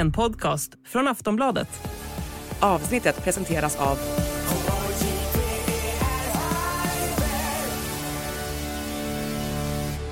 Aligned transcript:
En 0.00 0.12
podcast 0.12 0.72
från 0.84 1.08
Aftonbladet. 1.08 1.68
Avsnittet 2.60 3.24
presenteras 3.24 3.76
av 3.76 3.98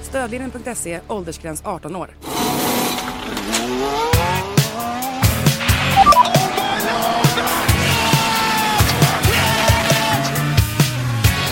Stödlinjen.se, 0.03 1.01
åldersgräns 1.09 1.62
18 1.64 1.96
år. 1.96 2.11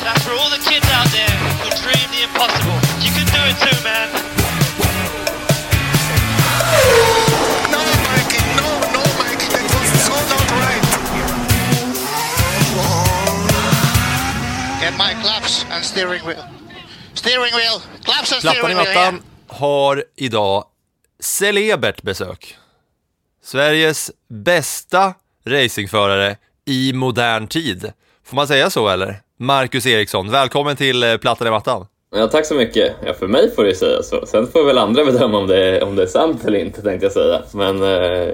That's 0.05 0.25
for 0.25 0.32
all 0.32 0.50
the 0.50 0.71
kids 0.71 0.89
out 0.98 1.11
there 1.12 1.37
who 1.62 1.71
dream 1.82 2.11
the 2.12 2.23
impossible. 2.23 2.79
You 3.03 3.12
can 3.12 3.27
do 3.27 3.50
it 3.50 3.57
too, 3.59 3.84
man. 3.84 4.25
Get 14.86 14.99
my 14.99 15.22
claps 15.22 15.67
and 15.71 15.85
steering 15.85 16.26
wheel. 16.26 16.45
Steering 17.14 17.53
wheel, 17.57 17.81
claps 18.04 18.32
and 18.32 18.43
Plattan 18.43 18.71
i 18.71 18.75
steering 18.75 18.76
wheel. 18.76 18.95
mattan 18.95 19.14
yeah. 19.14 19.61
har 19.61 20.04
idag 20.17 20.64
celebert 21.21 22.03
besök. 22.03 22.57
Sveriges 23.43 24.11
bästa 24.29 25.14
racingförare 25.46 26.36
i 26.64 26.93
modern 26.93 27.49
tid. 27.49 27.93
Får 28.25 28.36
man 28.36 28.49
säga 28.49 28.71
så 28.71 28.89
eller? 28.89 29.21
Marcus 29.39 29.86
Eriksson, 29.86 30.31
välkommen 30.31 30.76
till 30.76 31.03
eh, 31.03 31.17
Plattan 31.17 31.46
i 31.46 31.50
mattan. 31.50 31.87
Ja, 32.17 32.27
tack 32.27 32.47
så 32.47 32.55
mycket. 32.55 32.92
Ja, 33.05 33.14
för 33.14 33.27
mig 33.27 33.55
får 33.55 33.64
det 33.64 33.75
säga 33.75 34.03
så. 34.03 34.27
Sen 34.27 34.47
får 34.47 34.64
väl 34.64 34.78
andra 34.78 35.05
bedöma 35.12 35.39
om 35.39 35.47
det, 35.47 35.83
om 35.83 35.97
det 35.97 36.03
är 36.03 36.06
sant 36.06 36.45
eller 36.45 36.59
inte, 36.59 36.83
tänkte 36.83 37.06
jag 37.06 37.12
säga. 37.12 37.42
Men 37.53 37.83
eh, 37.83 37.89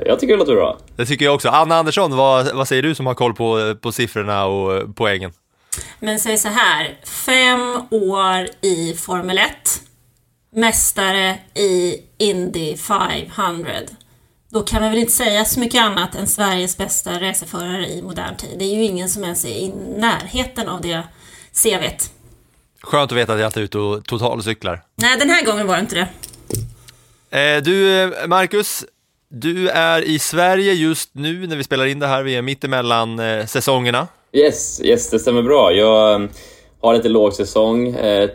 jag 0.07 0.21
tycker 0.21 0.35
det 0.35 0.39
låter 0.39 0.55
bra. 0.55 0.79
Det 0.97 1.07
tycker 1.07 1.25
jag 1.25 1.35
också. 1.35 1.49
Anna 1.49 1.77
Andersson, 1.77 2.17
vad, 2.17 2.55
vad 2.55 2.69
säger 2.69 2.83
du 2.83 2.95
som 2.95 3.07
har 3.07 3.15
koll 3.15 3.35
på, 3.35 3.75
på 3.81 3.93
siffrorna 3.93 4.47
och 4.47 4.77
eh, 4.77 4.85
poängen? 4.97 5.33
Men 5.99 6.21
säg 6.21 6.39
så 6.39 6.49
här, 6.49 6.99
fem 7.05 7.83
år 7.91 8.49
i 8.61 8.95
Formel 8.95 9.39
1, 9.39 9.49
mästare 10.55 11.39
i 11.55 11.97
Indy 12.19 12.77
500. 12.77 13.73
Då 14.49 14.63
kan 14.63 14.83
man 14.83 14.91
väl 14.91 15.01
inte 15.01 15.13
säga 15.13 15.45
så 15.45 15.61
mycket 15.61 15.83
annat 15.83 16.15
än 16.15 16.27
Sveriges 16.27 16.77
bästa 16.77 17.21
racerförare 17.21 17.87
i 17.87 18.03
modern 18.03 18.37
tid. 18.37 18.59
Det 18.59 18.65
är 18.65 18.75
ju 18.75 18.83
ingen 18.83 19.09
som 19.09 19.25
ens 19.25 19.45
är 19.45 19.49
i 19.49 19.73
närheten 19.97 20.69
av 20.69 20.81
det 20.81 21.03
CVt. 21.63 22.11
Skönt 22.83 23.13
att 23.13 23.19
veta 23.19 23.33
att 23.33 23.41
jag 23.41 23.49
inte 23.49 23.61
är 23.61 23.65
ute 23.65 23.79
och 23.79 24.05
totalcyklar. 24.05 24.83
Nej, 24.97 25.19
den 25.19 25.31
här 25.31 25.45
gången 25.45 25.67
var 25.67 25.75
det 25.75 25.81
inte 25.81 25.95
det. 25.95 26.09
Eh, 27.39 27.63
du, 27.63 28.03
eh, 28.03 28.27
Marcus, 28.27 28.85
du 29.29 29.69
är 29.69 30.03
i 30.03 30.19
Sverige 30.19 30.73
just 30.73 31.15
nu 31.15 31.47
när 31.47 31.57
vi 31.57 31.65
spelar 31.65 31.87
in 31.87 31.99
det 31.99 32.07
här. 32.07 32.23
Vi 32.23 32.37
är 32.37 32.43
mitt 32.43 32.65
emellan 32.65 33.19
eh, 33.19 33.47
säsongerna. 33.47 34.09
Yes, 34.35 34.81
yes, 34.85 35.11
det 35.11 35.19
stämmer 35.19 35.43
bra. 35.43 35.73
Jag 35.73 36.15
ehm, 36.15 36.29
har 36.81 36.95
lite 36.95 37.09
lågsäsong. 37.09 37.89
Eh, 37.89 38.31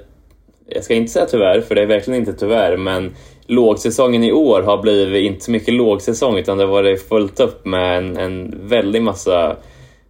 jag 0.67 0.83
ska 0.83 0.93
inte 0.93 1.11
säga 1.11 1.25
tyvärr, 1.25 1.61
för 1.61 1.75
det 1.75 1.81
är 1.81 1.85
verkligen 1.85 2.19
inte 2.19 2.33
tyvärr, 2.33 2.77
men 2.77 3.15
lågsäsongen 3.47 4.23
i 4.23 4.31
år 4.31 4.61
har 4.61 4.77
blivit 4.77 5.25
inte 5.25 5.45
så 5.45 5.51
mycket 5.51 5.73
lågsäsong, 5.73 6.37
utan 6.37 6.57
det 6.57 6.63
har 6.63 6.71
varit 6.71 7.09
fullt 7.09 7.39
upp 7.39 7.65
med 7.65 7.97
en, 7.97 8.17
en 8.17 8.55
väldig 8.67 9.01
massa 9.01 9.55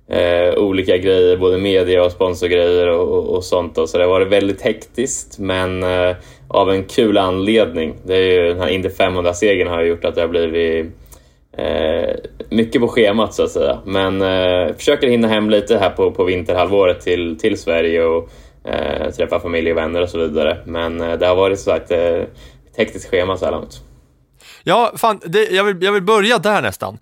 eh, 0.10 0.58
olika 0.58 0.98
grejer, 0.98 1.38
både 1.38 1.58
media 1.58 2.04
och 2.04 2.12
sponsorgrejer 2.12 2.88
och, 2.88 3.08
och, 3.08 3.36
och 3.36 3.44
sånt. 3.44 3.76
Då. 3.76 3.88
Så 3.88 3.98
det 3.98 4.04
har 4.04 4.12
varit 4.12 4.32
väldigt 4.32 4.62
hektiskt, 4.62 5.40
men 5.40 5.84
eh, 5.84 6.16
av 6.48 6.72
en 6.72 6.84
kul 6.84 7.18
anledning. 7.18 7.94
Det 8.04 8.16
är 8.16 8.32
ju 8.32 8.48
den 8.48 8.60
här 8.60 8.70
Indy 8.70 8.90
500-segern 8.90 9.68
har 9.68 9.84
gjort 9.84 10.06
att 10.06 10.16
det 10.16 10.22
har 10.22 10.28
blivit 10.28 10.86
eh, 11.58 12.16
mycket 12.50 12.82
på 12.82 12.88
schemat 12.88 13.34
så 13.34 13.44
att 13.44 13.52
säga. 13.52 13.80
Men 13.86 14.22
eh, 14.22 14.76
försöker 14.76 15.08
hinna 15.08 15.28
hem 15.28 15.50
lite 15.50 15.78
här 15.78 15.90
på, 15.90 16.12
på 16.12 16.24
vinterhalvåret 16.24 17.02
till, 17.02 17.40
till 17.40 17.58
Sverige 17.58 18.04
och 18.04 18.30
eh, 18.64 19.12
träffa 19.12 19.40
familj 19.40 19.72
och 19.72 19.78
vänner 19.78 20.02
och 20.02 20.10
så 20.10 20.18
vidare. 20.18 20.58
Men 20.66 21.02
eh, 21.02 21.18
det 21.18 21.28
har 21.28 21.36
varit 21.36 21.60
så 21.60 21.64
sagt 21.64 21.92
eh, 21.92 22.00
ett 22.00 22.30
hektiskt 22.78 23.10
schema 23.10 23.38
så 23.38 23.46
här 23.46 23.52
långt. 23.52 23.82
Ja, 24.64 24.94
fan, 24.96 25.20
det, 25.26 25.50
jag, 25.52 25.64
vill, 25.64 25.84
jag 25.84 25.92
vill 25.92 26.04
börja 26.04 26.38
där 26.38 26.62
nästan. 26.62 26.98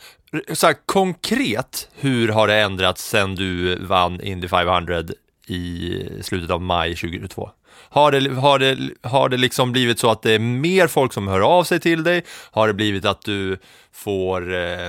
Så 0.53 0.67
här, 0.67 0.75
konkret, 0.85 1.89
hur 1.99 2.27
har 2.27 2.47
det 2.47 2.55
ändrats 2.55 3.09
sen 3.09 3.35
du 3.35 3.75
vann 3.85 4.21
Indy 4.21 4.47
500 4.47 5.03
i 5.47 5.99
slutet 6.21 6.51
av 6.51 6.61
maj 6.61 6.95
2022? 6.95 7.49
Har 7.95 8.11
det, 8.11 8.29
har, 8.29 8.59
det, 8.59 8.77
har 9.01 9.29
det 9.29 9.37
liksom 9.37 9.71
blivit 9.71 9.99
så 9.99 10.09
att 10.11 10.21
det 10.21 10.31
är 10.31 10.39
mer 10.39 10.87
folk 10.87 11.13
som 11.13 11.27
hör 11.27 11.39
av 11.39 11.63
sig 11.63 11.79
till 11.79 12.03
dig? 12.03 12.23
Har 12.51 12.67
det 12.67 12.73
blivit 12.73 13.05
att 13.05 13.21
du 13.21 13.57
får, 13.93 14.53
eh, 14.53 14.87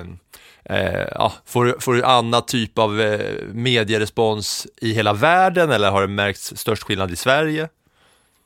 eh, 0.65 1.07
ja, 1.15 1.33
får, 1.45 1.77
får 1.81 2.05
annan 2.05 2.47
typ 2.47 2.79
av 2.79 3.01
eh, 3.01 3.21
medierespons 3.53 4.67
i 4.81 4.93
hela 4.93 5.13
världen 5.13 5.71
eller 5.71 5.91
har 5.91 6.01
det 6.01 6.09
märkts 6.09 6.57
störst 6.57 6.83
skillnad 6.83 7.11
i 7.11 7.17
Sverige? 7.17 7.63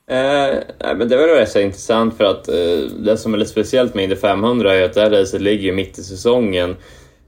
Eh, 0.09 0.59
men 0.97 1.09
det 1.09 1.17
var 1.17 1.27
rätt 1.27 1.51
så 1.51 1.59
intressant 1.59 2.17
för 2.17 2.23
att 2.23 2.47
eh, 2.47 2.95
det 2.99 3.17
som 3.17 3.33
är 3.33 3.37
lite 3.37 3.51
speciellt 3.51 3.93
med 3.93 4.03
Indy 4.03 4.15
500 4.15 4.75
är 4.75 4.83
att 4.83 4.93
det 4.93 5.01
här 5.01 5.09
racet 5.09 5.41
ligger 5.41 5.63
ju 5.63 5.73
mitt 5.73 5.97
i 5.97 6.03
säsongen. 6.03 6.75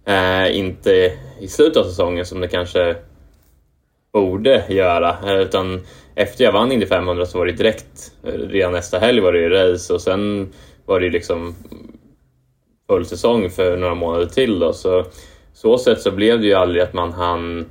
Eh, 0.06 0.58
inte 0.58 1.18
i 1.40 1.48
slutet 1.48 1.78
av 1.78 1.84
säsongen 1.84 2.26
som 2.26 2.42
det 2.42 2.48
kanske 2.48 2.96
borde 4.14 4.64
göra. 4.70 5.18
Eh, 5.24 5.42
utan 5.42 5.82
efter 6.16 6.44
jag 6.44 6.52
vann 6.52 6.72
Indy 6.72 6.86
500 6.86 7.26
så 7.26 7.38
var 7.38 7.46
det 7.46 7.52
direkt, 7.52 8.12
eh, 8.24 8.32
redan 8.32 8.72
nästa 8.72 9.00
helg 9.00 9.20
var 9.20 9.34
det 9.34 9.40
ju 9.40 9.50
race 9.50 9.94
och 9.94 10.02
sen 10.02 10.50
var 10.86 11.00
det 11.00 11.06
ju 11.06 11.12
liksom 11.12 11.56
full 12.88 13.06
säsong 13.06 13.50
för 13.50 13.78
några 13.78 13.96
månader 13.96 14.26
till 14.26 14.60
då. 14.60 14.74
Så 14.74 15.06
så 15.54 15.78
sätt 15.78 16.02
så 16.02 16.12
blev 16.12 16.42
det 16.42 16.48
ju 16.48 16.54
aldrig 16.54 16.84
att 16.84 16.94
man 16.94 17.14
hann 17.14 17.66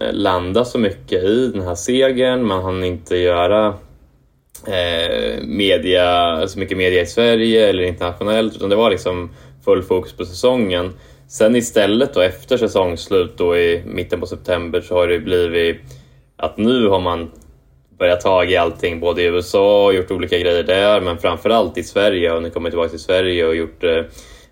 eh, 0.00 0.12
landa 0.12 0.64
så 0.64 0.78
mycket 0.78 1.24
i 1.24 1.50
den 1.54 1.62
här 1.62 1.74
segern. 1.74 2.46
Man 2.46 2.64
hann 2.64 2.84
inte 2.84 3.16
göra 3.16 3.74
eh, 4.66 5.42
media, 5.42 6.48
så 6.48 6.58
mycket 6.58 6.78
media 6.78 7.02
i 7.02 7.06
Sverige 7.06 7.68
eller 7.68 7.82
internationellt 7.82 8.56
utan 8.56 8.68
det 8.68 8.76
var 8.76 8.90
liksom 8.90 9.30
full 9.64 9.82
fokus 9.82 10.12
på 10.12 10.24
säsongen. 10.24 10.92
Sen 11.28 11.56
istället 11.56 12.14
då 12.14 12.20
efter 12.20 12.56
säsongsslut 12.56 13.38
då 13.38 13.56
i 13.56 13.82
mitten 13.86 14.20
på 14.20 14.26
september 14.26 14.80
så 14.80 14.94
har 14.94 15.08
det 15.08 15.18
blivit 15.18 15.80
att 16.36 16.56
nu 16.56 16.88
har 16.88 17.00
man 17.00 17.30
börjat 17.98 18.20
ta 18.20 18.44
i 18.44 18.56
allting 18.56 19.00
både 19.00 19.22
i 19.22 19.24
USA 19.24 19.86
och 19.86 19.94
gjort 19.94 20.10
olika 20.10 20.38
grejer 20.38 20.62
där 20.62 21.00
men 21.00 21.18
framförallt 21.18 21.78
i 21.78 21.82
Sverige 21.82 22.32
och 22.32 22.42
nu 22.42 22.50
kommer 22.50 22.66
jag 22.66 22.72
tillbaka 22.72 22.90
till 22.90 22.98
Sverige 22.98 23.46
och 23.46 23.56
gjort 23.56 23.84
eh, 23.84 24.02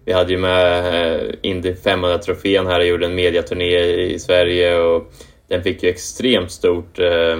vi 0.04 0.12
hade 0.12 0.32
ju 0.32 0.38
med 0.38 0.78
eh, 1.14 1.34
Indy 1.42 1.72
500-trofén 1.72 2.66
här 2.66 2.80
och 2.80 2.86
gjorde 2.86 3.06
en 3.06 3.14
mediaturné 3.14 3.78
i 3.84 4.18
Sverige 4.18 4.78
och 4.78 5.12
den 5.48 5.62
fick 5.62 5.82
ju 5.82 5.88
extremt 5.88 6.50
stort 6.50 6.98
eh, 6.98 7.38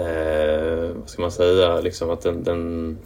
eh, 0.00 0.90
vad 0.94 1.08
ska 1.08 1.22
man 1.22 1.32
säga, 1.32 1.80
liksom 1.80 2.10
att 2.10 2.22
den, 2.22 2.44
den 2.44 2.98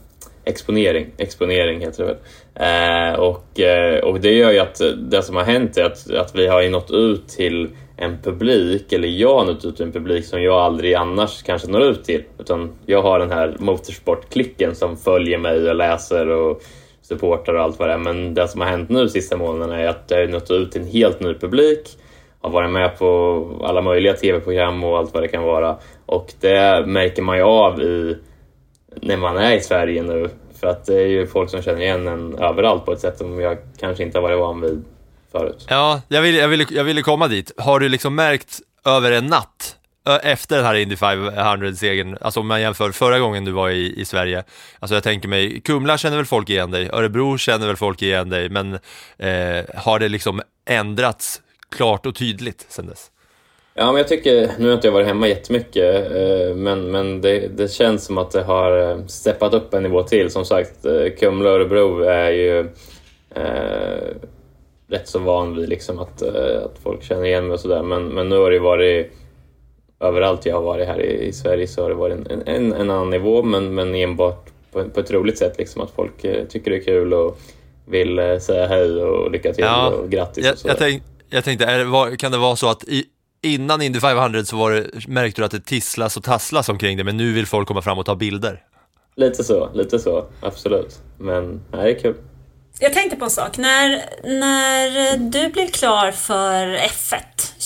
exponering, 0.44 1.06
exponering 1.16 1.80
heter 1.80 2.04
det 2.04 2.08
väl. 2.08 2.18
Eh, 2.54 3.20
och, 3.20 3.60
eh, 3.60 3.98
och 3.98 4.20
det 4.20 4.32
gör 4.32 4.50
ju 4.50 4.58
att 4.58 4.80
det 5.10 5.22
som 5.22 5.36
har 5.36 5.44
hänt 5.44 5.76
är 5.76 5.84
att, 5.84 6.10
att 6.10 6.34
vi 6.34 6.46
har 6.46 6.62
ju 6.62 6.70
nått 6.70 6.90
ut 6.90 7.28
till 7.28 7.68
en 8.00 8.18
publik, 8.22 8.92
eller 8.92 9.08
jag 9.08 9.38
har 9.38 9.44
nått 9.44 9.56
ut 9.56 9.60
till 9.60 9.72
typ, 9.72 9.86
en 9.86 9.92
publik 9.92 10.24
som 10.24 10.42
jag 10.42 10.54
aldrig 10.54 10.94
annars 10.94 11.42
kanske 11.42 11.68
når 11.68 11.82
ut 11.82 12.04
till. 12.04 12.24
Utan 12.38 12.70
jag 12.86 13.02
har 13.02 13.18
den 13.18 13.30
här 13.30 13.56
motorsportklicken 13.58 14.74
som 14.74 14.96
följer 14.96 15.38
mig 15.38 15.68
och 15.68 15.74
läser 15.74 16.28
och 16.28 16.62
supportar 17.02 17.54
och 17.54 17.62
allt 17.62 17.78
vad 17.78 17.88
det 17.88 17.92
är. 17.92 17.98
Men 17.98 18.34
det 18.34 18.48
som 18.48 18.60
har 18.60 18.68
hänt 18.68 18.88
nu 18.88 19.08
sista 19.08 19.36
månaderna 19.36 19.80
är 19.80 19.88
att 19.88 20.04
jag 20.08 20.18
har 20.18 20.26
nått 20.26 20.50
ut 20.50 20.72
till 20.72 20.80
en 20.80 20.86
helt 20.86 21.20
ny 21.20 21.34
publik 21.34 21.88
har 22.40 22.50
varit 22.50 22.70
med 22.70 22.98
på 22.98 23.44
alla 23.62 23.82
möjliga 23.82 24.12
tv-program 24.12 24.84
och 24.84 24.98
allt 24.98 25.14
vad 25.14 25.22
det 25.22 25.28
kan 25.28 25.42
vara. 25.42 25.76
Och 26.06 26.32
det 26.40 26.86
märker 26.86 27.22
man 27.22 27.36
ju 27.36 27.42
av 27.42 27.82
i, 27.82 28.16
när 29.02 29.16
man 29.16 29.36
är 29.36 29.56
i 29.56 29.60
Sverige 29.60 30.02
nu. 30.02 30.28
För 30.60 30.66
att 30.66 30.84
det 30.84 30.94
är 30.94 31.06
ju 31.06 31.26
folk 31.26 31.50
som 31.50 31.62
känner 31.62 31.80
igen 31.80 32.08
en 32.08 32.38
överallt 32.38 32.84
på 32.84 32.92
ett 32.92 33.00
sätt 33.00 33.18
som 33.18 33.40
jag 33.40 33.58
kanske 33.78 34.02
inte 34.02 34.18
har 34.18 34.22
varit 34.22 34.38
van 34.38 34.60
vid 34.60 34.84
förut. 35.32 35.66
Ja, 35.68 36.02
jag 36.08 36.22
ville, 36.22 36.38
jag 36.38 36.48
ville, 36.48 36.66
jag 36.70 36.84
ville 36.84 37.02
komma 37.02 37.28
dit. 37.28 37.52
Har 37.56 37.80
du 37.80 37.88
liksom 37.88 38.14
märkt 38.14 38.60
över 38.84 39.12
en 39.12 39.26
natt 39.26 39.74
efter 40.22 40.56
den 40.56 40.64
här 40.64 40.74
Indy 40.74 40.94
500-segern, 40.94 42.18
alltså 42.20 42.40
om 42.40 42.46
man 42.46 42.60
jämför 42.60 42.92
förra 42.92 43.18
gången 43.18 43.44
du 43.44 43.52
var 43.52 43.70
i, 43.70 44.00
i 44.00 44.04
Sverige, 44.04 44.44
alltså 44.78 44.94
jag 44.94 45.02
tänker 45.02 45.28
mig, 45.28 45.60
Kumla 45.60 45.98
känner 45.98 46.16
väl 46.16 46.26
folk 46.26 46.50
igen 46.50 46.70
dig, 46.70 46.90
Örebro 46.92 47.38
känner 47.38 47.66
väl 47.66 47.76
folk 47.76 48.02
igen 48.02 48.30
dig, 48.30 48.48
men 48.48 48.74
eh, 49.18 49.64
har 49.74 49.98
det 49.98 50.08
liksom 50.08 50.42
ändrats 50.64 51.40
klart 51.76 52.06
och 52.06 52.14
tydligt 52.14 52.66
sen 52.68 52.86
dess? 52.86 53.10
Ja, 53.74 53.86
men 53.86 53.96
jag 53.96 54.08
tycker, 54.08 54.50
nu 54.58 54.66
har 54.66 54.74
inte 54.74 54.86
jag 54.86 54.92
varit 54.92 55.06
hemma 55.06 55.28
jättemycket, 55.28 56.12
eh, 56.12 56.54
men, 56.56 56.90
men 56.90 57.20
det, 57.20 57.48
det 57.48 57.68
känns 57.68 58.04
som 58.04 58.18
att 58.18 58.30
det 58.30 58.42
har 58.42 58.90
eh, 58.90 59.06
steppat 59.06 59.54
upp 59.54 59.74
en 59.74 59.82
nivå 59.82 60.02
till. 60.02 60.30
Som 60.30 60.44
sagt, 60.44 60.84
eh, 60.84 61.06
Kumla 61.18 61.50
och 61.50 61.56
Örebro 61.56 62.02
är 62.02 62.30
ju 62.30 62.60
eh, 63.34 64.16
rätt 64.88 65.08
så 65.08 65.18
van 65.18 65.56
vid 65.56 65.68
liksom 65.68 65.98
att, 65.98 66.22
eh, 66.22 66.64
att 66.64 66.78
folk 66.82 67.02
känner 67.02 67.24
igen 67.24 67.46
mig 67.46 67.54
och 67.54 67.60
sådär. 67.60 67.82
Men, 67.82 68.08
men 68.08 68.28
nu 68.28 68.36
har 68.36 68.50
det 68.50 68.58
varit 68.58 69.12
överallt 70.00 70.46
jag 70.46 70.54
har 70.54 70.62
varit 70.62 70.86
här 70.88 71.00
i, 71.00 71.26
i 71.26 71.32
Sverige 71.32 71.66
så 71.66 71.82
har 71.82 71.88
det 71.88 71.94
varit 71.94 72.30
en, 72.30 72.42
en, 72.46 72.72
en 72.72 72.90
annan 72.90 73.10
nivå, 73.10 73.42
men, 73.42 73.74
men 73.74 73.94
enbart 73.94 74.50
på, 74.72 74.88
på 74.88 75.00
ett 75.00 75.10
roligt 75.10 75.38
sätt. 75.38 75.58
Liksom, 75.58 75.82
att 75.82 75.90
folk 75.90 76.24
eh, 76.24 76.44
tycker 76.44 76.70
det 76.70 76.76
är 76.76 76.84
kul 76.84 77.14
och 77.14 77.38
vill 77.86 78.18
eh, 78.18 78.38
säga 78.38 78.66
hej 78.66 79.02
och 79.02 79.30
lycka 79.30 79.52
till 79.52 79.64
Ja, 79.64 79.88
och 79.88 80.10
grattis 80.10 80.44
jag, 80.44 80.52
och 80.52 80.58
sådär. 80.58 80.74
jag, 80.74 80.78
tänk, 80.78 81.02
jag 81.30 81.44
tänkte, 81.44 81.76
det, 81.78 81.84
var, 81.84 82.16
kan 82.16 82.32
det 82.32 82.38
vara 82.38 82.56
så 82.56 82.70
att 82.70 82.84
i, 82.84 83.04
innan 83.42 83.82
Indy 83.82 84.00
500 84.00 84.44
så 84.44 84.56
var 84.56 84.72
det, 84.72 85.08
märkte 85.08 85.40
du 85.40 85.44
att 85.44 85.50
det 85.50 85.64
tisslas 85.64 86.16
och 86.16 86.24
tasslas 86.24 86.68
omkring 86.68 86.96
det, 86.96 87.04
men 87.04 87.16
nu 87.16 87.32
vill 87.32 87.46
folk 87.46 87.68
komma 87.68 87.82
fram 87.82 87.98
och 87.98 88.06
ta 88.06 88.14
bilder? 88.14 88.64
Lite 89.16 89.44
så, 89.44 89.68
lite 89.74 89.98
så, 89.98 90.24
absolut. 90.40 90.98
Men 91.18 91.60
nej, 91.72 91.84
det 91.84 91.90
är 91.90 92.02
kul. 92.02 92.14
Jag 92.80 92.92
tänkte 92.92 93.16
på 93.16 93.24
en 93.24 93.30
sak. 93.30 93.56
När, 93.56 94.04
när 94.22 95.16
du 95.16 95.48
blev 95.48 95.68
klar 95.68 96.10
för 96.10 96.66
F1 96.76 97.22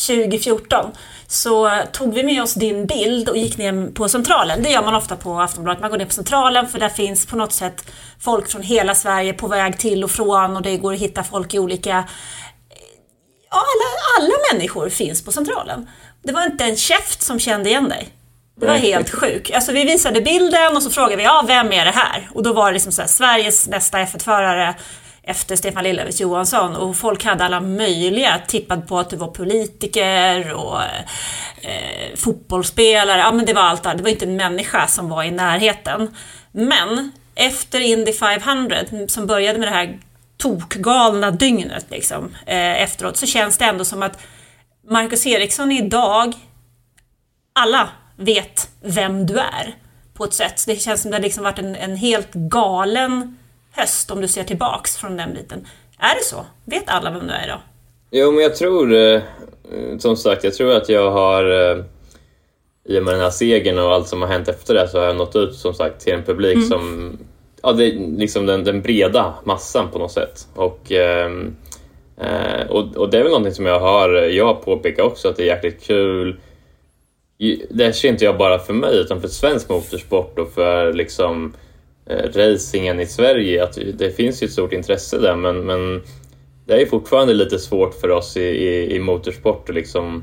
2014 0.06 0.90
så 1.26 1.70
tog 1.92 2.14
vi 2.14 2.22
med 2.22 2.42
oss 2.42 2.54
din 2.54 2.86
bild 2.86 3.28
och 3.28 3.36
gick 3.36 3.58
ner 3.58 3.92
på 3.94 4.08
Centralen. 4.08 4.62
Det 4.62 4.70
gör 4.70 4.82
man 4.82 4.94
ofta 4.94 5.16
på 5.16 5.40
Aftonbladet. 5.40 5.80
Man 5.80 5.90
går 5.90 5.98
ner 5.98 6.06
på 6.06 6.12
Centralen 6.12 6.68
för 6.68 6.78
där 6.78 6.88
finns 6.88 7.26
på 7.26 7.36
något 7.36 7.52
sätt 7.52 7.92
folk 8.20 8.48
från 8.48 8.62
hela 8.62 8.94
Sverige 8.94 9.32
på 9.32 9.48
väg 9.48 9.78
till 9.78 10.04
och 10.04 10.10
från 10.10 10.56
och 10.56 10.62
det 10.62 10.76
går 10.76 10.94
att 10.94 11.00
hitta 11.00 11.24
folk 11.24 11.54
i 11.54 11.58
olika... 11.58 12.08
Ja, 13.50 13.58
alla, 13.58 14.26
alla 14.26 14.34
människor 14.52 14.88
finns 14.88 15.24
på 15.24 15.32
Centralen. 15.32 15.90
Det 16.22 16.32
var 16.32 16.46
inte 16.46 16.64
en 16.64 16.76
käft 16.76 17.22
som 17.22 17.38
kände 17.38 17.68
igen 17.68 17.88
dig. 17.88 18.08
Det 18.60 18.66
var 18.66 18.74
helt 18.74 19.10
sjuk. 19.10 19.50
Alltså 19.50 19.72
vi 19.72 19.84
visade 19.84 20.20
bilden 20.20 20.76
och 20.76 20.82
så 20.82 20.90
frågade 20.90 21.16
vi, 21.16 21.22
ja 21.22 21.44
vem 21.46 21.72
är 21.72 21.84
det 21.84 21.90
här? 21.90 22.28
Och 22.34 22.42
då 22.42 22.52
var 22.52 22.66
det 22.66 22.72
liksom 22.72 22.92
så 22.92 23.02
här, 23.02 23.08
Sveriges 23.08 23.68
nästa 23.68 23.98
F1-förare 23.98 24.74
efter 25.22 25.56
Stefan 25.56 25.84
Lillevits 25.84 26.20
Johansson 26.20 26.76
och 26.76 26.96
folk 26.96 27.24
hade 27.24 27.44
alla 27.44 27.60
möjliga 27.60 28.40
tippad 28.46 28.88
på 28.88 28.98
att 28.98 29.10
du 29.10 29.16
var 29.16 29.28
politiker 29.28 30.52
och 30.52 30.82
eh, 31.62 32.16
fotbollsspelare. 32.16 33.20
Ja 33.20 33.32
men 33.32 33.46
det 33.46 33.52
var 33.52 33.62
allt 33.62 33.82
där. 33.82 33.94
Det 33.94 34.02
var 34.02 34.10
inte 34.10 34.24
en 34.24 34.36
människa 34.36 34.86
som 34.86 35.08
var 35.08 35.22
i 35.22 35.30
närheten. 35.30 36.14
Men 36.52 37.12
efter 37.34 37.80
Indy 37.80 38.12
500 38.12 38.76
som 39.08 39.26
började 39.26 39.58
med 39.58 39.68
det 39.68 39.74
här 39.74 39.98
tokgalna 40.36 41.30
dygnet 41.30 41.86
liksom, 41.90 42.24
eh, 42.46 42.82
efteråt 42.82 43.16
så 43.16 43.26
känns 43.26 43.58
det 43.58 43.64
ändå 43.64 43.84
som 43.84 44.02
att 44.02 44.18
Marcus 44.88 45.26
Eriksson 45.26 45.72
idag 45.72 46.34
alla 47.52 47.88
vet 48.16 48.70
vem 48.80 49.26
du 49.26 49.38
är 49.38 49.76
på 50.14 50.24
ett 50.24 50.34
sätt. 50.34 50.58
Så 50.58 50.70
det 50.70 50.76
känns 50.76 51.02
som 51.02 51.10
det 51.10 51.16
har 51.16 51.22
liksom 51.22 51.44
varit 51.44 51.58
en, 51.58 51.76
en 51.76 51.96
helt 51.96 52.32
galen 52.32 53.38
höst 53.72 54.10
om 54.10 54.20
du 54.20 54.28
ser 54.28 54.44
tillbaks 54.44 54.96
från 54.96 55.16
den 55.16 55.34
biten. 55.34 55.66
Är 55.98 56.14
det 56.14 56.24
så? 56.24 56.46
Vet 56.64 56.84
alla 56.86 57.10
vem 57.10 57.26
du 57.26 57.32
är 57.32 57.44
idag? 57.44 57.60
Jo, 58.10 58.32
men 58.32 58.42
jag 58.42 58.56
tror, 58.56 58.94
eh, 58.94 59.22
som 59.98 60.16
sagt, 60.16 60.44
jag 60.44 60.54
tror 60.54 60.72
att 60.72 60.88
jag 60.88 61.10
har, 61.10 61.44
eh, 61.44 61.84
i 62.84 62.98
och 62.98 63.04
med 63.04 63.14
den 63.14 63.20
här 63.20 63.30
segern 63.30 63.78
och 63.78 63.92
allt 63.92 64.08
som 64.08 64.22
har 64.22 64.28
hänt 64.28 64.48
efter 64.48 64.74
det, 64.74 64.88
så 64.88 64.98
har 64.98 65.06
jag 65.06 65.16
nått 65.16 65.36
ut 65.36 65.54
som 65.54 65.74
sagt 65.74 66.00
till 66.00 66.12
en 66.12 66.22
publik 66.22 66.68
som, 66.68 67.12
ja, 67.62 67.72
det 67.72 67.84
är 67.84 68.18
liksom 68.18 68.46
den, 68.46 68.64
den 68.64 68.82
breda 68.82 69.34
massan 69.44 69.90
på 69.90 69.98
något 69.98 70.12
sätt. 70.12 70.48
Och, 70.54 70.92
ehm, 70.92 71.56
eh, 72.20 72.66
och, 72.68 72.96
och 72.96 73.10
det 73.10 73.18
är 73.18 73.22
väl 73.22 73.30
någonting 73.30 73.54
som 73.54 73.66
jag 73.66 73.80
har, 73.80 74.08
jag 74.12 74.46
har 74.46 74.54
påpekat 74.54 75.04
också, 75.04 75.28
att 75.28 75.36
det 75.36 75.42
är 75.42 75.54
jäkligt 75.54 75.82
kul. 75.82 76.40
Det 77.70 77.92
ser 77.92 78.08
inte 78.08 78.24
jag 78.24 78.38
bara 78.38 78.58
för 78.58 78.72
mig, 78.72 78.96
utan 78.96 79.20
för 79.20 79.28
svensk 79.28 79.68
motorsport 79.68 80.38
och 80.38 80.52
för 80.52 80.92
liksom 80.92 81.52
Eh, 82.12 82.30
racingen 82.34 83.00
i 83.00 83.06
Sverige, 83.06 83.64
att 83.64 83.78
det 83.94 84.10
finns 84.10 84.42
ju 84.42 84.44
ett 84.44 84.52
stort 84.52 84.72
intresse 84.72 85.18
där, 85.18 85.36
men, 85.36 85.60
men 85.60 86.02
det 86.66 86.82
är 86.82 86.86
fortfarande 86.86 87.34
lite 87.34 87.58
svårt 87.58 87.94
för 87.94 88.08
oss 88.10 88.36
i, 88.36 88.40
i, 88.42 88.96
i 88.96 88.98
motorsport 89.00 89.68
att 89.68 89.74
liksom 89.74 90.22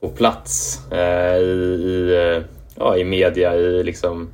få 0.00 0.08
plats 0.08 0.80
eh, 0.92 1.36
i, 1.36 1.40
i, 1.84 2.14
eh, 2.36 2.42
ja, 2.78 2.96
i 2.96 3.04
media, 3.04 3.56
i 3.56 3.82
liksom 3.84 4.28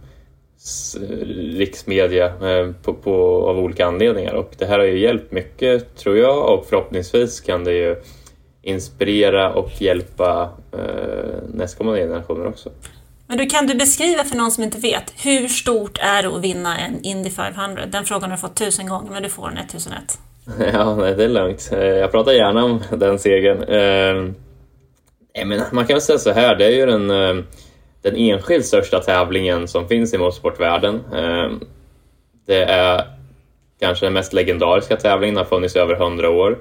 s- 0.57 0.97
riksmedia 1.57 2.27
eh, 2.27 2.71
på, 2.83 2.95
på, 2.95 3.47
av 3.49 3.59
olika 3.59 3.87
anledningar. 3.87 4.35
Och 4.35 4.51
det 4.59 4.67
här 4.67 4.79
har 4.79 4.87
ju 4.87 4.99
hjälpt 4.99 5.33
mycket 5.33 5.97
tror 5.97 6.17
jag 6.19 6.55
och 6.59 6.67
förhoppningsvis 6.67 7.41
kan 7.41 7.65
det 7.65 7.73
ju 7.73 7.97
inspirera 8.63 9.53
och 9.53 9.71
hjälpa 9.83 10.51
eh, 10.73 11.43
nästkommande 11.55 12.01
generationer 12.01 12.47
också. 12.47 12.71
Men 13.29 13.39
du, 13.39 13.47
kan 13.47 13.67
du 13.67 13.75
beskriva 13.75 14.25
för 14.25 14.37
någon 14.37 14.51
som 14.51 14.65
inte 14.65 14.79
vet, 14.79 15.13
hur 15.25 15.49
stort 15.49 15.99
är 16.01 16.23
det 16.23 16.29
att 16.29 16.41
vinna 16.41 16.79
en 16.79 17.05
Indy 17.05 17.31
500? 17.31 17.87
Den 17.87 18.05
frågan 18.05 18.31
har 18.31 18.37
du 18.37 18.41
fått 18.41 18.55
tusen 18.57 18.87
gånger, 18.89 19.11
men 19.11 19.23
du 19.23 19.29
får 19.29 19.49
den 19.49 19.59
1001. 19.59 20.19
Ja, 20.73 20.95
nej, 20.95 21.15
det 21.15 21.25
är 21.25 21.29
lugnt. 21.29 21.69
Eh, 21.73 21.79
jag 21.79 22.11
pratar 22.13 22.33
gärna 22.33 22.65
om 22.65 22.83
den 22.99 23.19
segern. 23.19 23.63
Eh, 23.63 25.45
men 25.47 25.63
man 25.73 25.87
kan 25.87 25.95
väl 25.95 26.01
säga 26.01 26.19
så 26.19 26.33
här, 26.33 26.57
det 26.57 26.65
är 26.65 26.71
ju 26.71 26.87
den, 26.87 27.11
eh, 27.11 27.45
den 28.03 28.17
enskilt 28.17 28.67
största 28.67 29.01
tävlingen 29.01 29.69
som 29.69 29.89
finns 29.89 30.15
i 30.15 30.19
motorsportvärlden. 30.19 30.95
Eh, 31.15 31.51
Det 32.47 32.63
är 32.63 33.05
kanske 33.81 34.07
den 34.07 34.13
mest 34.13 34.33
legendariska 34.33 34.97
tävlingen, 34.97 35.37
har 35.37 35.45
funnits 35.45 35.77
i 35.77 35.79
över 35.79 35.95
100 35.95 36.31
år. 36.31 36.59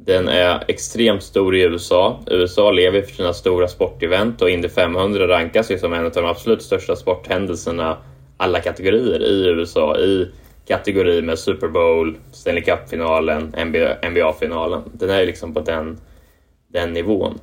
Den 0.00 0.28
är 0.28 0.64
extremt 0.68 1.22
stor 1.22 1.56
i 1.56 1.62
USA. 1.62 2.20
USA 2.26 2.70
lever 2.70 3.02
för 3.02 3.14
sina 3.14 3.32
stora 3.32 3.68
sportevent 3.68 4.42
och 4.42 4.50
Indy 4.50 4.68
500 4.68 5.28
rankas 5.28 5.70
ju 5.70 5.78
som 5.78 5.92
en 5.92 6.04
av 6.04 6.12
de 6.12 6.24
absolut 6.24 6.62
största 6.62 6.96
sporthändelserna 6.96 7.96
alla 8.36 8.60
kategorier 8.60 9.22
i 9.22 9.48
USA 9.48 9.96
i 9.98 10.32
kategori 10.68 11.22
med 11.22 11.38
Super 11.38 11.68
Bowl, 11.68 12.16
Stanley 12.32 12.64
Cup-finalen, 12.64 13.54
NBA, 13.66 14.08
NBA-finalen. 14.10 14.82
Den 14.92 15.10
är 15.10 15.20
ju 15.20 15.26
liksom 15.26 15.54
på 15.54 15.60
den, 15.60 16.00
den 16.68 16.92
nivån. 16.92 17.38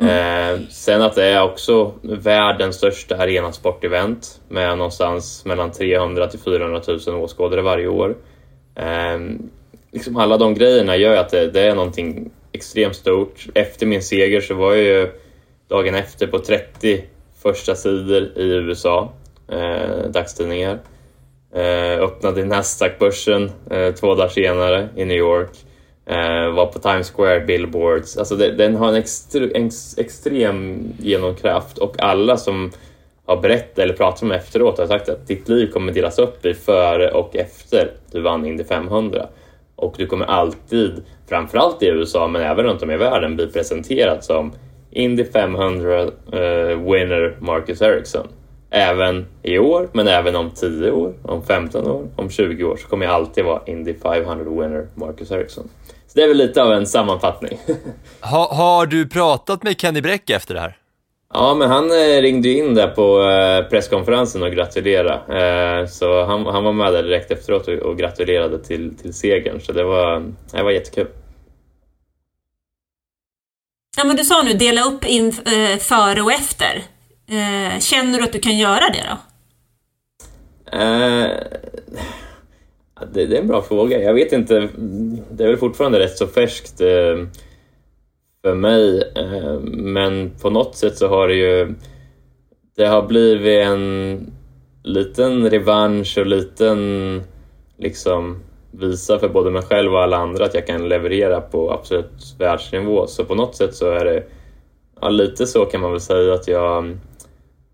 Eh, 0.00 0.60
sen 0.68 1.02
att 1.02 1.14
det 1.14 1.24
är 1.24 1.42
också 1.42 1.92
världens 2.02 2.76
största 2.76 3.16
arenasportevent 3.16 4.40
med 4.48 4.78
någonstans 4.78 5.44
mellan 5.44 5.72
300 5.72 6.26
till 6.26 6.40
400 6.40 6.80
000 7.06 7.16
åskådare 7.16 7.62
varje 7.62 7.88
år. 7.88 8.16
Eh, 8.76 9.18
liksom 9.92 10.16
alla 10.16 10.36
de 10.36 10.54
grejerna 10.54 10.96
gör 10.96 11.16
att 11.16 11.28
det, 11.28 11.50
det 11.50 11.60
är 11.60 11.74
någonting 11.74 12.30
extremt 12.52 12.96
stort. 12.96 13.46
Efter 13.54 13.86
min 13.86 14.02
seger 14.02 14.40
så 14.40 14.54
var 14.54 14.74
jag 14.74 14.84
ju 14.84 15.10
dagen 15.68 15.94
efter 15.94 16.26
på 16.26 16.38
30 16.38 17.04
första 17.42 17.74
sidor 17.74 18.22
i 18.22 18.52
USA, 18.52 19.12
eh, 19.48 20.10
dagstidningar. 20.10 20.78
Eh, 21.54 22.00
öppnade 22.00 22.44
Nasdaq-börsen 22.44 23.50
eh, 23.70 23.94
två 23.94 24.14
dagar 24.14 24.28
senare 24.28 24.88
i 24.96 25.04
New 25.04 25.16
York. 25.16 25.50
Eh, 26.06 26.54
var 26.54 26.66
på 26.66 26.78
Times 26.78 27.10
Square, 27.10 27.40
billboards. 27.40 28.16
Alltså 28.16 28.36
det, 28.36 28.50
den 28.50 28.76
har 28.76 28.88
en, 28.88 28.94
extre, 28.94 29.50
en 29.54 29.70
extrem 29.96 30.88
genomkraft 30.98 31.78
och 31.78 32.02
alla 32.02 32.36
som 32.36 32.72
har 33.24 33.36
berättat 33.36 33.78
eller 33.78 33.94
pratat 33.94 34.22
med 34.22 34.36
efteråt 34.36 34.78
har 34.78 34.86
sagt 34.86 35.08
att 35.08 35.26
ditt 35.26 35.48
liv 35.48 35.66
kommer 35.66 35.92
delas 35.92 36.18
upp 36.18 36.46
i 36.46 36.54
före 36.54 37.10
och 37.10 37.36
efter 37.36 37.90
du 38.12 38.20
vann 38.20 38.46
Indy 38.46 38.64
500. 38.64 39.28
Och 39.80 39.94
du 39.98 40.06
kommer 40.06 40.26
alltid, 40.26 41.02
framförallt 41.28 41.82
i 41.82 41.86
USA 41.86 42.28
men 42.28 42.42
även 42.42 42.64
runt 42.64 42.82
om 42.82 42.90
i 42.90 42.96
världen, 42.96 43.36
bli 43.36 43.46
presenterad 43.46 44.24
som 44.24 44.52
Indy 44.90 45.24
500 45.24 46.02
uh, 46.02 46.10
eh, 46.32 46.78
winner 46.78 47.36
Marcus 47.40 47.82
Ericsson. 47.82 48.28
Även 48.70 49.26
i 49.42 49.58
år, 49.58 49.88
men 49.92 50.08
även 50.08 50.36
om 50.36 50.50
10 50.50 50.90
år, 50.90 51.14
om 51.22 51.42
15 51.42 51.88
år, 51.88 52.06
om 52.16 52.30
20 52.30 52.64
år 52.64 52.76
så 52.76 52.88
kommer 52.88 53.06
jag 53.06 53.14
alltid 53.14 53.44
vara 53.44 53.62
Indy 53.66 53.94
500 53.94 54.50
winner 54.50 54.86
Marcus 54.94 55.30
Ericsson. 55.30 55.68
Så 56.06 56.12
det 56.14 56.22
är 56.22 56.28
väl 56.28 56.36
lite 56.36 56.62
av 56.62 56.72
en 56.72 56.86
sammanfattning. 56.86 57.58
Ha, 58.20 58.54
har 58.54 58.86
du 58.86 59.08
pratat 59.08 59.62
med 59.62 59.80
Kenny 59.80 60.00
Bräck 60.00 60.30
efter 60.30 60.54
det 60.54 60.60
här? 60.60 60.76
Ja, 61.34 61.54
men 61.54 61.70
han 61.70 61.90
eh, 61.90 62.22
ringde 62.22 62.48
ju 62.48 62.56
in 62.56 62.74
där 62.74 62.88
på 62.88 63.22
eh, 63.22 63.70
presskonferensen 63.70 64.42
och 64.42 64.52
gratulerade. 64.52 65.14
Eh, 65.38 65.86
så 65.86 66.24
han, 66.24 66.46
han 66.46 66.64
var 66.64 66.72
med 66.72 66.92
där 66.92 67.02
direkt 67.02 67.30
efteråt 67.30 67.68
och, 67.68 67.74
och 67.74 67.98
gratulerade 67.98 68.58
till, 68.58 68.96
till 68.96 69.14
segern. 69.14 69.60
Så 69.60 69.72
det 69.72 69.84
var, 69.84 70.32
det 70.52 70.62
var 70.62 70.70
jättekul. 70.70 71.06
Ja, 73.96 74.04
men 74.04 74.16
du 74.16 74.24
sa 74.24 74.42
nu 74.42 74.52
dela 74.52 74.84
upp 74.84 75.06
in 75.06 75.32
före 75.80 76.22
och 76.22 76.32
efter. 76.32 76.82
Känner 77.80 78.18
du 78.18 78.24
att 78.24 78.32
du 78.32 78.38
kan 78.38 78.58
göra 78.58 78.84
det 78.90 79.04
då? 79.10 79.16
Eh, 80.78 81.30
det, 83.12 83.26
det 83.26 83.36
är 83.36 83.40
en 83.40 83.48
bra 83.48 83.62
fråga. 83.62 84.02
Jag 84.02 84.14
vet 84.14 84.32
inte. 84.32 84.68
Det 85.30 85.44
är 85.44 85.48
väl 85.48 85.56
fortfarande 85.56 85.98
rätt 85.98 86.18
så 86.18 86.26
färskt 86.26 86.80
eh, 86.80 87.16
för 88.42 88.54
mig. 88.54 89.12
Eh, 89.16 89.60
men 89.72 90.30
på 90.42 90.50
något 90.50 90.76
sätt 90.76 90.96
så 90.96 91.08
har 91.08 91.28
det 91.28 91.34
ju... 91.34 91.74
Det 92.76 92.86
har 92.86 93.02
blivit 93.02 93.66
en 93.66 94.32
liten 94.82 95.50
revansch 95.50 96.18
och 96.18 96.26
liten 96.26 97.22
liksom 97.76 98.42
visa 98.70 99.18
för 99.18 99.28
både 99.28 99.50
mig 99.50 99.62
själv 99.62 99.94
och 99.94 100.02
alla 100.02 100.16
andra 100.16 100.44
att 100.44 100.54
jag 100.54 100.66
kan 100.66 100.88
leverera 100.88 101.40
på 101.40 101.72
absolut 101.72 102.34
världsnivå. 102.38 103.06
Så 103.06 103.24
på 103.24 103.34
något 103.34 103.56
sätt 103.56 103.74
så 103.74 103.90
är 103.90 104.04
det 104.04 104.24
ja, 105.00 105.08
lite 105.08 105.46
så 105.46 105.64
kan 105.64 105.80
man 105.80 105.90
väl 105.90 106.00
säga 106.00 106.34
att 106.34 106.48
jag 106.48 106.96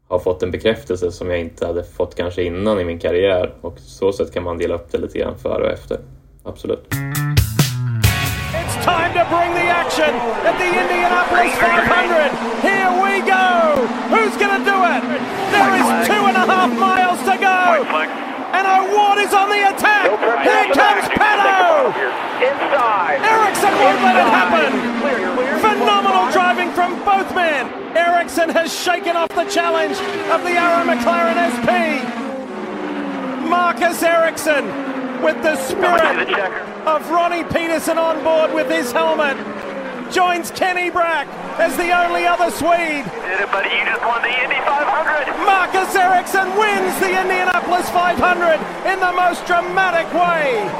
har 0.08 0.18
fått 0.18 0.42
en 0.42 0.50
bekräftelse 0.50 1.12
som 1.12 1.30
jag 1.30 1.40
inte 1.40 1.66
hade 1.66 1.84
fått 1.84 2.14
kanske 2.14 2.42
innan 2.42 2.80
i 2.80 2.84
min 2.84 2.98
karriär 2.98 3.54
och 3.60 3.78
så 3.78 4.12
sätt 4.12 4.34
kan 4.34 4.42
man 4.42 4.58
dela 4.58 4.74
upp 4.74 4.92
det 4.92 4.98
lite 4.98 5.18
grann 5.18 5.38
före 5.38 5.64
och 5.64 5.72
efter. 5.72 5.98
Absolut. 6.44 6.86
It's 8.54 8.84
time 8.84 9.12
to 9.14 9.24
bring 9.30 9.54
the 9.54 9.68
action 9.70 10.35
at 10.46 10.54
the 10.62 10.70
Indianapolis 10.70 11.58
500. 11.58 12.30
Here 12.62 12.90
we 13.02 13.18
go. 13.26 13.82
Who's 14.14 14.38
going 14.38 14.54
to 14.54 14.62
do 14.62 14.78
it? 14.94 15.02
There 15.50 15.70
is 15.74 15.86
two 16.06 16.22
and 16.22 16.38
a 16.38 16.46
half 16.46 16.70
miles 16.78 17.18
to 17.26 17.34
go. 17.34 17.82
And 18.54 18.62
O'Ward 18.62 19.18
is 19.26 19.34
on 19.34 19.50
the 19.50 19.58
attack. 19.74 20.06
Here 20.46 20.70
comes 20.70 21.10
Pato. 21.18 21.90
won't 23.82 24.00
let 24.06 24.16
it 24.16 24.30
happen. 24.30 24.70
Phenomenal 25.58 26.30
driving 26.30 26.70
from 26.70 26.94
both 27.04 27.34
men. 27.34 27.66
Ericsson 27.96 28.48
has 28.50 28.72
shaken 28.72 29.16
off 29.16 29.30
the 29.30 29.44
challenge 29.50 29.98
of 30.30 30.42
the 30.46 30.54
Arrow 30.54 30.86
McLaren 30.86 31.38
SP. 31.42 31.70
Marcus 33.50 34.02
Ericsson 34.02 34.64
with 35.22 35.42
the 35.42 35.56
spirit 35.56 36.30
of 36.86 37.10
Ronnie 37.10 37.44
Peterson 37.44 37.98
on 37.98 38.22
board 38.22 38.54
with 38.54 38.70
his 38.70 38.92
helmet 38.92 39.36
joins 40.12 40.50
Kenny 40.50 40.90
Brack 40.90 41.26
as 41.58 41.76
the 41.76 41.92
only 41.92 42.26
other 42.26 42.50
Swede. 42.50 43.04
Did 43.04 43.40
it, 43.40 43.50
buddy. 43.52 43.68
You 43.68 43.84
just 43.84 44.04
won 44.04 44.22
the 44.22 44.34
Indy 44.42 44.60
500. 44.66 45.46
Marcus 45.46 45.94
Ericsson 45.96 46.48
wins 46.58 46.98
the 47.00 47.10
Indianapolis 47.22 47.90
500 47.90 48.60
in 48.92 48.98
the 49.00 49.12
most 49.12 49.46
dramatic 49.46 50.06
way. 50.12 50.70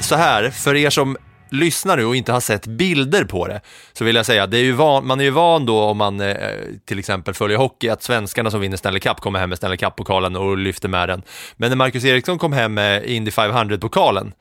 Så 0.00 0.14
här, 0.14 0.50
för 0.50 0.74
er 0.74 0.90
som 0.90 1.16
lyssnar 1.52 1.96
nu 1.96 2.04
och 2.04 2.16
inte 2.16 2.32
har 2.32 2.40
sett 2.40 2.66
bilder 2.66 3.24
på 3.24 3.46
det, 3.46 3.60
så 3.92 4.04
vill 4.04 4.16
jag 4.16 4.26
säga, 4.26 4.46
det 4.46 4.58
är 4.58 4.62
ju 4.62 4.72
van, 4.72 5.06
man 5.06 5.20
är 5.20 5.24
ju 5.24 5.30
van 5.30 5.66
då 5.66 5.80
om 5.80 5.96
man 5.96 6.20
eh, 6.20 6.36
till 6.84 6.98
exempel 6.98 7.34
följer 7.34 7.58
hockey, 7.58 7.88
att 7.88 8.02
svenskarna 8.02 8.50
som 8.50 8.60
vinner 8.60 8.76
Stanley 8.76 9.00
Cup 9.00 9.20
kommer 9.20 9.38
hem 9.38 9.48
med 9.48 9.58
Stanley 9.58 9.78
Cup-pokalen 9.78 10.36
och 10.36 10.58
lyfter 10.58 10.88
med 10.88 11.08
den. 11.08 11.22
Men 11.56 11.70
när 11.70 11.76
Marcus 11.76 12.04
Eriksson 12.04 12.38
kom 12.38 12.52
hem 12.52 12.74
med 12.74 13.04
Indy 13.04 13.30
500-pokalen, 13.30 14.32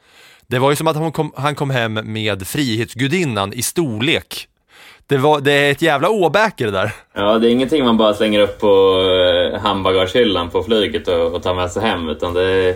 det 0.52 0.60
var 0.60 0.70
ju 0.70 0.76
som 0.76 0.88
att 0.88 0.96
han 0.96 1.12
kom, 1.12 1.32
han 1.36 1.56
kom 1.56 1.70
hem 1.70 1.94
med 1.94 2.48
Frihetsgudinnan 2.48 3.54
i 3.54 3.62
storlek. 3.62 4.48
Det, 5.08 5.18
var, 5.18 5.42
det 5.42 5.52
är 5.52 5.72
ett 5.72 5.82
jävla 5.82 6.10
åbäke 6.10 6.66
det 6.66 6.72
där. 6.72 6.94
Ja, 7.14 7.38
det 7.38 7.48
är 7.48 7.52
ingenting 7.52 7.86
man 7.86 7.98
bara 7.98 8.14
slänger 8.14 8.40
upp 8.40 8.60
på 8.60 9.02
eh, 9.54 9.62
handbagagehyllan 9.62 10.50
på 10.50 10.64
flyget 10.64 11.08
och, 11.08 11.34
och 11.34 11.44
tar 11.44 11.54
med 11.54 11.72
sig 11.72 11.82
hem, 11.84 12.10
utan 12.10 12.34
det 12.34 12.76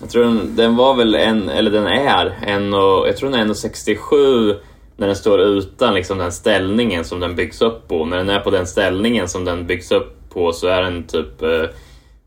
jag 0.00 0.10
tror 0.10 0.24
den, 0.24 0.56
den 0.56 0.76
var 0.76 0.94
väl 0.94 1.14
en, 1.14 1.48
eller 1.48 1.70
den 1.70 1.86
är, 1.86 2.38
en 2.42 2.74
och, 2.74 3.08
jag 3.08 3.16
tror 3.16 3.30
den 3.30 3.40
är 3.40 3.54
1,67 3.54 4.56
när 4.96 5.06
den 5.06 5.16
står 5.16 5.40
utan 5.40 5.94
liksom 5.94 6.18
den 6.18 6.32
ställningen 6.32 7.04
som 7.04 7.20
den 7.20 7.36
byggs 7.36 7.62
upp 7.62 7.88
på. 7.88 8.04
När 8.04 8.16
den 8.16 8.28
är 8.28 8.40
på 8.40 8.50
den 8.50 8.66
ställningen 8.66 9.28
som 9.28 9.44
den 9.44 9.66
byggs 9.66 9.92
upp 9.92 10.30
på 10.32 10.52
så 10.52 10.66
är 10.66 10.82
den 10.82 11.06
typ 11.06 11.42
eh, 11.42 11.64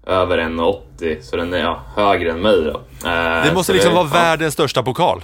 över 0.07 0.37
1,80 0.37 1.21
så 1.21 1.35
den 1.37 1.53
är 1.53 1.59
ja, 1.59 1.81
högre 1.95 2.31
än 2.31 2.41
mig. 2.41 2.61
Då. 2.63 2.81
Eh, 3.09 3.45
Det 3.45 3.51
måste 3.53 3.73
liksom 3.73 3.89
det- 3.91 3.95
vara 3.95 4.07
ja. 4.07 4.13
världens 4.13 4.53
största 4.53 4.83
pokal. 4.83 5.21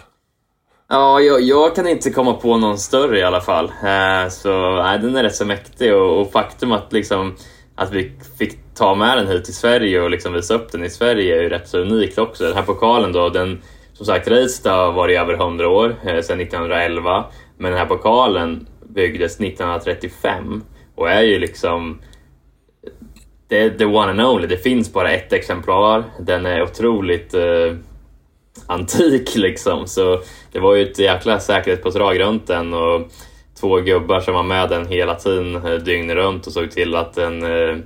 Ja, 0.90 1.20
jag, 1.20 1.42
jag 1.42 1.76
kan 1.76 1.88
inte 1.88 2.10
komma 2.10 2.34
på 2.34 2.58
någon 2.58 2.78
större 2.78 3.20
i 3.20 3.24
alla 3.24 3.42
fall. 3.42 3.66
Eh, 3.66 4.30
så 4.30 4.76
nej, 4.84 5.00
den 5.00 5.16
är 5.16 5.24
rätt 5.24 5.36
så 5.36 5.46
mäktig 5.46 5.96
och, 5.96 6.22
och 6.22 6.32
faktum 6.32 6.72
att, 6.72 6.94
liksom, 6.94 7.36
att 7.76 7.92
vi 7.92 8.12
fick 8.40 8.58
ta 8.76 8.96
med 8.96 9.18
den 9.18 9.28
hit 9.28 9.46
till 9.46 9.56
Sverige 9.56 10.02
och 10.02 10.10
liksom 10.10 10.34
visa 10.34 10.54
upp 10.54 10.72
den 10.72 10.84
i 10.84 10.90
Sverige 10.90 11.38
är 11.38 11.42
ju 11.42 11.50
rätt 11.50 11.68
så 11.70 11.78
unikt 11.78 12.18
också. 12.18 12.44
Den 12.44 12.56
här 12.56 12.64
pokalen 12.64 13.12
då, 13.12 13.30
den 13.30 13.62
som 13.94 14.06
sagt 14.06 14.28
racet 14.28 14.66
har 14.66 14.92
varit 14.92 15.14
i 15.14 15.18
över 15.18 15.34
100 15.34 15.70
år, 15.70 15.96
eh, 16.04 16.22
sedan 16.22 16.38
1911. 16.42 17.26
Men 17.58 17.72
den 17.72 17.80
här 17.80 17.88
pokalen 17.88 18.68
byggdes 18.90 19.40
1935 19.40 20.64
och 20.96 21.10
är 21.12 21.22
ju 21.22 21.40
liksom 21.40 22.00
det 23.50 23.58
är 23.58 23.70
the 23.70 23.86
one 23.86 24.12
and 24.12 24.22
only. 24.22 24.48
Det 24.48 24.58
finns 24.58 24.94
bara 24.94 25.12
ett 25.12 25.34
exemplar. 25.34 26.04
Den 26.20 26.46
är 26.46 26.64
otroligt 26.64 27.34
eh, 27.34 27.76
antik 28.68 29.36
liksom. 29.36 29.88
Så 29.88 30.22
det 30.52 30.60
var 30.60 30.76
ju 30.76 30.84
ett 30.84 31.00
jäkla 31.00 31.40
säkerhetspådrag 31.40 32.20
runt 32.20 32.48
den 32.48 32.74
och 32.74 33.12
två 33.60 33.76
gubbar 33.76 34.20
som 34.20 34.34
var 34.34 34.44
med 34.44 34.70
den 34.70 34.88
hela 34.88 35.16
tiden 35.16 35.56
eh, 35.56 35.74
dygnet 35.74 36.16
runt 36.16 36.48
och 36.48 36.54
såg 36.54 36.72
till 36.72 36.96
att 36.96 37.14
den, 37.14 37.44
eh, 37.44 37.78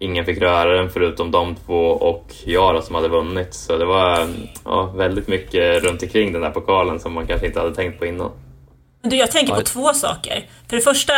ingen 0.00 0.24
fick 0.24 0.38
röra 0.38 0.76
den 0.76 0.90
förutom 0.90 1.30
de 1.30 1.56
två 1.66 1.86
och 1.90 2.34
jag 2.44 2.74
då, 2.74 2.82
som 2.82 2.94
hade 2.94 3.08
vunnit. 3.08 3.54
Så 3.54 3.76
det 3.76 3.84
var 3.84 4.28
ja, 4.64 4.92
väldigt 4.96 5.28
mycket 5.28 5.82
runt 5.82 6.02
omkring 6.02 6.32
den 6.32 6.42
där 6.42 6.50
pokalen 6.50 7.00
som 7.00 7.12
man 7.12 7.26
kanske 7.26 7.46
inte 7.46 7.60
hade 7.60 7.74
tänkt 7.74 7.98
på 7.98 8.06
innan. 8.06 8.30
Men 9.02 9.10
Du, 9.10 9.16
jag 9.16 9.30
tänker 9.30 9.54
på 9.54 9.60
två 9.62 9.92
saker. 9.92 10.48
För 10.68 10.76
det 10.76 10.82
första, 10.82 11.12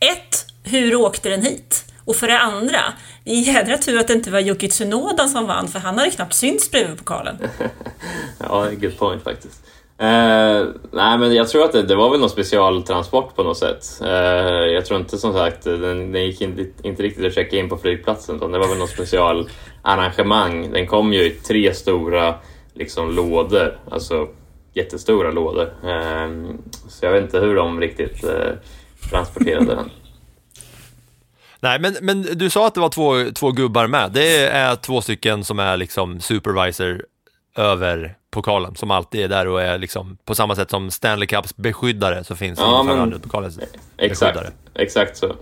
ett, 0.00 0.46
hur 0.64 0.94
åkte 0.94 1.28
den 1.28 1.42
hit? 1.42 1.85
Och 2.06 2.16
för 2.16 2.26
det 2.26 2.38
andra, 2.38 2.80
jädra 3.24 3.78
tur 3.78 3.98
att 3.98 4.06
det 4.08 4.12
inte 4.12 4.30
var 4.30 4.40
Yuki 4.40 4.68
Tsunoda 4.68 5.28
som 5.28 5.46
vann, 5.46 5.68
för 5.68 5.78
han 5.78 5.98
hade 5.98 6.10
knappt 6.10 6.34
synts 6.34 6.70
bredvid 6.70 6.98
pokalen. 6.98 7.38
Ja, 8.38 8.70
good 8.80 8.98
point 8.98 9.22
faktiskt. 9.24 9.66
Eh, 9.98 10.66
nej, 10.92 11.18
men 11.18 11.34
jag 11.34 11.48
tror 11.48 11.64
att 11.64 11.72
det, 11.72 11.82
det 11.82 11.96
var 11.96 12.10
väl 12.10 12.20
någon 12.20 12.30
specialtransport 12.30 13.36
på 13.36 13.42
något 13.42 13.58
sätt. 13.58 14.00
Eh, 14.02 14.08
jag 14.74 14.86
tror 14.86 15.00
inte 15.00 15.18
som 15.18 15.32
sagt, 15.32 15.64
den, 15.64 16.12
den 16.12 16.24
gick 16.24 16.40
inte, 16.40 16.66
inte 16.82 17.02
riktigt 17.02 17.26
att 17.26 17.34
checka 17.34 17.56
in 17.56 17.68
på 17.68 17.76
flygplatsen 17.76 18.36
utan 18.36 18.52
det 18.52 18.58
var 18.58 18.68
väl 18.68 18.78
något 18.78 18.90
specialarrangemang. 18.90 20.72
Den 20.72 20.86
kom 20.86 21.12
ju 21.12 21.22
i 21.22 21.30
tre 21.30 21.74
stora 21.74 22.34
liksom, 22.74 23.10
lådor, 23.10 23.78
alltså 23.90 24.28
jättestora 24.74 25.30
lådor. 25.30 25.72
Eh, 25.82 26.54
så 26.88 27.06
jag 27.06 27.12
vet 27.12 27.22
inte 27.22 27.40
hur 27.40 27.56
de 27.56 27.80
riktigt 27.80 28.24
eh, 28.24 28.52
transporterade 29.10 29.74
den. 29.74 29.90
Nej, 31.60 31.78
men, 31.80 31.96
men 32.02 32.22
du 32.22 32.50
sa 32.50 32.66
att 32.66 32.74
det 32.74 32.80
var 32.80 32.88
två, 32.88 33.30
två 33.34 33.50
gubbar 33.52 33.86
med. 33.86 34.12
Det 34.12 34.46
är 34.46 34.76
två 34.76 35.00
stycken 35.00 35.44
som 35.44 35.58
är 35.58 35.76
liksom 35.76 36.20
supervisor 36.20 37.04
över 37.56 38.16
pokalen, 38.30 38.76
som 38.76 38.90
alltid 38.90 39.20
är 39.24 39.28
där 39.28 39.48
och 39.48 39.62
är 39.62 39.78
liksom 39.78 40.16
på 40.24 40.34
samma 40.34 40.54
sätt 40.56 40.70
som 40.70 40.90
Stanley 40.90 41.26
Cups 41.26 41.56
beskyddare 41.56 42.24
så 42.24 42.36
finns 42.36 42.58
Ja, 42.58 42.82
men- 42.82 43.20
pokalens 43.20 43.58
Exakt, 43.98 44.34
beskyddare. 44.34 44.52
exakt 44.74 45.16
så. 45.16 45.36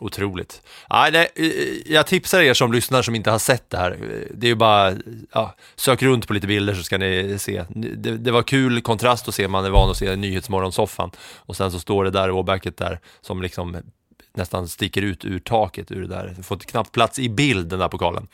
Otroligt. 0.00 0.62
Ja, 0.88 1.08
nej, 1.12 1.28
eh, 1.34 1.92
jag 1.92 2.06
tipsar 2.06 2.40
er 2.40 2.54
som 2.54 2.72
lyssnar 2.72 3.02
som 3.02 3.14
inte 3.14 3.30
har 3.30 3.38
sett 3.38 3.70
det 3.70 3.76
här. 3.76 3.98
Det 4.34 4.46
är 4.46 4.48
ju 4.48 4.54
bara, 4.54 4.92
ja, 5.32 5.54
sök 5.76 6.02
runt 6.02 6.26
på 6.26 6.32
lite 6.34 6.46
bilder 6.46 6.74
så 6.74 6.82
ska 6.82 6.98
ni 6.98 7.36
se. 7.38 7.64
Det, 7.68 8.16
det 8.16 8.30
var 8.30 8.42
kul 8.42 8.80
kontrast 8.80 9.28
att 9.28 9.34
se, 9.34 9.48
man 9.48 9.64
är 9.64 9.70
van 9.70 9.90
att 9.90 9.96
se 9.96 10.16
Nyhetsmorgonsoffan 10.16 11.10
och 11.36 11.56
sen 11.56 11.70
så 11.70 11.78
står 11.80 12.04
det 12.04 12.10
där 12.10 12.30
åbäket 12.30 12.76
där 12.76 13.00
som 13.20 13.42
liksom 13.42 13.76
nästan 14.36 14.68
sticker 14.68 15.02
ut 15.02 15.24
ur 15.24 15.38
taket 15.38 15.92
ur 15.92 16.00
det 16.00 16.08
där. 16.08 16.36
Får 16.42 16.56
knappt 16.56 16.92
plats 16.92 17.18
i 17.18 17.28
bild 17.28 17.66
den 17.68 17.78
där 17.78 17.88
pokalen. 17.88 18.28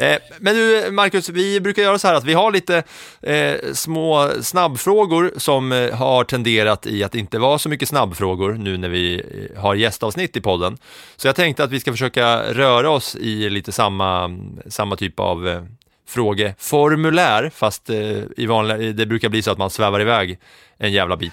Eh, 0.00 0.16
men 0.38 0.56
nu 0.56 0.90
Marcus, 0.90 1.28
vi 1.28 1.60
brukar 1.60 1.82
göra 1.82 1.98
så 1.98 2.08
här 2.08 2.14
att 2.14 2.24
vi 2.24 2.34
har 2.34 2.52
lite 2.52 2.82
eh, 3.22 3.54
små 3.72 4.30
snabbfrågor 4.40 5.32
som 5.36 5.72
eh, 5.72 5.94
har 5.94 6.24
tenderat 6.24 6.86
i 6.86 7.04
att 7.04 7.14
inte 7.14 7.38
vara 7.38 7.58
så 7.58 7.68
mycket 7.68 7.88
snabbfrågor 7.88 8.52
nu 8.52 8.76
när 8.76 8.88
vi 8.88 9.14
eh, 9.54 9.62
har 9.62 9.74
gästavsnitt 9.74 10.36
i 10.36 10.40
podden. 10.40 10.78
Så 11.16 11.28
jag 11.28 11.36
tänkte 11.36 11.64
att 11.64 11.70
vi 11.70 11.80
ska 11.80 11.92
försöka 11.92 12.52
röra 12.52 12.90
oss 12.90 13.16
i 13.16 13.50
lite 13.50 13.72
samma, 13.72 14.38
samma 14.66 14.96
typ 14.96 15.20
av 15.20 15.48
eh, 15.48 15.62
frågeformulär, 16.08 17.50
fast 17.54 17.90
eh, 17.90 18.22
i 18.36 18.46
vanliga, 18.46 18.92
det 18.92 19.06
brukar 19.06 19.28
bli 19.28 19.42
så 19.42 19.50
att 19.50 19.58
man 19.58 19.70
svävar 19.70 20.00
iväg 20.00 20.38
en 20.78 20.92
jävla 20.92 21.16
bit. 21.16 21.32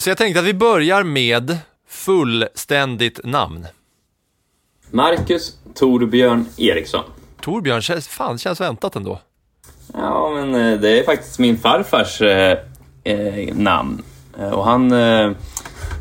Så 0.00 0.10
jag 0.10 0.18
tänkte 0.18 0.40
att 0.40 0.46
vi 0.46 0.54
börjar 0.54 1.02
med 1.02 1.58
fullständigt 1.88 3.20
namn. 3.24 3.66
Marcus 4.90 5.56
Torbjörn 5.74 6.46
Eriksson. 6.56 7.04
Torbjörn, 7.40 7.82
känns, 7.82 8.08
fan, 8.08 8.38
känns 8.38 8.60
väntat 8.60 8.96
ändå. 8.96 9.20
Ja, 9.92 10.30
men 10.30 10.54
eh, 10.54 10.80
det 10.80 10.98
är 10.98 11.04
faktiskt 11.04 11.38
min 11.38 11.58
farfars 11.58 12.22
eh, 12.22 12.58
eh, 13.04 13.54
namn. 13.54 14.02
Eh, 14.38 14.50
och 14.50 14.64
han, 14.64 14.92
eh, 14.92 15.30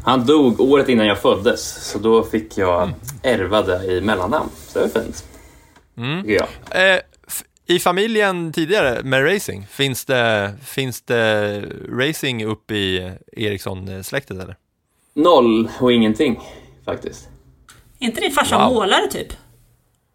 han 0.04 0.26
dog 0.26 0.60
året 0.62 0.90
innan 0.90 1.08
jag 1.08 1.18
föddes, 1.18 1.92
så 1.92 2.00
då 2.00 2.24
fick 2.24 2.58
jag 2.58 2.90
ärva 3.24 3.62
det 3.62 3.86
i 3.86 4.02
mellannamn. 4.02 4.50
Så 4.68 4.80
det 4.80 4.86
är 4.86 5.04
fint. 5.04 5.24
Tycker 6.24 6.46
jag. 6.74 7.00
I 7.70 7.80
familjen 7.80 8.52
tidigare 8.54 9.04
med 9.04 9.34
racing, 9.34 9.68
finns 9.70 10.06
det, 10.06 10.54
finns 10.64 11.02
det 11.02 11.62
racing 11.90 12.46
upp 12.46 12.72
i 12.72 13.12
Eriksson-släktet 13.32 14.38
eller? 14.44 14.56
Noll 15.14 15.70
och 15.80 15.92
ingenting, 15.94 16.40
faktiskt. 16.86 17.30
Är 18.00 18.06
inte 18.06 18.22
din 18.22 18.32
farsa 18.32 18.58
Wow. 18.58 18.74
målare 18.74 19.08
typ? 19.08 19.28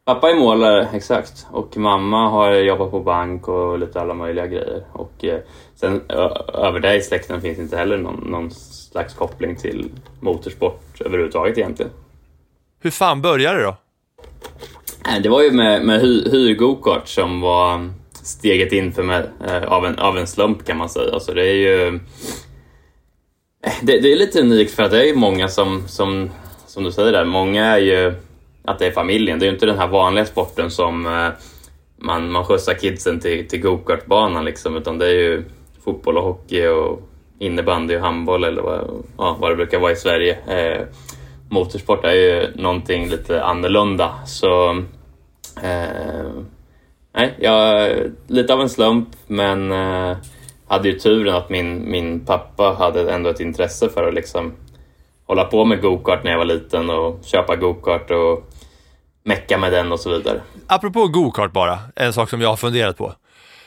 Pappa 0.04 0.30
är 0.30 0.34
målare, 0.34 0.88
exakt. 0.92 1.46
Och 1.50 1.76
mamma 1.76 2.30
har 2.30 2.52
jobbat 2.52 2.90
på 2.90 3.00
bank 3.00 3.48
och 3.48 3.78
lite 3.78 4.00
alla 4.00 4.14
möjliga 4.14 4.46
grejer. 4.46 4.84
Och 4.92 5.24
eh, 5.24 5.40
sen 5.74 6.02
över 6.54 6.80
det 6.80 6.94
i 6.96 7.02
släkten 7.02 7.40
finns 7.40 7.58
inte 7.58 7.76
heller 7.76 7.98
någon, 7.98 8.30
någon 8.30 8.50
slags 8.50 9.14
koppling 9.14 9.56
till 9.56 9.90
motorsport 10.20 11.00
överhuvudtaget 11.00 11.58
egentligen. 11.58 11.92
Hur 12.80 12.90
fan 12.90 13.22
började 13.22 13.58
det 13.58 13.64
då? 13.64 13.76
Det 15.22 15.28
var 15.28 15.42
ju 15.42 15.50
med, 15.50 15.84
med 15.84 16.00
hy, 16.00 16.30
hyr-gokart 16.30 17.08
som 17.08 17.40
var 17.40 17.90
steget 18.12 18.72
in 18.72 18.92
för 18.92 19.02
mig 19.02 19.22
eh, 19.48 19.62
av, 19.64 19.86
en, 19.86 19.98
av 19.98 20.18
en 20.18 20.26
slump 20.26 20.66
kan 20.66 20.76
man 20.76 20.88
säga. 20.88 21.12
Alltså 21.12 21.34
det 21.34 21.46
är 21.46 21.54
ju... 21.54 21.86
Eh, 21.86 23.72
det, 23.82 24.00
det 24.00 24.12
är 24.12 24.16
lite 24.16 24.40
unikt 24.40 24.74
för 24.74 24.82
att 24.82 24.90
det 24.90 25.00
är 25.00 25.06
ju 25.06 25.16
många 25.16 25.48
som, 25.48 25.88
som, 25.88 26.30
som 26.66 26.84
du 26.84 26.92
säger 26.92 27.12
där, 27.12 27.24
många 27.24 27.64
är 27.64 27.78
ju 27.78 28.14
att 28.64 28.78
det 28.78 28.86
är 28.86 28.90
familjen. 28.90 29.38
Det 29.38 29.44
är 29.44 29.46
ju 29.46 29.54
inte 29.54 29.66
den 29.66 29.78
här 29.78 29.88
vanliga 29.88 30.24
sporten 30.24 30.70
som 30.70 31.06
eh, 31.06 31.28
man, 31.96 32.30
man 32.30 32.44
skjutsar 32.44 32.74
kidsen 32.74 33.20
till, 33.20 33.48
till 33.48 33.60
gokartbanan 33.60 34.44
liksom, 34.44 34.76
utan 34.76 34.98
det 34.98 35.06
är 35.06 35.14
ju 35.14 35.44
fotboll 35.84 36.16
och 36.16 36.24
hockey 36.24 36.66
och 36.66 37.02
innebandy 37.38 37.96
och 37.96 38.00
handboll 38.00 38.44
eller 38.44 38.62
vad, 38.62 39.04
ja, 39.18 39.36
vad 39.40 39.50
det 39.50 39.56
brukar 39.56 39.78
vara 39.78 39.92
i 39.92 39.96
Sverige. 39.96 40.38
Motorsport 41.54 42.04
är 42.04 42.12
ju 42.12 42.52
någonting 42.56 43.08
lite 43.08 43.44
annorlunda. 43.44 44.14
Så 44.26 44.82
Eh, 45.62 46.30
nej, 47.14 47.34
jag, 47.38 47.90
lite 48.26 48.54
av 48.54 48.60
en 48.60 48.68
slump, 48.68 49.08
men 49.26 49.72
eh, 49.72 50.16
hade 50.68 50.88
ju 50.88 50.98
turen 50.98 51.34
att 51.34 51.50
min, 51.50 51.90
min 51.90 52.24
pappa 52.24 52.76
hade 52.78 53.12
ändå 53.12 53.30
ett 53.30 53.40
intresse 53.40 53.88
för 53.88 54.08
att 54.08 54.14
liksom 54.14 54.54
hålla 55.26 55.44
på 55.44 55.64
med 55.64 55.82
gokart 55.82 56.24
när 56.24 56.30
jag 56.30 56.38
var 56.38 56.44
liten 56.44 56.90
och 56.90 57.20
köpa 57.24 57.56
gokart 57.56 58.10
och 58.10 58.50
mecka 59.22 59.58
med 59.58 59.72
den 59.72 59.92
och 59.92 60.00
så 60.00 60.10
vidare. 60.10 60.40
Apropå 60.66 61.08
gokart 61.08 61.52
bara, 61.52 61.78
en 61.96 62.12
sak 62.12 62.30
som 62.30 62.40
jag 62.40 62.48
har 62.48 62.56
funderat 62.56 62.96
på. 62.96 63.14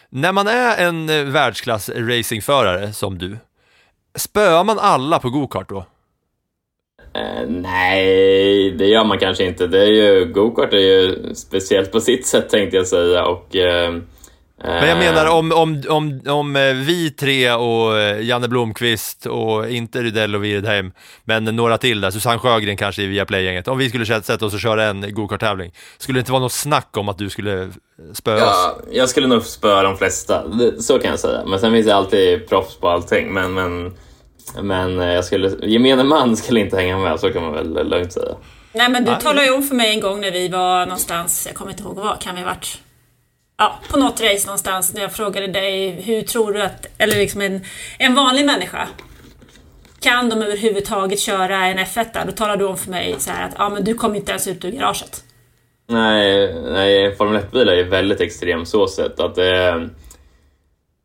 När 0.09 0.31
man 0.31 0.47
är 0.47 0.87
en 0.87 1.09
eh, 1.09 1.23
världsklass 1.23 1.89
racingförare 1.89 2.93
som 2.93 3.17
du, 3.17 3.37
spöar 4.15 4.63
man 4.63 4.79
alla 4.79 5.19
på 5.19 5.29
gokart 5.29 5.69
då? 5.69 5.85
Eh, 7.17 7.47
nej, 7.47 8.71
det 8.71 8.85
gör 8.85 9.03
man 9.03 9.19
kanske 9.19 9.43
inte. 9.43 9.67
Det 9.67 9.81
är 9.81 9.87
ju, 9.87 10.25
gokart 10.25 10.73
är 10.73 10.77
ju 10.77 11.15
speciellt 11.35 11.91
på 11.91 11.99
sitt 11.99 12.27
sätt 12.27 12.49
tänkte 12.49 12.77
jag 12.77 12.87
säga 12.87 13.25
och 13.25 13.55
eh, 13.55 13.91
Men 14.63 14.89
jag 14.89 14.97
menar 14.97 15.29
om, 15.31 15.51
om, 15.51 15.83
om, 15.89 16.21
om 16.27 16.55
eh, 16.55 16.73
vi 16.73 17.11
tre 17.11 17.51
och 17.51 17.99
eh, 17.99 18.21
Janne 18.21 18.47
Blomqvist 18.47 19.25
och 19.25 19.69
inte 19.69 20.03
Rydell 20.03 20.35
och 20.35 20.43
Wiredheim, 20.43 20.91
men 21.23 21.43
några 21.43 21.77
till 21.77 22.01
där, 22.01 22.11
Susanne 22.11 22.39
Sjögren 22.39 22.77
kanske 22.77 23.01
i 23.01 23.07
Viaplay-gänget, 23.07 23.67
om 23.67 23.77
vi 23.77 23.89
skulle 23.89 24.05
sätta 24.05 24.45
oss 24.45 24.53
och 24.53 24.59
köra 24.59 24.85
en 24.85 25.13
go-kart-tävling, 25.13 25.71
skulle 25.97 26.17
det 26.17 26.19
inte 26.19 26.31
vara 26.31 26.41
något 26.41 26.51
snack 26.51 26.97
om 26.97 27.09
att 27.09 27.17
du 27.17 27.29
skulle 27.29 27.69
spöa 28.13 28.35
oss? 28.35 28.41
Ja, 28.41 28.79
jag 28.91 29.09
skulle 29.09 29.27
nog 29.27 29.43
spöa 29.43 29.83
de 29.83 29.97
flesta, 29.97 30.43
så 30.79 30.99
kan 30.99 31.09
jag 31.09 31.19
säga. 31.19 31.45
Men 31.45 31.59
sen 31.59 31.73
finns 31.73 31.85
det 31.85 31.95
alltid 31.95 32.49
proffs 32.49 32.75
på 32.75 32.89
allting. 32.89 33.33
Men, 33.33 33.53
men, 33.53 33.93
men 34.61 34.99
eh, 34.99 35.07
jag 35.13 35.25
skulle, 35.25 35.67
gemene 35.67 36.03
man 36.03 36.37
skulle 36.37 36.59
inte 36.59 36.77
hänga 36.77 36.97
med, 36.97 37.19
så 37.19 37.29
kan 37.33 37.41
man 37.43 37.53
väl 37.53 37.89
lugnt 37.89 38.13
säga. 38.13 38.35
Nej 38.73 38.89
men 38.89 39.05
du 39.05 39.11
Nej. 39.11 39.21
talade 39.21 39.45
ju 39.45 39.53
om 39.53 39.63
för 39.63 39.75
mig 39.75 39.89
en 39.93 39.99
gång 39.99 40.21
när 40.21 40.31
vi 40.31 40.47
var 40.47 40.85
någonstans, 40.85 41.43
jag 41.47 41.55
kommer 41.55 41.71
inte 41.71 41.83
ihåg 41.83 41.95
var, 41.95 42.17
kan 42.21 42.35
vi 42.35 42.41
ha 42.41 42.47
varit 42.47 42.81
Ja, 43.57 43.79
på 43.89 43.97
något 43.99 44.21
race 44.21 44.45
någonstans 44.47 44.93
när 44.93 45.01
jag 45.01 45.11
frågade 45.13 45.47
dig 45.47 45.89
hur 45.91 46.21
tror 46.21 46.53
du 46.53 46.61
att, 46.61 46.85
eller 46.97 47.15
liksom 47.17 47.41
en, 47.41 47.61
en 47.99 48.15
vanlig 48.15 48.45
människa 48.45 48.87
kan 49.99 50.29
de 50.29 50.41
överhuvudtaget 50.41 51.19
köra 51.19 51.65
en 51.65 51.77
F1 51.79 52.05
där? 52.13 52.25
Då 52.25 52.31
talade 52.31 52.57
du 52.59 52.65
om 52.65 52.77
för 52.77 52.89
mig 52.91 53.15
så 53.19 53.31
här 53.31 53.45
att 53.47 53.53
ja, 53.57 53.69
men 53.69 53.83
du 53.83 53.93
kommer 53.93 54.15
inte 54.15 54.31
ens 54.31 54.47
ut 54.47 54.65
ur 54.65 54.71
garaget. 54.71 55.23
Nej, 55.89 56.53
nej 56.63 57.15
Formel 57.15 57.41
1-bil 57.41 57.69
är 57.69 57.83
väldigt 57.83 58.21
extrem 58.21 58.65
så 58.65 58.87
sett 58.87 59.19
att 59.19 59.35
det 59.35 59.55
är- 59.57 59.89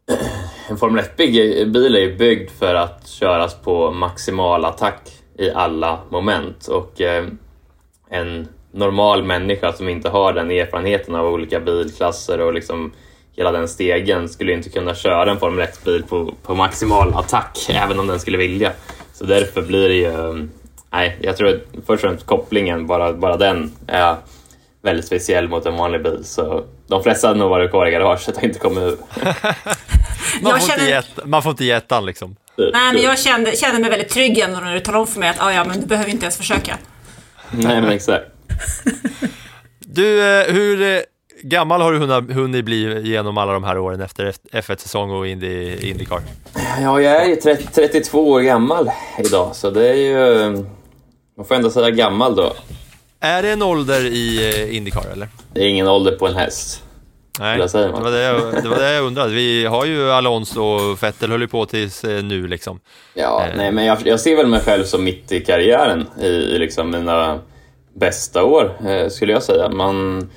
En 0.69 0.77
Formel 0.77 1.05
1-bil 1.05 1.97
är 1.97 2.01
ju 2.01 2.17
byggd 2.17 2.51
för 2.51 2.75
att 2.75 3.09
köras 3.09 3.55
på 3.55 3.91
maximal 3.91 4.65
attack 4.65 5.01
i 5.39 5.51
alla 5.51 5.99
moment 6.11 6.67
och 6.67 7.01
eh, 7.01 7.27
en 8.11 8.49
normal 8.73 9.25
människa 9.25 9.73
som 9.73 9.89
inte 9.89 10.09
har 10.09 10.33
den 10.33 10.51
erfarenheten 10.51 11.15
av 11.15 11.27
olika 11.27 11.61
bilklasser 11.61 12.41
och 12.41 12.55
liksom 12.55 12.93
hela 13.37 13.53
den 13.53 13.69
stegen 13.69 14.29
skulle 14.29 14.53
inte 14.53 14.71
kunna 14.71 14.95
köra 14.95 15.31
en 15.31 15.39
Formel 15.39 15.67
1-bil 15.67 16.03
på, 16.03 16.35
på 16.43 16.55
maximal 16.55 17.15
attack 17.15 17.59
även 17.69 17.99
om 17.99 18.07
den 18.07 18.21
skulle 18.21 18.39
vilja. 18.39 18.73
Så 19.13 19.25
därför 19.25 19.63
blir 19.63 19.89
det 19.89 19.95
ju... 19.95 20.07
Eh, 20.07 20.35
nej, 20.91 21.19
jag 21.21 21.37
tror 21.37 21.49
att 21.49 21.63
först 21.75 21.89
och 21.89 22.01
främst 22.01 22.27
kopplingen, 22.27 22.87
bara, 22.87 23.13
bara 23.13 23.37
den 23.37 23.73
är 23.87 24.17
väldigt 24.83 25.07
speciell 25.07 25.49
mot 25.49 25.67
en 25.67 25.77
vanlig 25.77 26.03
bil. 26.03 26.25
Så 26.25 26.65
de 26.87 27.03
flesta 27.03 27.29
hade 27.29 27.41
nog 27.41 27.51
varit 27.51 27.71
kvar 27.71 27.87
i 27.87 27.91
garaget 27.91 28.37
och 28.37 28.45
inte 28.45 28.59
kommit 28.59 28.83
ur. 28.83 28.97
Man, 30.43 30.53
får 30.53 30.61
inte 30.63 30.75
känner- 30.77 30.89
ge, 30.91 30.93
ett- 30.97 31.19
man 31.27 31.43
får 31.43 31.51
inte 31.51 31.65
ge 31.65 31.71
ettan 31.73 32.07
liksom. 32.07 32.37
Nej 32.57 32.93
men 32.93 33.03
jag 33.03 33.19
kände, 33.19 33.57
kände 33.57 33.81
mig 33.81 33.91
väldigt 33.91 34.09
trygg 34.09 34.39
ändå 34.39 34.61
när 34.61 34.75
du 34.75 34.81
talade 34.81 35.01
om 35.01 35.07
för 35.07 35.21
mig 35.21 35.29
att 35.29 35.37
ah, 35.41 35.53
ja 35.53 35.65
men 35.65 35.81
du 35.81 35.87
behöver 35.87 36.11
inte 36.11 36.25
ens 36.25 36.37
försöka. 36.37 36.79
Nej, 37.51 37.81
men 37.81 37.91
exakt. 37.93 38.25
Du, 39.79 40.23
eh, 40.41 40.53
hur 40.55 40.83
eh, 40.83 41.01
gammal 41.43 41.81
har 41.81 41.93
du 41.93 41.99
hunnit, 41.99 42.37
hunnit 42.37 42.65
bli 42.65 43.03
genom 43.09 43.39
alla 43.39 43.53
de 43.53 43.65
här 43.65 43.79
åren 43.79 44.01
efter 44.01 44.33
F1-säsong 44.53 45.11
och 45.11 45.27
Indy, 45.27 45.77
Indycar? 45.91 46.21
Ja, 46.81 47.01
jag 47.01 47.17
är 47.23 47.27
ju 47.29 47.37
30, 47.37 47.67
32 47.75 48.31
år 48.31 48.41
gammal 48.41 48.91
idag, 49.19 49.57
så 49.57 49.71
det 49.71 49.89
är 49.89 49.95
ju... 49.95 50.51
Man 51.37 51.47
får 51.47 51.55
ändå 51.55 51.71
säga 51.71 51.91
gammal 51.91 52.37
då. 52.37 52.53
Är 53.21 53.43
det 53.43 53.51
en 53.51 53.63
ålder 53.63 54.05
i 54.07 54.51
eh, 54.55 54.77
Indycar 54.77 55.05
eller? 55.13 55.29
Det 55.55 55.61
är 55.61 55.69
ingen 55.69 55.89
ålder 55.89 56.13
på 56.13 56.27
en 56.29 56.35
häst. 56.37 56.83
Nej, 57.41 57.59
det 57.59 57.89
var 57.89 58.11
det, 58.11 58.23
jag, 58.23 58.63
det 58.63 58.69
var 58.69 58.77
det 58.79 58.93
jag 58.93 59.05
undrade. 59.05 59.31
Vi 59.33 59.65
har 59.67 59.85
ju 59.85 60.11
Alonso 60.11 60.63
och 60.63 61.03
Vettel 61.03 61.31
höll 61.31 61.41
ju 61.41 61.49
på 61.49 61.67
tills 61.67 62.05
eh, 62.05 62.23
nu 62.25 62.47
liksom. 62.47 62.81
Ja, 63.15 63.45
Eh. 63.47 63.57
nej, 63.57 63.73
men 63.73 63.85
jag, 63.85 63.99
jag 64.05 64.21
ser 64.21 64.37
väl 64.37 64.47
mig 64.47 64.61
själv 64.61 64.85
som 64.85 65.05
mitt 65.05 65.33
i 65.33 65.41
karriären 65.41 66.07
i, 66.21 66.27
i 66.27 66.59
liksom 66.59 66.91
mina 66.91 67.39
bästa 67.95 68.45
år, 68.45 68.73
eh, 68.89 69.09
skulle 69.09 69.33
jag 69.33 69.43
säga. 69.43 69.69
Man 69.69 70.31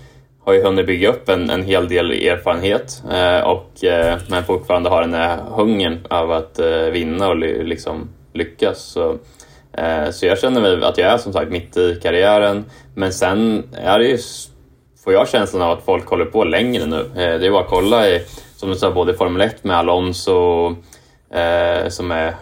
har 0.46 0.54
ju 0.54 0.64
hunnit 0.64 0.86
bygga 0.88 1.10
upp 1.10 1.30
en, 1.30 1.50
en 1.50 1.64
hel 1.64 1.88
del 1.88 2.12
erfarenhet, 2.12 3.04
eh, 3.12 3.40
och, 3.40 3.84
eh, 3.84 4.18
men 4.30 4.44
fortfarande 4.44 4.90
har 4.90 5.02
den 5.02 5.14
här 5.14 5.38
hungern 5.38 6.00
av 6.10 6.32
att 6.32 6.60
eh, 6.60 6.78
vinna 6.78 7.28
och 7.28 7.36
ly, 7.36 7.64
liksom 7.64 8.10
lyckas. 8.34 8.80
Så, 8.82 9.18
så 10.12 10.26
jag 10.26 10.40
känner 10.40 10.62
mig 10.62 10.84
att 10.84 10.98
jag 10.98 11.12
är 11.14 11.18
som 11.18 11.34
sagt 11.34 11.52
mitt 11.52 11.78
i 11.78 12.00
karriären, 12.04 12.66
men 12.94 13.14
sen 13.14 13.64
är 13.78 14.00
det 14.00 14.06
ju 14.08 14.18
får 15.06 15.14
jag 15.14 15.28
känslan 15.28 15.62
av 15.62 15.72
att 15.78 15.86
folk 15.86 16.08
håller 16.08 16.26
på 16.26 16.44
längre 16.44 16.86
nu. 16.86 17.00
Eh, 17.00 17.40
Det 17.40 17.48
är 17.48 17.52
bara 17.52 17.64
att 17.64 17.70
kolla 17.70 18.10
i, 18.10 18.22
som 18.56 18.70
du 18.70 18.76
sa, 18.76 18.92
både 18.92 19.14
Formel 19.14 19.42
1 19.42 19.64
med 19.64 19.78
Alonso, 19.78 20.68
eh, 21.30 21.90
som 21.90 22.12
är 22.12 22.36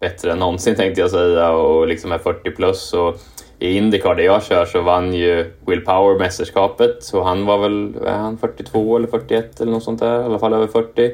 bättre 0.00 0.32
än 0.32 0.38
någonsin 0.38 0.74
tänkte 0.74 1.00
jag 1.00 1.10
säga 1.10 1.50
och 1.50 1.86
liksom 1.86 2.12
är 2.12 2.18
40 2.18 2.50
plus. 2.50 2.92
Och 2.92 3.16
I 3.58 3.76
Indycar 3.76 4.14
där 4.14 4.22
jag 4.24 4.44
kör 4.44 4.64
så 4.66 4.80
vann 4.80 5.14
ju 5.14 5.52
Will 5.66 5.80
Power 5.84 6.18
mästerskapet 6.18 7.04
så 7.04 7.22
han 7.22 7.46
var 7.46 7.58
väl 7.58 7.94
är 8.06 8.12
han 8.12 8.38
42 8.38 8.96
eller 8.96 9.08
41 9.08 9.60
eller 9.60 9.72
något 9.72 9.82
sånt 9.84 10.00
där, 10.00 10.20
i 10.20 10.24
alla 10.24 10.38
fall 10.38 10.52
över 10.54 10.66
40. 10.66 11.10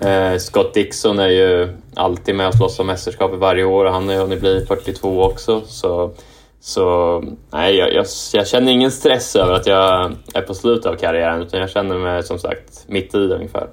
Eh, 0.00 0.38
Scott 0.38 0.74
Dixon 0.74 1.18
är 1.18 1.28
ju 1.28 1.68
alltid 1.94 2.34
med 2.34 2.48
och 2.48 2.54
slåss 2.54 2.78
om 2.78 2.86
mästerskapet 2.86 3.38
varje 3.38 3.64
år 3.64 3.84
och 3.84 3.92
han 3.92 4.06
har 4.08 4.14
ju 4.14 4.20
hunnit 4.20 4.40
bli 4.40 4.66
42 4.66 5.22
också. 5.22 5.62
Så, 5.66 6.10
så 6.60 7.22
nej, 7.50 7.76
jag, 7.76 7.94
jag, 7.94 8.06
jag 8.32 8.48
känner 8.48 8.72
ingen 8.72 8.90
stress 8.92 9.36
över 9.36 9.52
att 9.52 9.66
jag 9.66 10.12
är 10.34 10.42
på 10.42 10.54
slutet 10.54 10.86
av 10.86 10.96
karriären 10.96 11.42
utan 11.42 11.60
jag 11.60 11.70
känner 11.70 11.98
mig 11.98 12.22
som 12.22 12.38
sagt 12.38 12.84
mitt 12.86 13.14
i 13.14 13.18
ungefär. 13.18 13.68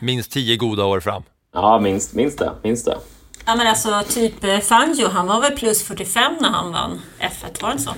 Minst 0.00 0.32
tio 0.32 0.56
goda 0.56 0.84
år 0.84 1.00
fram. 1.00 1.22
Ja, 1.52 1.80
minst, 1.80 2.14
minst 2.14 2.38
det. 2.38 2.52
Minst 2.62 2.84
det. 2.86 2.98
Ja 3.46 3.56
men 3.56 3.66
alltså 3.66 4.02
typ 4.08 4.44
eh, 4.44 4.58
Fangio, 4.58 5.08
han 5.08 5.26
var 5.26 5.40
väl 5.40 5.52
plus 5.52 5.82
45 5.82 6.32
när 6.40 6.48
han 6.48 6.72
vann 6.72 7.00
F1, 7.20 7.62
var 7.62 7.72
det 7.72 7.78
så? 7.78 7.90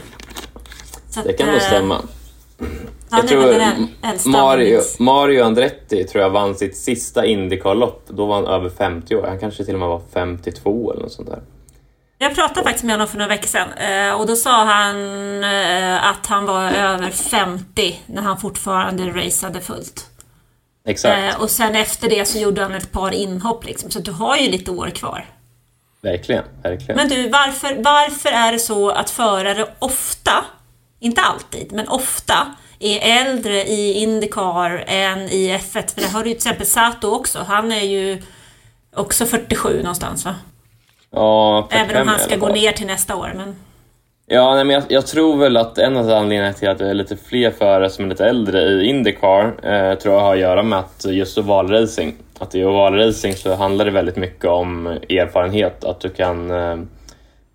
så 1.10 1.22
Det 1.22 1.30
att, 1.30 1.38
kan 1.38 1.46
nog 1.46 1.56
eh, 1.56 1.62
stämma. 1.62 2.02
Han 3.10 3.26
Jag 3.26 3.54
är 3.54 4.18
tror 4.18 4.30
Mario. 4.30 4.80
Mario 4.98 5.44
Andretti 5.44 6.04
tror 6.04 6.22
jag 6.22 6.30
vann 6.30 6.54
sitt 6.54 6.76
sista 6.76 7.26
Indycar-lopp. 7.26 8.02
Då 8.08 8.26
var 8.26 8.34
han 8.34 8.46
över 8.46 8.70
50 8.70 9.16
år. 9.16 9.26
Han 9.28 9.38
kanske 9.38 9.64
till 9.64 9.74
och 9.74 9.80
med 9.80 9.88
var 9.88 10.02
52 10.12 10.92
eller 10.92 11.02
något 11.02 11.12
sånt 11.12 11.28
där. 11.28 11.42
Jag 12.18 12.34
pratade 12.34 12.62
faktiskt 12.62 12.84
med 12.84 12.94
honom 12.94 13.08
för 13.08 13.18
några 13.18 13.28
veckor 13.28 13.48
sedan 13.48 13.72
eh, 13.72 14.12
och 14.12 14.26
då 14.26 14.36
sa 14.36 14.64
han 14.64 14.96
eh, 15.44 16.06
att 16.10 16.26
han 16.26 16.46
var 16.46 16.70
över 16.70 17.10
50 17.10 18.00
när 18.06 18.22
han 18.22 18.40
fortfarande 18.40 19.10
raceade 19.10 19.60
fullt. 19.60 20.06
Exakt, 20.86 21.34
Eh, 21.34 21.40
Och 21.40 21.50
sen 21.50 21.76
efter 21.76 22.08
det 22.08 22.24
så 22.24 22.38
gjorde 22.38 22.62
han 22.62 22.74
ett 22.74 22.92
par 22.92 23.10
inhopp 23.14 23.64
liksom, 23.64 23.90
så 23.90 23.98
du 23.98 24.10
har 24.12 24.36
ju 24.36 24.50
lite 24.50 24.70
år 24.70 24.90
kvar. 24.90 25.26
verkligen. 26.02 26.44
verkligen. 26.62 26.96
Men 26.96 27.08
du, 27.08 27.28
varför, 27.28 27.82
varför 27.82 28.28
är 28.28 28.52
det 28.52 28.58
så 28.58 28.90
att 28.90 29.10
förare 29.10 29.66
ofta, 29.78 30.44
inte 31.00 31.20
alltid, 31.20 31.72
men 31.72 31.88
ofta 31.88 32.54
är 32.80 32.98
äldre 33.20 33.64
i 33.64 33.92
Indycar 33.92 34.84
än 34.86 35.18
i 35.28 35.58
F1? 35.58 35.94
För 35.94 36.00
det 36.00 36.08
har 36.08 36.22
du 36.22 36.28
ju 36.28 36.34
till 36.34 36.48
exempel 36.48 36.66
Sato 36.66 37.08
också. 37.08 37.42
Han 37.48 37.72
är 37.72 37.84
ju 37.84 38.22
också 38.96 39.26
47 39.26 39.78
någonstans 39.82 40.24
va? 40.24 40.34
Ja, 41.10 41.68
Även 41.70 41.86
45 41.86 42.02
om 42.02 42.08
han 42.08 42.18
ska 42.18 42.36
gå 42.36 42.48
ner 42.48 42.72
till 42.72 42.86
nästa 42.86 43.16
år. 43.16 43.32
Men... 43.36 43.56
Ja, 44.26 44.54
nej, 44.54 44.64
men 44.64 44.74
jag, 44.74 44.84
jag 44.88 45.06
tror 45.06 45.36
väl 45.36 45.56
att 45.56 45.78
en 45.78 45.96
av 45.96 46.10
anledningarna 46.10 46.52
till 46.52 46.68
att 46.68 46.78
det 46.78 46.90
är 46.90 46.94
lite 46.94 47.16
fler 47.16 47.50
förare 47.50 47.90
som 47.90 48.04
är 48.04 48.08
lite 48.08 48.26
äldre 48.26 48.62
i 48.62 48.86
Indycar 48.86 49.46
eh, 49.62 49.98
tror 49.98 50.14
jag 50.14 50.20
har 50.20 50.34
att 50.34 50.40
göra 50.40 50.62
med 50.62 50.78
att 50.78 51.04
just 51.04 51.38
ovalracing, 51.38 52.14
att 52.38 52.54
i 52.54 52.64
ovalracing 52.64 53.34
så 53.34 53.54
handlar 53.54 53.84
det 53.84 53.90
väldigt 53.90 54.16
mycket 54.16 54.44
om 54.44 54.86
erfarenhet, 54.86 55.84
att 55.84 56.00
du 56.00 56.08
kan 56.08 56.50
eh, 56.50 56.78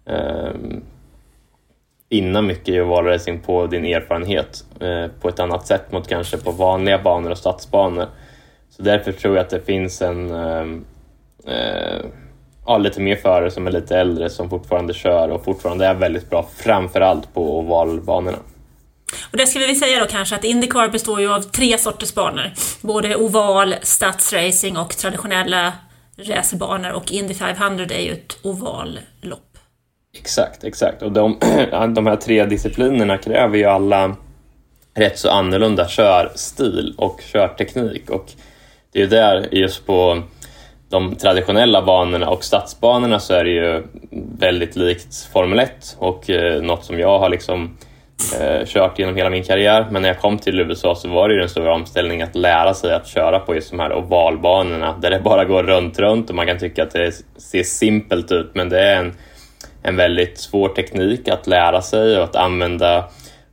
eh, 0.05 0.51
vinna 2.09 2.41
mycket 2.41 2.69
i 2.69 2.81
ovalracing 2.81 3.39
på 3.39 3.67
din 3.67 3.85
erfarenhet 3.85 4.63
eh, 4.79 5.07
på 5.21 5.29
ett 5.29 5.39
annat 5.39 5.67
sätt 5.67 5.91
mot 5.91 6.07
kanske 6.07 6.37
på 6.37 6.51
vanliga 6.51 6.97
banor 6.97 7.31
och 7.31 7.37
stadsbanor. 7.37 8.05
Så 8.69 8.81
därför 8.81 9.11
tror 9.11 9.35
jag 9.35 9.43
att 9.43 9.49
det 9.49 9.65
finns 9.65 10.01
en 10.01 10.31
eh, 10.31 10.65
eh, 11.55 12.01
ja, 12.65 12.77
lite 12.77 13.01
mer 13.01 13.15
förare 13.15 13.51
som 13.51 13.67
är 13.67 13.71
lite 13.71 13.97
äldre 13.97 14.29
som 14.29 14.49
fortfarande 14.49 14.93
kör 14.93 15.29
och 15.29 15.45
fortfarande 15.45 15.85
är 15.85 15.93
väldigt 15.93 16.29
bra, 16.29 16.49
framförallt 16.57 17.33
på 17.33 17.59
ovalbanorna. 17.59 18.37
Och 19.31 19.37
det 19.37 19.47
ska 19.47 19.59
vi 19.59 19.67
väl 19.67 19.75
säga 19.75 19.99
då 19.99 20.05
kanske 20.05 20.35
att 20.35 20.43
Indycar 20.43 20.89
består 20.89 21.21
ju 21.21 21.33
av 21.33 21.41
tre 21.41 21.77
sorters 21.77 22.13
banor. 22.13 22.51
Både 22.81 23.15
oval, 23.15 23.75
stadsracing 23.81 24.77
och 24.77 24.97
traditionella 24.97 25.73
racerbanor 26.17 26.91
och 26.91 27.11
Indy 27.11 27.33
500 27.33 27.85
är 27.85 28.01
ju 28.01 28.11
ett 28.11 28.37
ovallopp. 28.41 29.57
Exakt, 30.17 30.63
exakt. 30.63 31.01
Och 31.01 31.11
de, 31.11 31.37
de 31.95 32.07
här 32.07 32.15
tre 32.15 32.45
disciplinerna 32.45 33.17
kräver 33.17 33.57
ju 33.57 33.65
alla 33.65 34.15
rätt 34.93 35.19
så 35.19 35.29
annorlunda 35.29 35.87
körstil 35.87 36.93
och 36.97 37.21
körteknik. 37.33 38.09
Och 38.09 38.31
det 38.91 38.99
är 38.99 39.03
ju 39.03 39.09
där, 39.09 39.49
just 39.51 39.85
på 39.85 40.23
de 40.91 41.15
traditionella 41.15 41.81
banorna 41.81 42.29
och 42.29 42.43
stadsbanorna 42.43 43.19
så 43.19 43.33
är 43.33 43.43
det 43.43 43.49
ju 43.49 43.83
väldigt 44.37 44.75
likt 44.75 45.29
Formel 45.33 45.59
1 45.59 45.95
och 45.99 46.29
eh, 46.29 46.61
något 46.61 46.85
som 46.85 46.99
jag 46.99 47.19
har 47.19 47.29
liksom 47.29 47.77
eh, 48.39 48.65
kört 48.65 48.99
genom 48.99 49.15
hela 49.15 49.29
min 49.29 49.43
karriär. 49.43 49.87
Men 49.91 50.01
när 50.01 50.09
jag 50.09 50.19
kom 50.19 50.37
till 50.37 50.59
USA 50.59 50.95
så 50.95 51.07
var 51.09 51.27
det 51.27 51.33
ju 51.33 51.39
den 51.39 51.49
stora 51.49 51.75
omställningen 51.75 52.27
att 52.27 52.35
lära 52.35 52.73
sig 52.73 52.93
att 52.93 53.07
köra 53.07 53.39
på 53.39 53.55
just 53.55 53.69
de 53.71 53.79
här 53.79 53.93
ovalbanorna 53.93 54.97
där 55.01 55.09
det 55.09 55.19
bara 55.19 55.45
går 55.45 55.63
runt, 55.63 55.99
runt 55.99 56.29
och 56.29 56.35
man 56.35 56.47
kan 56.47 56.59
tycka 56.59 56.83
att 56.83 56.91
det 56.91 57.11
ser 57.37 57.63
simpelt 57.63 58.31
ut 58.31 58.51
men 58.53 58.69
det 58.69 58.79
är 58.79 58.95
en, 58.95 59.13
en 59.83 59.95
väldigt 59.95 60.37
svår 60.37 60.69
teknik 60.69 61.27
att 61.27 61.47
lära 61.47 61.81
sig 61.81 62.17
och 62.17 62.23
att 62.23 62.35
använda 62.35 63.05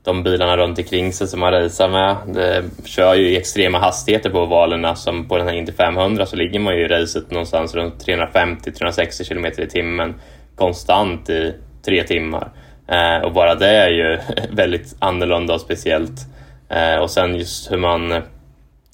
de 0.04 0.22
bilarna 0.22 0.56
runt 0.56 0.78
omkring 0.78 1.12
sig 1.12 1.26
som 1.26 1.40
man 1.40 1.52
racear 1.52 1.88
med. 1.88 2.16
Det 2.26 2.64
kör 2.84 3.14
ju 3.14 3.28
i 3.28 3.36
extrema 3.36 3.78
hastigheter 3.78 4.30
på 4.30 4.38
ovalerna 4.38 4.88
alltså 4.88 5.04
som 5.04 5.28
på 5.28 5.38
den 5.38 5.46
här 5.46 5.54
Indy 5.54 5.72
500 5.72 6.26
så 6.26 6.36
ligger 6.36 6.60
man 6.60 6.76
ju 6.76 6.84
i 6.84 6.88
racet 6.88 7.30
någonstans 7.30 7.74
runt 7.74 8.06
350-360 8.06 9.28
km 9.28 9.46
i 9.46 9.66
timmen 9.66 10.14
konstant 10.56 11.30
i 11.30 11.54
tre 11.84 12.02
timmar. 12.02 12.50
Eh, 12.88 13.24
och 13.24 13.32
bara 13.32 13.54
det 13.54 13.68
är 13.68 13.88
ju 13.88 14.18
väldigt 14.50 14.96
annorlunda 14.98 15.54
och 15.54 15.60
speciellt. 15.60 16.20
Eh, 16.68 16.96
och 16.96 17.10
sen 17.10 17.34
just 17.34 17.72
hur 17.72 17.76
man 17.76 18.22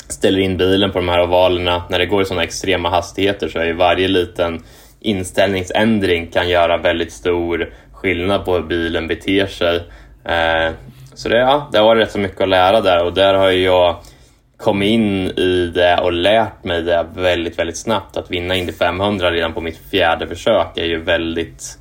ställer 0.09 0.39
in 0.39 0.57
bilen 0.57 0.93
på 0.93 0.99
de 0.99 1.09
här 1.09 1.23
ovalerna. 1.23 1.83
När 1.91 1.99
det 1.99 2.07
går 2.07 2.23
i 2.23 2.25
sådana 2.25 2.43
extrema 2.43 2.91
hastigheter 2.91 3.49
så 3.49 3.59
är 3.59 3.65
ju 3.65 3.73
varje 3.73 4.09
liten 4.09 4.63
inställningsändring 5.01 6.27
kan 6.27 6.49
göra 6.49 6.77
väldigt 6.77 7.13
stor 7.13 7.73
skillnad 7.93 8.45
på 8.45 8.55
hur 8.55 8.63
bilen 8.63 9.07
beter 9.07 9.47
sig. 9.47 9.77
Eh, 10.25 10.73
så 11.15 11.29
det, 11.29 11.39
ja, 11.39 11.69
det 11.73 11.79
har 11.79 11.85
varit 11.85 12.03
rätt 12.03 12.13
så 12.13 12.19
mycket 12.19 12.41
att 12.41 12.49
lära 12.49 12.81
där 12.81 13.05
och 13.05 13.15
där 13.15 13.35
har 13.35 13.51
jag 13.51 13.97
kommit 14.57 14.89
in 14.89 15.27
i 15.27 15.73
det 15.75 16.01
och 16.01 16.13
lärt 16.13 16.65
mig 16.65 16.83
det 16.83 17.07
väldigt, 17.15 17.59
väldigt 17.59 17.77
snabbt. 17.77 18.17
Att 18.17 18.31
vinna 18.31 18.55
Indy 18.55 18.73
500 18.73 19.31
redan 19.31 19.53
på 19.53 19.61
mitt 19.61 19.79
fjärde 19.91 20.27
försök 20.27 20.79
är 20.79 20.85
ju 20.85 21.01
väldigt 21.01 21.79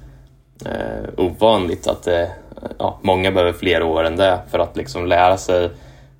eh, 0.65 1.09
ovanligt. 1.17 1.87
Att 1.87 2.03
det, 2.03 2.31
ja, 2.79 2.99
många 3.03 3.31
behöver 3.31 3.53
fler 3.53 3.83
år 3.83 4.03
än 4.03 4.15
det 4.15 4.39
för 4.51 4.59
att 4.59 4.77
liksom 4.77 5.07
lära 5.07 5.37
sig 5.37 5.69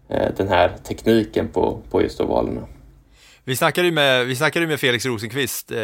eh, 0.09 0.27
den 0.37 0.47
här 0.47 0.71
tekniken 0.83 1.47
på, 1.47 1.79
på 1.91 2.01
just 2.01 2.21
ovalerna. 2.21 2.61
Vi 3.43 3.55
snackade 3.55 3.87
ju 3.87 3.93
med, 3.93 4.25
vi 4.25 4.35
snackade 4.35 4.67
med 4.67 4.79
Felix 4.79 5.05
Rosenqvist 5.05 5.71
eh, 5.71 5.77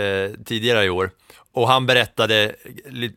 tidigare 0.46 0.86
i 0.86 0.90
år 0.90 1.12
och 1.60 1.68
han 1.68 1.86
berättade 1.86 2.56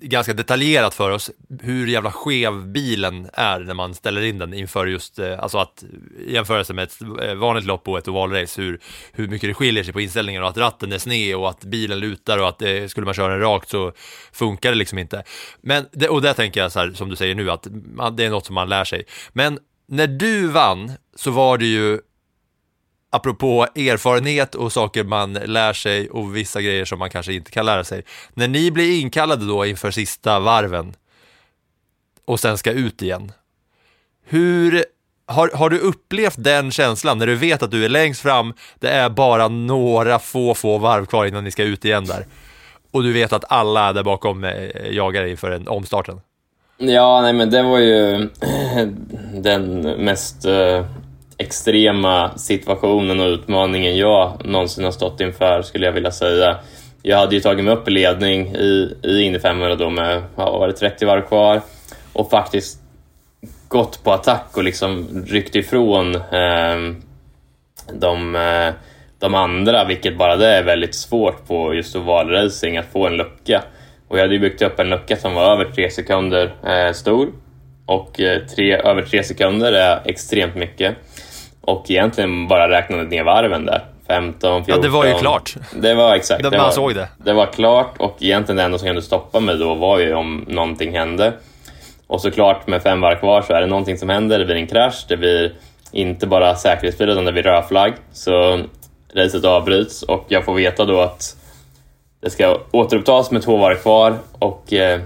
ganska 0.00 0.34
detaljerat 0.34 0.94
för 0.94 1.10
oss 1.10 1.30
hur 1.60 1.86
jävla 1.86 2.12
skev 2.12 2.66
bilen 2.66 3.28
är 3.32 3.60
när 3.60 3.74
man 3.74 3.94
ställer 3.94 4.22
in 4.22 4.38
den 4.38 4.54
inför 4.54 4.86
just, 4.86 5.18
eh, 5.18 5.40
alltså 5.40 5.58
att 5.58 5.84
jämförelse 6.26 6.74
med 6.74 6.82
ett 6.82 7.02
eh, 7.22 7.34
vanligt 7.34 7.64
lopp 7.64 7.88
och 7.88 7.98
ett 7.98 8.08
ovalrace, 8.08 8.62
hur, 8.62 8.80
hur 9.12 9.28
mycket 9.28 9.50
det 9.50 9.54
skiljer 9.54 9.84
sig 9.84 9.92
på 9.92 10.00
inställningen 10.00 10.42
och 10.42 10.48
att 10.48 10.56
ratten 10.56 10.92
är 10.92 10.98
sned 10.98 11.36
och 11.36 11.50
att 11.50 11.64
bilen 11.64 11.98
lutar 11.98 12.38
och 12.38 12.48
att 12.48 12.62
eh, 12.62 12.86
skulle 12.86 13.04
man 13.04 13.14
köra 13.14 13.32
den 13.32 13.40
rakt 13.40 13.68
så 13.68 13.92
funkar 14.32 14.70
det 14.70 14.76
liksom 14.76 14.98
inte. 14.98 15.24
Men, 15.60 15.86
det, 15.92 16.08
och 16.08 16.22
där 16.22 16.32
tänker 16.32 16.60
jag 16.60 16.72
så 16.72 16.78
här, 16.78 16.92
som 16.92 17.08
du 17.08 17.16
säger 17.16 17.34
nu, 17.34 17.50
att 17.50 17.66
det 18.16 18.24
är 18.24 18.30
något 18.30 18.46
som 18.46 18.54
man 18.54 18.68
lär 18.68 18.84
sig. 18.84 19.04
Men 19.32 19.58
när 19.88 20.06
du 20.06 20.46
vann 20.46 20.92
så 21.16 21.30
var 21.30 21.58
det 21.58 21.66
ju 21.66 22.00
apropå 23.12 23.66
erfarenhet 23.74 24.54
och 24.54 24.72
saker 24.72 25.04
man 25.04 25.32
lär 25.32 25.72
sig 25.72 26.10
och 26.10 26.36
vissa 26.36 26.62
grejer 26.62 26.84
som 26.84 26.98
man 26.98 27.10
kanske 27.10 27.32
inte 27.32 27.50
kan 27.50 27.66
lära 27.66 27.84
sig. 27.84 28.02
När 28.34 28.48
ni 28.48 28.70
blir 28.70 29.00
inkallade 29.00 29.46
då 29.46 29.66
inför 29.66 29.90
sista 29.90 30.40
varven 30.40 30.94
och 32.24 32.40
sen 32.40 32.58
ska 32.58 32.70
ut 32.70 33.02
igen, 33.02 33.32
hur 34.24 34.84
har, 35.26 35.50
har 35.54 35.70
du 35.70 35.78
upplevt 35.78 36.34
den 36.38 36.70
känslan 36.70 37.18
när 37.18 37.26
du 37.26 37.34
vet 37.34 37.62
att 37.62 37.70
du 37.70 37.84
är 37.84 37.88
längst 37.88 38.22
fram, 38.22 38.54
det 38.80 38.88
är 38.88 39.10
bara 39.10 39.48
några 39.48 40.18
få, 40.18 40.54
få 40.54 40.78
varv 40.78 41.06
kvar 41.06 41.26
innan 41.26 41.44
ni 41.44 41.50
ska 41.50 41.62
ut 41.62 41.84
igen 41.84 42.04
där 42.04 42.26
och 42.92 43.02
du 43.02 43.12
vet 43.12 43.32
att 43.32 43.44
alla 43.48 43.92
där 43.92 44.02
bakom 44.02 44.44
eh, 44.44 44.52
jagar 44.90 45.24
inför 45.24 45.50
en 45.50 45.68
omstarten? 45.68 46.20
Ja, 46.78 47.20
nej 47.20 47.32
men 47.32 47.50
det 47.50 47.62
var 47.62 47.78
ju 47.78 48.28
den 49.34 49.80
mest 49.80 50.44
eh, 50.44 50.86
extrema 51.38 52.38
situationen 52.38 53.20
och 53.20 53.26
utmaningen 53.26 53.96
jag 53.96 54.46
någonsin 54.46 54.84
har 54.84 54.92
stått 54.92 55.20
inför, 55.20 55.62
skulle 55.62 55.86
jag 55.86 55.92
vilja 55.92 56.10
säga. 56.10 56.58
Jag 57.02 57.18
hade 57.18 57.34
ju 57.34 57.40
tagit 57.40 57.64
mig 57.64 57.74
upp 57.74 57.88
i 57.88 57.90
ledning 57.90 58.48
i, 58.48 58.96
i 59.02 59.22
Indy 59.22 59.38
500 59.38 59.76
då 59.76 59.90
med, 59.90 60.22
ja, 60.36 60.58
var 60.58 60.66
det, 60.66 60.72
30 60.72 61.06
varv 61.06 61.22
kvar 61.22 61.60
och 62.12 62.30
faktiskt 62.30 62.78
gått 63.68 64.04
på 64.04 64.12
attack 64.12 64.56
och 64.56 64.64
liksom 64.64 65.24
ryckt 65.26 65.54
ifrån 65.54 66.14
ehm, 66.14 67.02
eh, 67.88 67.94
de, 67.94 68.72
de 69.18 69.34
andra, 69.34 69.84
vilket 69.84 70.18
bara 70.18 70.36
det 70.36 70.48
är 70.48 70.62
väldigt 70.62 70.94
svårt 70.94 71.46
på 71.46 71.74
just 71.74 71.96
ovalracing, 71.96 72.76
att 72.76 72.92
få 72.92 73.06
en 73.06 73.16
lucka. 73.16 73.62
Och 74.08 74.18
jag 74.18 74.22
hade 74.22 74.34
ju 74.34 74.40
byggt 74.40 74.62
upp 74.62 74.80
en 74.80 74.90
lucka 74.90 75.16
som 75.16 75.34
var 75.34 75.52
över 75.52 75.64
tre 75.64 75.90
sekunder 75.90 76.54
eh, 76.66 76.92
stor 76.92 77.28
och 77.86 78.20
eh, 78.20 78.42
tre, 78.46 78.76
över 78.76 79.02
tre 79.02 79.24
sekunder 79.24 79.72
är 79.72 80.00
extremt 80.04 80.54
mycket 80.54 80.96
och 81.64 81.90
egentligen 81.90 82.48
bara 82.48 82.70
räknade 82.70 83.04
ner 83.04 83.24
varven 83.24 83.66
där. 83.66 83.84
15, 84.06 84.64
14. 84.64 84.82
Ja, 84.82 84.88
det 84.88 84.88
var 84.88 85.06
ju 85.06 85.14
klart. 85.14 85.54
Det 85.74 85.94
var 85.94 86.14
exakt. 86.14 86.42
Det, 86.42 86.50
det 86.50 86.56
man 86.56 86.66
var, 86.66 86.72
såg 86.72 86.94
det. 86.94 87.08
Det 87.24 87.32
var 87.32 87.46
klart 87.46 87.94
och 87.98 88.16
egentligen 88.20 88.56
det 88.56 88.62
enda 88.62 88.78
som 88.78 88.86
kunde 88.86 89.02
stoppa 89.02 89.40
mig 89.40 89.58
då 89.58 89.74
var 89.74 89.98
ju 89.98 90.14
om 90.14 90.44
någonting 90.48 90.92
hände. 90.96 91.32
Och 92.06 92.20
såklart 92.20 92.66
med 92.66 92.82
fem 92.82 93.00
varv 93.00 93.16
kvar 93.18 93.42
så 93.42 93.52
är 93.52 93.60
det 93.60 93.66
någonting 93.66 93.98
som 93.98 94.08
händer, 94.08 94.38
det 94.38 94.44
blir 94.44 94.56
en 94.56 94.66
krasch, 94.66 95.04
det 95.08 95.16
blir 95.16 95.52
inte 95.92 96.26
bara 96.26 96.54
säkerhetsbil 96.54 97.08
utan 97.08 97.24
det 97.24 97.32
blir 97.32 97.42
rödflagg. 97.42 97.92
Så 98.12 98.60
racet 99.14 99.44
avbryts 99.44 100.02
och 100.02 100.24
jag 100.28 100.44
får 100.44 100.54
veta 100.54 100.84
då 100.84 101.00
att 101.00 101.36
det 102.20 102.30
ska 102.30 102.58
återupptas 102.70 103.30
med 103.30 103.42
två 103.42 103.56
varv 103.56 103.76
kvar 103.76 104.14
och 104.38 104.72
eh, 104.72 105.00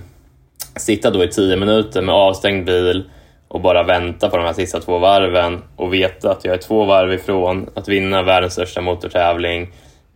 sitta 0.77 1.11
då 1.11 1.25
i 1.25 1.29
tio 1.29 1.57
minuter 1.57 2.03
med 2.03 2.15
avstängd 2.15 2.65
bil 2.65 3.05
och 3.49 3.61
bara 3.61 3.83
vänta 3.83 4.29
på 4.29 4.37
de 4.37 4.47
här 4.47 4.53
sista 4.53 4.81
två 4.81 4.99
varven 4.99 5.63
och 5.77 5.95
veta 5.95 6.31
att 6.31 6.45
jag 6.45 6.55
är 6.55 6.59
två 6.59 6.85
varv 6.85 7.13
ifrån 7.13 7.71
att 7.75 7.89
vinna 7.89 8.23
världens 8.23 8.53
största 8.53 8.81
motortävling. 8.81 9.63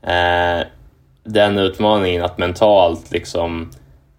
Eh, 0.03 0.67
den 1.25 1.59
utmaningen 1.59 2.25
att 2.25 2.39
mentalt 2.39 3.11
liksom 3.11 3.71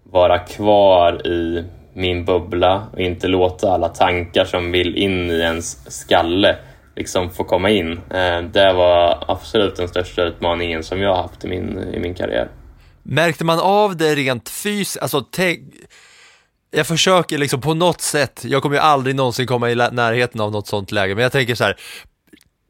vara 0.02 0.38
kvar 0.38 1.26
i 1.26 1.64
min 1.92 2.24
bubbla 2.24 2.86
och 2.92 3.00
inte 3.00 3.28
låta 3.28 3.72
alla 3.72 3.88
tankar 3.88 4.44
som 4.44 4.72
vill 4.72 4.96
in 4.96 5.30
i 5.30 5.40
ens 5.40 5.92
skalle 6.04 6.56
liksom 6.96 7.30
få 7.30 7.44
komma 7.44 7.70
in. 7.70 7.92
Eh, 7.92 8.42
det 8.52 8.72
var 8.72 9.24
absolut 9.28 9.76
den 9.76 9.88
största 9.88 10.22
utmaningen 10.22 10.82
som 10.82 11.00
jag 11.00 11.14
har 11.14 11.22
haft 11.22 11.44
i 11.44 11.48
min, 11.48 11.78
i 11.94 11.98
min 11.98 12.14
karriär. 12.14 12.48
Märkte 13.02 13.44
man 13.44 13.60
av 13.60 13.96
det 13.96 14.14
rent 14.14 14.48
fysiskt? 14.48 15.02
Alltså, 15.02 15.20
jag 16.72 16.86
försöker 16.86 17.38
liksom 17.38 17.60
på 17.60 17.74
något 17.74 18.00
sätt, 18.00 18.44
jag 18.44 18.62
kommer 18.62 18.76
ju 18.76 18.82
aldrig 18.82 19.16
någonsin 19.16 19.46
komma 19.46 19.70
i 19.70 19.74
närheten 19.74 20.40
av 20.40 20.52
något 20.52 20.66
sånt 20.66 20.92
läge, 20.92 21.14
men 21.14 21.22
jag 21.22 21.32
tänker 21.32 21.54
så 21.54 21.64
här, 21.64 21.76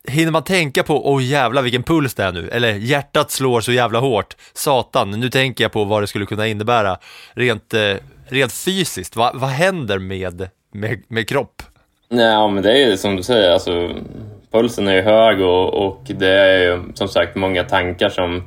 hinner 0.08 0.32
man 0.32 0.44
tänka 0.44 0.82
på, 0.82 1.10
åh 1.10 1.18
oh, 1.18 1.22
jävla 1.22 1.62
vilken 1.62 1.82
puls 1.82 2.14
det 2.14 2.22
är 2.22 2.32
nu, 2.32 2.48
eller 2.48 2.74
hjärtat 2.74 3.30
slår 3.30 3.60
så 3.60 3.72
jävla 3.72 3.98
hårt, 3.98 4.36
satan, 4.52 5.10
nu 5.10 5.30
tänker 5.30 5.64
jag 5.64 5.72
på 5.72 5.84
vad 5.84 6.02
det 6.02 6.06
skulle 6.06 6.26
kunna 6.26 6.46
innebära 6.46 6.98
rent, 7.32 7.74
eh, 7.74 7.94
rent 8.28 8.52
fysiskt, 8.52 9.16
Va, 9.16 9.30
vad 9.34 9.50
händer 9.50 9.98
med, 9.98 10.48
med, 10.72 11.02
med 11.08 11.28
kropp? 11.28 11.62
Ja, 12.08 12.48
men 12.48 12.62
det 12.62 12.72
är 12.72 12.90
ju 12.90 12.96
som 12.96 13.16
du 13.16 13.22
säger, 13.22 13.50
alltså, 13.50 13.90
pulsen 14.50 14.88
är 14.88 14.94
ju 14.94 15.02
hög 15.02 15.40
och, 15.40 15.86
och 15.86 16.04
det 16.06 16.28
är 16.28 16.58
ju 16.58 16.82
som 16.94 17.08
sagt 17.08 17.36
många 17.36 17.64
tankar 17.64 18.08
som 18.08 18.42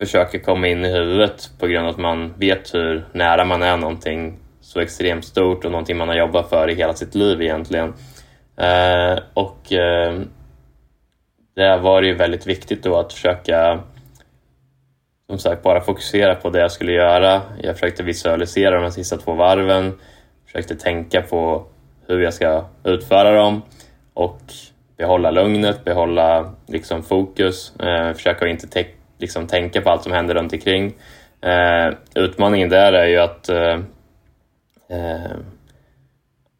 försöker 0.00 0.38
komma 0.38 0.68
in 0.68 0.84
i 0.84 0.88
huvudet 0.88 1.50
på 1.58 1.66
grund 1.66 1.86
av 1.86 1.90
att 1.90 1.98
man 2.00 2.34
vet 2.38 2.74
hur 2.74 3.04
nära 3.12 3.44
man 3.44 3.62
är 3.62 3.76
någonting 3.76 4.38
så 4.60 4.80
extremt 4.80 5.24
stort 5.24 5.64
och 5.64 5.70
någonting 5.70 5.96
man 5.96 6.08
har 6.08 6.16
jobbat 6.16 6.48
för 6.48 6.70
i 6.70 6.74
hela 6.74 6.94
sitt 6.94 7.14
liv 7.14 7.42
egentligen. 7.42 7.94
Eh, 8.56 9.18
och 9.34 9.72
eh, 9.72 10.20
det 11.56 11.78
var 11.78 12.02
ju 12.02 12.14
väldigt 12.14 12.46
viktigt 12.46 12.82
då 12.82 12.98
att 12.98 13.12
försöka 13.12 13.80
som 15.28 15.38
sagt 15.38 15.62
bara 15.62 15.80
fokusera 15.80 16.34
på 16.34 16.50
det 16.50 16.60
jag 16.60 16.72
skulle 16.72 16.92
göra. 16.92 17.42
Jag 17.62 17.74
försökte 17.74 18.02
visualisera 18.02 18.74
de 18.74 18.82
här 18.82 18.90
sista 18.90 19.16
två 19.16 19.32
varven, 19.32 19.98
försökte 20.46 20.74
tänka 20.76 21.22
på 21.22 21.66
hur 22.06 22.20
jag 22.20 22.34
ska 22.34 22.64
utföra 22.84 23.30
dem 23.30 23.62
och 24.14 24.40
behålla 24.96 25.30
lugnet, 25.30 25.84
behålla 25.84 26.54
liksom 26.66 27.02
fokus, 27.02 27.76
eh, 27.80 28.12
försöka 28.12 28.48
inte 28.48 28.66
täcka 28.66 28.97
liksom 29.18 29.46
tänka 29.46 29.80
på 29.80 29.90
allt 29.90 30.02
som 30.02 30.12
händer 30.12 30.34
runt 30.34 30.52
omkring. 30.52 30.94
Eh, 31.40 31.94
utmaningen 32.14 32.68
där 32.68 32.92
är 32.92 33.06
ju 33.06 33.18
att, 33.18 33.48
eh, 33.48 33.78
eh, 34.90 35.36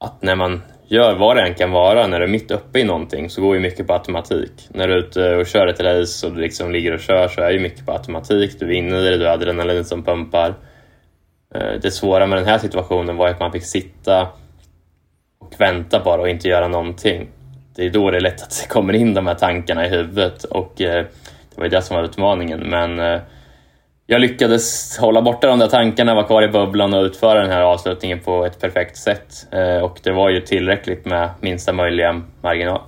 att 0.00 0.22
när 0.22 0.36
man 0.36 0.62
gör 0.86 1.14
vad 1.14 1.36
det 1.36 1.42
än 1.42 1.54
kan 1.54 1.70
vara, 1.70 2.06
när 2.06 2.18
du 2.18 2.24
är 2.24 2.30
mitt 2.30 2.50
uppe 2.50 2.78
i 2.78 2.84
någonting 2.84 3.30
så 3.30 3.40
går 3.42 3.54
ju 3.54 3.60
mycket 3.60 3.86
på 3.86 3.92
automatik. 3.92 4.68
När 4.68 4.88
du 4.88 4.94
är 4.94 4.98
ute 4.98 5.36
och 5.36 5.46
kör 5.46 5.66
ett 5.66 5.80
race 5.80 6.26
och 6.26 6.32
du 6.32 6.40
liksom 6.40 6.72
ligger 6.72 6.94
och 6.94 7.00
kör 7.00 7.28
så 7.28 7.40
är 7.40 7.50
ju 7.50 7.60
mycket 7.60 7.86
på 7.86 7.92
automatik. 7.92 8.60
Du 8.60 8.66
är 8.66 8.72
inne 8.72 8.98
i 8.98 9.10
det, 9.10 9.16
du 9.16 9.24
har 9.24 9.32
adrenalin 9.32 9.84
som 9.84 10.02
pumpar. 10.02 10.54
Eh, 11.54 11.72
det 11.82 11.90
svåra 11.90 12.26
med 12.26 12.38
den 12.38 12.46
här 12.46 12.58
situationen 12.58 13.16
var 13.16 13.28
att 13.28 13.40
man 13.40 13.52
fick 13.52 13.64
sitta 13.64 14.28
och 15.38 15.54
vänta 15.58 16.00
bara 16.04 16.20
och 16.20 16.28
inte 16.28 16.48
göra 16.48 16.68
någonting. 16.68 17.28
Det 17.76 17.86
är 17.86 17.90
då 17.90 18.10
det 18.10 18.16
är 18.16 18.20
lätt 18.20 18.42
att 18.42 18.60
det 18.62 18.68
kommer 18.68 18.92
in 18.92 19.14
de 19.14 19.26
här 19.26 19.34
tankarna 19.34 19.86
i 19.86 19.88
huvudet 19.88 20.44
och 20.44 20.80
eh, 20.80 21.06
det 21.58 21.60
var 21.60 21.66
ju 21.66 21.76
det 21.76 21.82
som 21.82 21.96
var 21.96 22.04
utmaningen. 22.04 22.60
Men 22.60 23.00
eh, 23.00 23.20
jag 24.06 24.20
lyckades 24.20 24.98
hålla 24.98 25.22
borta 25.22 25.46
de 25.46 25.58
där 25.58 25.66
tankarna, 25.66 26.14
vara 26.14 26.26
kvar 26.26 26.42
i 26.42 26.48
bubblan 26.48 26.94
och 26.94 27.02
utföra 27.02 27.40
den 27.40 27.50
här 27.50 27.62
avslutningen 27.62 28.20
på 28.20 28.44
ett 28.44 28.60
perfekt 28.60 28.96
sätt. 28.96 29.46
Eh, 29.52 29.84
och 29.84 30.00
det 30.02 30.12
var 30.12 30.30
ju 30.30 30.40
tillräckligt 30.40 31.06
med 31.06 31.30
minsta 31.40 31.72
möjliga 31.72 32.22
marginal. 32.42 32.80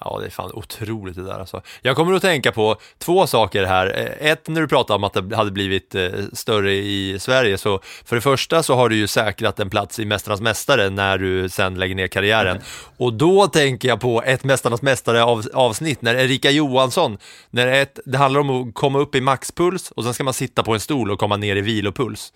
Ja, 0.00 0.18
det 0.20 0.26
är 0.26 0.30
fan 0.30 0.50
otroligt 0.54 1.16
det 1.16 1.24
där 1.24 1.38
alltså. 1.38 1.62
Jag 1.82 1.96
kommer 1.96 2.12
att 2.12 2.22
tänka 2.22 2.52
på 2.52 2.76
två 2.98 3.26
saker 3.26 3.64
här. 3.64 3.86
Eh, 4.20 4.30
Ett, 4.30 4.48
när 4.48 4.60
du 4.60 4.68
pratade 4.68 4.96
om 4.96 5.04
att 5.04 5.12
det 5.30 5.36
hade 5.36 5.50
blivit 5.50 5.94
eh, 5.94 6.10
större 6.32 6.72
i 6.72 7.18
Sverige, 7.18 7.58
så 7.58 7.80
för 8.04 8.16
det 8.16 8.22
första 8.22 8.62
så 8.62 8.74
har 8.74 8.88
du 8.88 8.96
ju 8.96 9.06
säkrat 9.06 9.60
en 9.60 9.70
plats 9.70 9.98
i 9.98 10.04
Mästarnas 10.04 10.40
Mästare 10.40 10.90
när 10.90 11.18
du 11.18 11.48
sen 11.48 11.74
lägger 11.74 11.94
ner 11.94 12.08
karriären. 12.08 12.58
Och 12.96 13.12
då 13.12 13.46
tänker 13.46 13.88
jag 13.88 14.00
på 14.00 14.22
ett 14.22 14.44
Mästarnas 14.44 14.82
Mästare 14.82 15.24
av, 15.24 15.46
avsnitt 15.54 16.02
när 16.02 16.14
Erika 16.14 16.50
Johansson, 16.50 17.18
när 17.50 17.66
ett, 17.66 17.98
det 18.04 18.18
handlar 18.18 18.40
om 18.40 18.68
att 18.68 18.74
komma 18.74 18.98
upp 18.98 19.14
i 19.14 19.20
maxpuls 19.20 19.90
och 19.90 20.04
sen 20.04 20.14
ska 20.14 20.24
man 20.24 20.34
sitta 20.34 20.62
på 20.62 20.74
en 20.74 20.80
stol 20.80 21.10
och 21.10 21.18
komma 21.18 21.36
ner 21.36 21.56
i 21.56 21.60
vilopuls. 21.60 22.32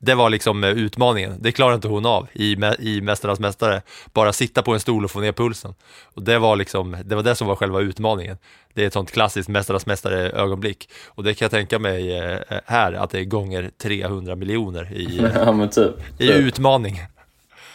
Det 0.00 0.14
var 0.14 0.30
liksom 0.30 0.64
eh, 0.64 0.70
utmaningen. 0.70 1.34
Det 1.40 1.52
klarar 1.52 1.74
inte 1.74 1.88
hon 1.88 2.06
av 2.06 2.28
i, 2.32 2.52
i 2.78 3.00
Mästarnas 3.00 3.40
Mästare. 3.40 3.82
Bara 4.12 4.32
sitta 4.32 4.62
på 4.62 4.72
en 4.74 4.80
stol 4.80 5.04
och 5.04 5.10
få 5.10 5.20
ner 5.20 5.32
pulsen. 5.32 5.74
Och 6.14 6.22
det 6.22 6.38
var 6.38 6.56
liksom, 6.56 6.96
det 7.04 7.14
var 7.14 7.22
det 7.22 7.34
som 7.34 7.46
var 7.48 7.56
själva 7.56 7.80
utmaningen. 7.80 8.38
Det 8.74 8.82
är 8.82 8.86
ett 8.86 8.92
sånt 8.92 9.10
klassiskt 9.12 9.48
Mästarnas 9.48 9.86
Mästare 9.86 10.30
ögonblick. 10.30 10.88
Och 11.06 11.24
det 11.24 11.34
kan 11.34 11.44
jag 11.44 11.50
tänka 11.50 11.78
mig 11.78 12.18
eh, 12.18 12.38
här, 12.66 12.92
att 12.92 13.10
det 13.10 13.18
är 13.20 13.24
gånger 13.24 13.70
300 13.82 14.36
miljoner 14.36 14.92
i, 14.92 15.18
eh, 15.18 15.30
Ja, 15.34 15.68
typ. 15.68 15.94
i 16.18 16.26
typ. 16.26 16.36
utmaning 16.36 17.00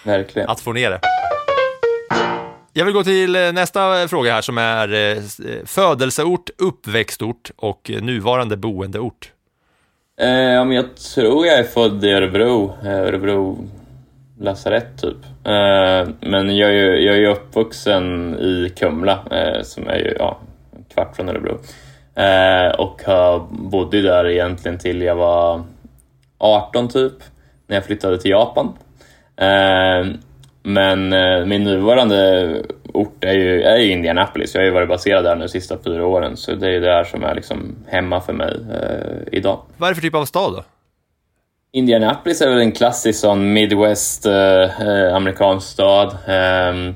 Verkligen. 0.04 0.50
att 0.50 0.60
få 0.62 0.74
ner 0.74 0.90
det. 0.90 1.00
Jag 2.76 2.86
vill 2.86 2.94
gå 2.94 3.04
till 3.04 3.36
eh, 3.36 3.52
nästa 3.52 4.08
fråga 4.08 4.34
här 4.34 4.42
som 4.42 4.58
är 4.58 4.94
eh, 4.94 5.18
eh, 5.18 5.66
födelseort, 5.66 6.50
uppväxtort 6.58 7.52
och 7.56 7.92
eh, 7.92 8.02
nuvarande 8.02 8.58
boendeort. 8.58 9.32
Eh, 10.18 10.30
ja, 10.30 10.64
men 10.66 10.76
jag 10.76 10.96
tror 10.98 11.46
jag 11.46 11.60
är 11.60 11.64
född 11.64 12.04
i 12.06 12.12
Örebro, 12.12 12.74
Örebro 12.86 13.58
lasarett 14.40 15.02
typ. 15.02 15.18
Eh, 15.44 16.08
men 16.20 16.58
jag 16.58 16.70
är 16.70 16.74
ju 16.74 16.98
jag 17.06 17.16
är 17.16 17.20
ju 17.20 17.28
uppvuxen 17.28 18.36
i 18.40 18.70
Kumla 18.78 19.20
eh, 19.32 19.62
som 19.64 19.88
är 19.88 19.96
ju 19.98 20.16
ja, 20.20 20.38
en 20.78 20.84
kvart 20.94 21.16
från 21.16 21.30
Örebro. 21.30 21.58
Eh, 22.16 22.80
och 22.80 23.02
har- 23.06 23.48
bodde 23.52 23.98
ju 23.98 24.04
där 24.04 24.28
egentligen 24.30 24.78
till 24.78 25.02
jag 25.02 25.16
var 25.16 25.64
18 26.38 26.88
typ, 26.88 27.14
när 27.68 27.76
jag 27.76 27.86
flyttade 27.86 28.18
till 28.18 28.32
Japan. 28.32 28.74
Eh, 29.38 30.08
men 30.64 31.14
eh, 31.14 31.46
min 31.46 31.64
nuvarande 31.64 32.56
ort 32.94 33.24
är 33.24 33.34
ju, 33.34 33.62
är 33.62 33.78
ju 33.78 33.92
Indianapolis. 33.92 34.54
Jag 34.54 34.62
har 34.62 34.66
ju 34.66 34.72
varit 34.72 34.90
baserad 34.90 35.24
där 35.24 35.36
nu 35.36 35.42
de 35.42 35.50
sista 35.50 35.78
fyra 35.84 36.06
åren, 36.06 36.38
så 36.38 36.56
det 36.56 36.68
är 36.68 36.72
ju 36.72 36.80
där 36.80 37.04
som 37.04 37.24
är 37.24 37.36
liksom 37.36 37.76
hemma 37.88 38.22
för 38.22 38.34
mig 38.34 38.56
eh, 38.72 39.38
idag. 39.38 39.60
Vad 39.78 39.88
är 39.88 39.92
det 39.92 39.96
för 39.96 40.02
typ 40.02 40.16
av 40.16 40.26
stad 40.26 40.54
då? 40.54 40.64
Indianapolis 41.72 42.42
är 42.42 42.50
väl 42.50 42.60
en 42.60 42.72
klassisk 42.72 43.20
sån 43.20 43.54
Midwest 43.54 44.26
eh, 44.26 44.88
eh, 44.88 45.16
amerikansk 45.16 45.68
stad. 45.68 46.18
Ehm, 46.28 46.96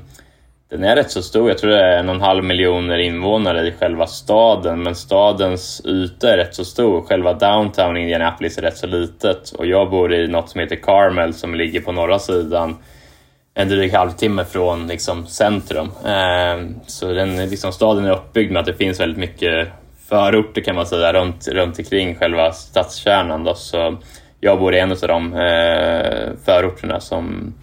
den 0.70 0.84
är 0.84 0.96
rätt 0.96 1.10
så 1.10 1.22
stor. 1.22 1.48
Jag 1.48 1.58
tror 1.58 1.70
det 1.70 1.84
är 1.84 1.98
en 1.98 2.08
och 2.08 2.14
en 2.14 2.20
halv 2.20 2.44
miljoner 2.44 2.98
invånare 2.98 3.68
i 3.68 3.72
själva 3.72 4.06
staden, 4.06 4.82
men 4.82 4.94
stadens 4.94 5.82
yta 5.84 6.32
är 6.32 6.36
rätt 6.36 6.54
så 6.54 6.64
stor. 6.64 7.02
Själva 7.02 7.32
downtown 7.32 7.96
Indianapolis 7.96 8.58
är 8.58 8.62
rätt 8.62 8.76
så 8.76 8.86
litet 8.86 9.50
och 9.50 9.66
jag 9.66 9.90
bor 9.90 10.14
i 10.14 10.28
något 10.28 10.50
som 10.50 10.60
heter 10.60 10.76
Carmel 10.76 11.34
som 11.34 11.54
ligger 11.54 11.80
på 11.80 11.92
norra 11.92 12.18
sidan 12.18 12.76
en 13.58 13.68
dryg 13.68 13.92
halvtimme 13.92 14.44
från 14.44 14.86
liksom, 14.86 15.26
centrum. 15.26 15.90
Ehm, 16.06 16.74
så 16.86 17.12
den, 17.12 17.36
liksom, 17.36 17.72
staden 17.72 18.04
är 18.04 18.10
uppbyggd 18.10 18.52
med 18.52 18.60
att 18.60 18.66
det 18.66 18.74
finns 18.74 19.00
väldigt 19.00 19.18
mycket 19.18 19.68
förorter 20.08 20.60
kan 20.60 20.76
man 20.76 20.86
säga 20.86 21.12
runt, 21.12 21.48
runt 21.48 21.78
omkring 21.78 22.14
själva 22.14 22.52
stadskärnan. 22.52 23.44
Då. 23.44 23.54
Så 23.54 23.96
jag 24.40 24.58
bor 24.58 24.74
i 24.74 24.78
en 24.78 24.92
av 24.92 24.98
de 24.98 25.32
eh, 25.32 26.30
förorterna 26.44 27.00
som, 27.00 27.54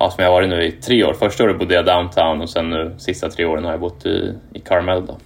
ja, 0.00 0.10
som 0.10 0.24
jag 0.24 0.30
har 0.30 0.34
varit 0.34 0.48
nu 0.48 0.64
i 0.64 0.72
tre 0.72 1.04
år. 1.04 1.14
Första 1.14 1.44
året 1.44 1.58
bodde 1.58 1.74
jag 1.74 1.86
downtown 1.86 2.40
och 2.40 2.50
sen 2.50 2.70
nu 2.70 2.94
sista 2.98 3.28
tre 3.28 3.44
åren 3.44 3.64
har 3.64 3.70
jag 3.70 3.80
bott 3.80 4.06
i, 4.06 4.34
i 4.54 4.60
Carmel. 4.60 5.06
Då. 5.06 5.18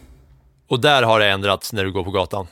Och 0.68 0.80
där 0.80 1.02
har 1.02 1.20
det 1.20 1.26
ändrats 1.26 1.72
när 1.72 1.84
du 1.84 1.92
går 1.92 2.04
på 2.04 2.10
gatan? 2.10 2.46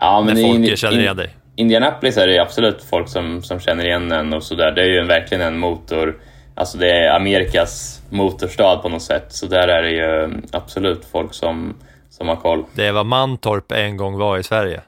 Ja, 0.00 0.24
när 0.26 0.38
i 0.38 0.42
folk 0.42 0.58
Indi- 0.58 0.76
känner 0.76 0.98
igen 0.98 1.16
dig? 1.16 1.36
Indianapolis 1.56 2.16
är 2.16 2.26
det 2.26 2.38
absolut 2.38 2.82
folk 2.82 3.08
som, 3.08 3.42
som 3.42 3.60
känner 3.60 3.86
igen 3.86 4.12
en 4.12 4.32
och 4.34 4.42
sådär. 4.42 4.72
Det 4.72 4.82
är 4.82 4.86
ju 4.86 4.98
en, 4.98 5.08
verkligen 5.08 5.42
en 5.46 5.58
motor, 5.58 6.16
alltså 6.56 6.78
det 6.78 6.90
är 6.90 7.16
Amerikas 7.16 8.02
motorstad 8.10 8.76
på 8.76 8.88
något 8.88 9.02
sätt. 9.02 9.26
Så 9.28 9.46
där 9.46 9.68
är 9.68 9.82
det 9.82 9.90
ju 9.90 10.42
absolut 10.52 11.04
folk 11.04 11.34
som, 11.34 11.74
som 12.10 12.28
har 12.28 12.36
koll. 12.36 12.64
Det 12.74 12.86
är 12.86 12.92
vad 12.92 13.06
Mantorp 13.06 13.72
en 13.72 13.96
gång 13.96 14.18
var 14.18 14.38
i 14.38 14.42
Sverige. 14.42 14.80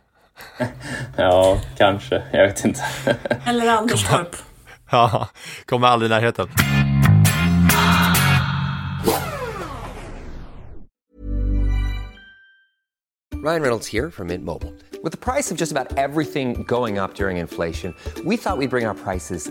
Ja, 1.17 1.59
kanske. 1.79 2.23
Jag 2.33 2.47
vet 2.47 2.65
inte. 2.65 2.81
Eller 3.47 3.69
Anderstorp. 3.69 4.37
Ja, 4.91 5.29
kommer 5.67 5.89
aldrig 5.89 6.11
i 6.11 6.15
närheten. 6.15 6.49
Ryan 13.35 13.63
Reynolds 13.63 13.87
here 13.87 14.11
from 14.11 14.29
Mint 14.29 14.45
Mobile. 14.45 14.73
With 15.03 15.13
the 15.13 15.33
price 15.33 15.51
of 15.51 15.57
just 15.57 15.73
about 15.73 15.97
everything 15.97 16.65
going 16.65 16.99
up 16.99 17.15
during 17.15 17.37
inflation, 17.37 17.95
we 18.25 18.37
thought 18.37 18.59
we'd 18.59 18.71
bring 18.71 18.87
our 18.87 18.95
prices 18.95 19.51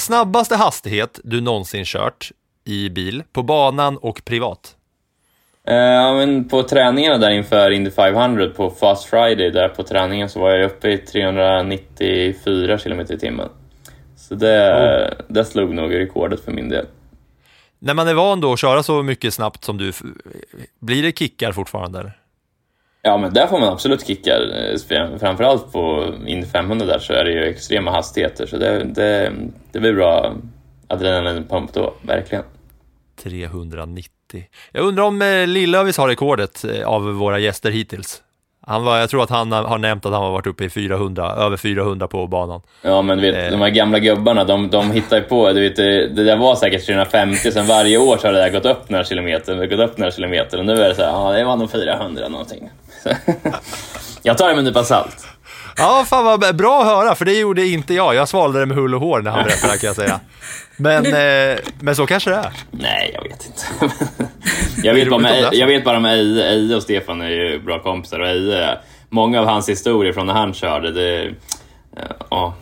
Snabbaste 0.00 0.56
hastighet 0.56 1.20
du 1.24 1.40
någonsin 1.40 1.84
kört 1.84 2.32
i 2.64 2.90
bil, 2.90 3.22
på 3.32 3.42
banan 3.42 3.96
och 3.96 4.24
privat? 4.24 4.76
Eh, 5.66 5.74
Ja, 5.74 6.14
men 6.14 6.48
på 6.48 6.62
träningarna 6.62 7.18
där 7.18 7.30
inför 7.30 7.70
Indy 7.70 7.90
500 7.90 8.48
på 8.56 8.70
Fast 8.70 9.04
Friday, 9.04 9.50
där 9.50 9.68
på 9.68 9.82
träningen 9.82 10.28
så 10.28 10.40
var 10.40 10.50
jag 10.50 10.66
uppe 10.66 10.88
i 10.88 10.98
394 10.98 12.78
km 12.78 13.00
i 13.00 13.18
timmen. 13.18 13.48
Så 14.16 14.34
det, 14.34 15.24
det 15.28 15.44
slog 15.44 15.74
nog 15.74 15.94
rekordet 15.94 16.44
för 16.44 16.52
min 16.52 16.68
del. 16.68 16.86
När 17.78 17.94
man 17.94 18.08
är 18.08 18.14
van 18.14 18.40
då 18.40 18.52
att 18.52 18.60
köra 18.60 18.82
så 18.82 19.02
mycket 19.02 19.34
snabbt 19.34 19.64
som 19.64 19.78
du, 19.78 19.92
blir 20.80 21.02
det 21.02 21.18
kickar 21.18 21.52
fortfarande? 21.52 22.12
Ja, 23.02 23.18
men 23.18 23.34
där 23.34 23.46
får 23.46 23.58
man 23.58 23.68
absolut 23.68 24.06
kickar. 24.06 25.18
Framförallt 25.18 25.72
på 25.72 26.14
Indy 26.26 26.46
500 26.46 26.86
där 26.86 26.98
så 26.98 27.12
är 27.12 27.24
det 27.24 27.32
ju 27.32 27.44
extrema 27.44 27.90
hastigheter, 27.90 28.46
så 28.46 28.56
det, 28.56 28.84
det, 28.84 29.32
det 29.72 29.80
blir 29.80 29.92
bra 29.92 30.34
adrenalinpump 30.88 31.72
då, 31.72 31.94
verkligen. 32.02 32.44
390. 33.22 34.10
Jag 34.72 34.84
undrar 34.84 35.04
om 35.04 35.22
eh, 35.22 35.46
Lillövis 35.46 35.96
har 35.96 36.08
rekordet 36.08 36.64
eh, 36.64 36.88
av 36.88 37.02
våra 37.02 37.38
gäster 37.38 37.70
hittills. 37.70 38.22
Han 38.66 38.84
var, 38.84 38.98
jag 38.98 39.10
tror 39.10 39.22
att 39.22 39.30
han 39.30 39.52
har 39.52 39.78
nämnt 39.78 40.06
att 40.06 40.12
han 40.12 40.22
har 40.22 40.30
varit 40.30 40.46
uppe 40.46 40.64
i 40.64 40.70
400, 40.70 41.32
över 41.32 41.56
400 41.56 42.08
på 42.08 42.26
banan. 42.26 42.60
Ja, 42.82 43.02
men 43.02 43.20
vet, 43.20 43.50
de 43.50 43.60
här 43.60 43.70
gamla 43.70 43.98
gubbarna, 43.98 44.44
de, 44.44 44.70
de 44.70 44.90
hittar 44.90 45.16
ju 45.16 45.22
på, 45.22 45.52
du 45.52 45.60
vet, 45.60 45.76
det, 45.76 46.24
där 46.24 46.36
var 46.36 46.56
säkert 46.56 46.86
350, 46.86 47.52
sen 47.52 47.66
varje 47.66 47.98
år 47.98 48.16
så 48.16 48.26
har 48.26 48.32
det 48.32 48.38
där 48.38 48.50
gått 48.50 48.64
upp 48.64 48.90
några 48.90 49.04
kilometer, 49.04 49.66
gått 49.66 49.90
upp 49.90 49.98
några 49.98 50.12
kilometer, 50.12 50.58
och 50.58 50.66
nu 50.66 50.72
är 50.72 50.88
det 50.88 50.94
så 50.94 51.02
här, 51.02 51.10
ja, 51.10 51.32
det 51.32 51.44
var 51.44 51.56
nog 51.56 51.70
400 51.70 52.28
någonting. 52.28 52.70
jag 54.22 54.38
tar 54.38 54.48
det 54.48 54.54
med 54.54 54.58
en 54.58 54.64
nypa 54.64 54.84
salt. 54.84 55.26
Ja, 55.80 56.04
fan 56.08 56.24
vad 56.24 56.56
bra 56.56 56.80
att 56.80 56.86
höra, 56.86 57.14
för 57.14 57.24
det 57.24 57.38
gjorde 57.38 57.66
inte 57.66 57.94
jag. 57.94 58.14
Jag 58.14 58.28
svalde 58.28 58.60
det 58.60 58.66
med 58.66 58.76
hull 58.76 58.94
och 58.94 59.00
hår 59.00 59.20
när 59.20 59.30
han 59.30 59.44
berättade, 59.44 59.78
kan 59.78 59.86
jag 59.86 59.96
säga. 59.96 60.20
Men, 60.76 61.06
eh, 61.52 61.58
men 61.80 61.96
så 61.96 62.06
kanske 62.06 62.30
det 62.30 62.36
är. 62.36 62.52
Nej, 62.70 63.10
jag 63.14 63.22
vet 63.22 63.46
inte. 63.46 63.94
jag, 64.82 64.94
vet 64.94 65.10
bara 65.10 65.20
med, 65.20 65.48
jag 65.52 65.66
vet 65.66 65.84
bara 65.84 66.00
med 66.00 66.14
Eje, 66.14 66.48
Eje 66.50 66.76
och 66.76 66.82
Stefan 66.82 67.20
är 67.20 67.28
ju 67.28 67.60
bra 67.62 67.82
kompisar 67.82 68.20
och 68.20 68.28
Eje, 68.28 68.78
många 69.08 69.40
av 69.40 69.46
hans 69.46 69.68
historier 69.68 70.12
från 70.12 70.26
när 70.26 70.34
han 70.34 70.54
körde, 70.54 70.92
det... 70.92 71.22
eh, 71.22 72.04
Ja. 72.30 72.54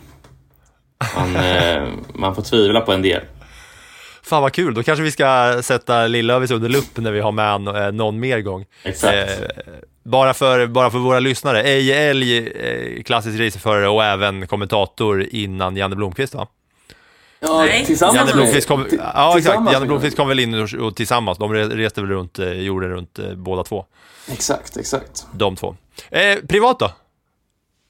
Man, 1.15 1.35
eh, 1.35 1.83
man 2.13 2.35
får 2.35 2.41
tvivla 2.41 2.81
på 2.81 2.91
en 2.93 3.01
del. 3.01 3.21
Fan 4.23 4.41
vad 4.41 4.53
kul, 4.53 4.73
då 4.73 4.83
kanske 4.83 5.03
vi 5.03 5.11
ska 5.11 5.59
sätta 5.63 6.07
Lillövis 6.07 6.51
under 6.51 6.69
lupp 6.69 6.97
när 6.97 7.11
vi 7.11 7.19
har 7.19 7.31
med 7.31 7.67
eh, 7.85 7.91
någon 7.91 8.19
mer 8.19 8.39
gång. 8.41 8.65
Exakt. 8.83 9.13
Eh, 9.15 9.45
bara, 10.09 10.33
för, 10.33 10.67
bara 10.67 10.91
för 10.91 10.97
våra 10.97 11.19
lyssnare, 11.19 11.63
Eje 11.63 12.09
Elg, 12.09 12.37
eh, 12.37 13.03
klassisk 13.03 13.39
racerförare 13.39 13.89
och 13.89 14.03
även 14.03 14.47
kommentator 14.47 15.25
innan 15.31 15.77
Janne 15.77 15.95
Blomqvist 15.95 16.33
va? 16.35 16.47
Ja, 17.39 17.57
Nej, 17.57 17.85
tillsammans 17.85 18.17
Janne 18.17 18.33
Blomqvist 18.33 18.67
kom, 18.67 18.85
ja, 19.13 19.37
exakt. 19.37 19.71
Janne 19.73 19.85
Blomqvist 19.85 20.17
kom 20.17 20.27
väl 20.27 20.39
in 20.39 20.53
och, 20.53 20.73
och 20.73 20.95
tillsammans. 20.95 21.37
De 21.37 21.53
re- 21.53 21.75
reste 21.75 22.01
väl 22.01 22.09
runt, 22.09 22.39
eh, 22.39 22.51
jorden 22.51 22.89
runt 22.89 23.19
eh, 23.19 23.33
båda 23.35 23.63
två. 23.63 23.85
Exakt, 24.31 24.77
exakt. 24.77 25.27
De 25.31 25.55
två. 25.55 25.75
Eh, 26.09 26.35
privat 26.47 26.79
då? 26.79 26.91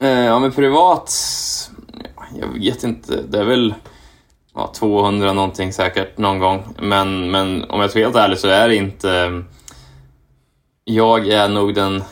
Eh, 0.02 0.10
ja, 0.10 0.38
men 0.38 0.52
privat... 0.52 1.12
Jag 2.40 2.60
vet 2.60 2.84
inte. 2.84 3.22
Det 3.28 3.38
är 3.38 3.44
väl 3.44 3.74
ja, 4.54 4.72
200 4.78 5.32
någonting 5.32 5.72
säkert 5.72 6.18
någon 6.18 6.38
gång. 6.38 6.74
Men, 6.78 7.30
men 7.30 7.64
om 7.70 7.80
jag 7.80 7.90
ska 7.90 7.98
vara 7.98 8.06
helt 8.06 8.16
ärlig 8.16 8.38
så 8.38 8.48
är 8.48 8.68
det 8.68 8.76
inte... 8.76 9.42
Jag 10.84 11.28
är 11.28 11.48
nog 11.48 11.74
den 11.74 12.02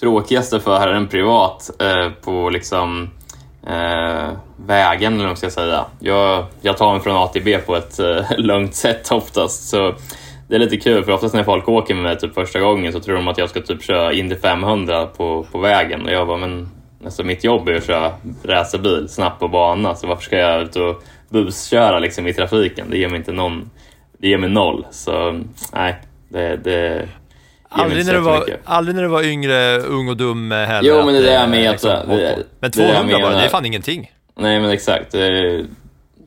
tråkigaste 0.00 0.60
föraren 0.60 1.08
privat 1.08 1.70
eh, 1.80 2.10
på 2.24 2.50
liksom 2.50 3.10
eh, 3.66 4.30
vägen, 4.66 5.14
eller 5.14 5.28
vad 5.28 5.38
ska 5.38 5.46
jag 5.46 5.52
säga. 5.52 5.84
Jag, 5.98 6.46
jag 6.60 6.76
tar 6.76 6.92
mig 6.92 7.02
från 7.02 7.16
A 7.16 7.28
till 7.32 7.44
B 7.44 7.58
på 7.58 7.76
ett 7.76 7.98
eh, 7.98 8.24
lugnt 8.38 8.74
sätt 8.74 9.12
oftast. 9.12 9.68
Så 9.68 9.94
det 10.48 10.54
är 10.54 10.58
lite 10.58 10.76
kul, 10.76 11.04
för 11.04 11.12
oftast 11.12 11.34
när 11.34 11.44
folk 11.44 11.68
åker 11.68 11.94
med 11.94 12.02
mig 12.02 12.18
typ 12.18 12.34
första 12.34 12.60
gången 12.60 12.92
så 12.92 13.00
tror 13.00 13.16
de 13.16 13.28
att 13.28 13.38
jag 13.38 13.50
ska 13.50 13.60
typ 13.60 13.82
köra 13.82 14.12
Indy 14.12 14.36
500 14.36 15.06
på, 15.06 15.46
på 15.52 15.58
vägen. 15.58 16.04
Och 16.04 16.12
jag 16.12 16.26
bara, 16.26 16.38
men 16.38 16.68
alltså, 17.04 17.24
mitt 17.24 17.44
jobb 17.44 17.68
är 17.68 17.74
att 17.74 17.86
köra 17.86 18.12
racerbil 18.44 19.08
snabbt 19.08 19.40
på 19.40 19.48
bana, 19.48 19.94
så 19.94 20.06
varför 20.06 20.22
ska 20.22 20.36
jag 20.36 20.62
ut 20.62 20.76
och 20.76 21.02
busköra 21.28 21.98
liksom, 21.98 22.26
i 22.26 22.34
trafiken? 22.34 22.90
Det 22.90 22.98
ger 22.98 23.08
mig 23.08 23.18
inte 23.18 23.32
någon... 23.32 23.70
Det 24.18 24.28
ger 24.28 24.38
mig 24.38 24.50
noll. 24.50 24.86
Så 24.90 25.40
nej, 25.72 25.96
det... 26.28 26.56
det 26.56 27.08
Aldrig 27.72 28.06
när, 28.06 28.12
du 28.14 28.20
var, 28.20 28.38
mycket. 28.38 28.60
aldrig 28.64 28.94
när 28.96 29.02
du 29.02 29.08
var 29.08 29.22
yngre, 29.22 29.78
ung 29.78 30.08
och 30.08 30.16
dum 30.16 30.52
eh, 30.52 30.58
heller. 30.58 30.88
Jo, 30.90 30.96
men 31.04 31.14
det 31.14 31.20
är 31.20 31.22
det 31.22 31.32
jag 31.32 31.42
eh, 31.42 31.48
menar. 31.48 31.72
liksom, 31.72 31.90
men 32.06 32.16
det 32.18 32.26
är 32.26 32.36
det 32.36 32.44
jag 32.60 32.72
200 32.72 33.18
bara, 33.20 33.34
det 33.36 33.44
är 33.44 33.48
fan 33.48 33.66
ingenting. 33.66 34.10
Nej, 34.38 34.60
men 34.60 34.70
exakt. 34.70 35.12
Det, 35.12 35.64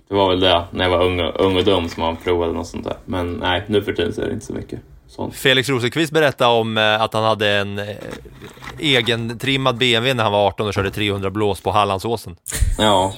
var 0.07 0.29
väl 0.29 0.39
det 0.39 0.63
när 0.71 0.83
jag 0.89 0.91
var 0.97 1.05
ung, 1.05 1.19
och- 1.19 1.41
ung 1.45 1.57
och 1.57 1.63
dum 1.63 1.89
som 1.89 2.03
man 2.03 2.15
provade 2.15 2.53
något 2.53 2.67
sånt 2.67 2.83
där. 2.83 2.95
Men 3.05 3.33
nej, 3.33 3.63
nu 3.67 3.81
för 3.81 3.93
tiden 3.93 4.13
så 4.13 4.21
är 4.21 4.25
det 4.25 4.33
inte 4.33 4.45
så 4.45 4.53
mycket 4.53 4.79
sånt. 5.07 5.35
Felix 5.35 5.69
Rosenqvist 5.69 6.11
berättade 6.13 6.51
om 6.59 6.77
eh, 6.77 7.01
att 7.01 7.13
han 7.13 7.23
hade 7.23 7.49
en 7.49 7.79
eh, 7.79 7.85
egentrimmad 8.79 9.77
BMW 9.77 10.13
när 10.13 10.23
han 10.23 10.31
var 10.31 10.47
18 10.47 10.67
och 10.67 10.73
körde 10.73 10.91
300 10.91 11.29
blås 11.29 11.61
på 11.61 11.71
Hallandsåsen. 11.71 12.35
Ja. 12.77 13.13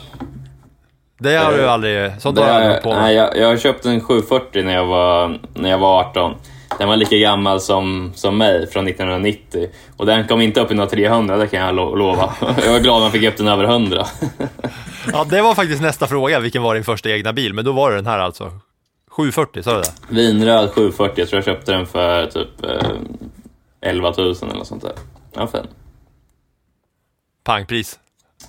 Det 1.20 1.36
har 1.36 1.52
Det- 1.52 1.58
du 1.58 1.68
aldrig, 1.70 2.12
sånt 2.22 2.36
Det, 2.36 2.42
har 2.44 2.60
du 2.60 2.66
aldrig 2.66 2.84
på 2.84 2.90
med. 2.90 3.02
nej, 3.02 3.16
jag, 3.16 3.38
jag 3.38 3.60
köpte 3.62 3.90
en 3.90 4.02
740 4.02 4.64
när 4.64 4.74
jag 4.74 4.86
var, 4.86 5.40
när 5.54 5.70
jag 5.70 5.78
var 5.78 6.00
18. 6.00 6.34
Den 6.80 6.88
var 6.88 6.96
lika 6.96 7.18
gammal 7.18 7.62
som, 7.62 8.12
som 8.16 8.38
mig, 8.38 8.68
från 8.68 8.88
1990. 8.88 9.70
Och 9.98 10.06
den 10.06 10.28
kom 10.28 10.42
inte 10.42 10.62
upp 10.62 10.72
i 10.72 10.74
några 10.74 10.90
300, 10.90 11.38
det 11.38 11.48
kan 11.48 11.60
jag 11.66 11.76
lo- 11.76 11.96
lova. 11.96 12.34
Jag 12.66 12.72
var 12.72 12.80
glad 12.80 13.04
jag 13.04 13.12
fick 13.12 13.24
upp 13.24 13.38
den 13.38 13.48
över 13.48 13.64
100. 13.64 14.06
Ja, 15.14 15.24
det 15.30 15.42
var 15.42 15.56
faktiskt 15.56 15.82
nästa 15.82 16.08
fråga, 16.08 16.40
vilken 16.40 16.64
var 16.64 16.76
din 16.76 16.84
första 16.84 17.10
egna 17.10 17.34
bil? 17.34 17.54
Men 17.54 17.66
då 17.66 17.72
var 17.72 17.90
det 17.92 17.96
den 17.98 18.06
här 18.06 18.20
alltså. 18.20 18.52
740, 19.12 19.64
sa 19.64 19.74
du 19.76 19.82
det? 19.82 19.92
Vinröd 20.10 20.70
740, 20.70 21.14
jag 21.20 21.28
tror 21.30 21.38
jag 21.38 21.46
köpte 21.46 21.72
den 21.72 21.86
för 21.86 22.26
typ 22.26 22.64
eh, 22.66 22.90
11 23.82 24.14
000 24.18 24.28
eller 24.42 24.54
något 24.56 24.68
sånt 24.68 24.84
där. 24.84 24.94
Den 25.34 25.40
var 25.46 25.48
fin. 25.48 25.68
Pangpris. 27.44 28.00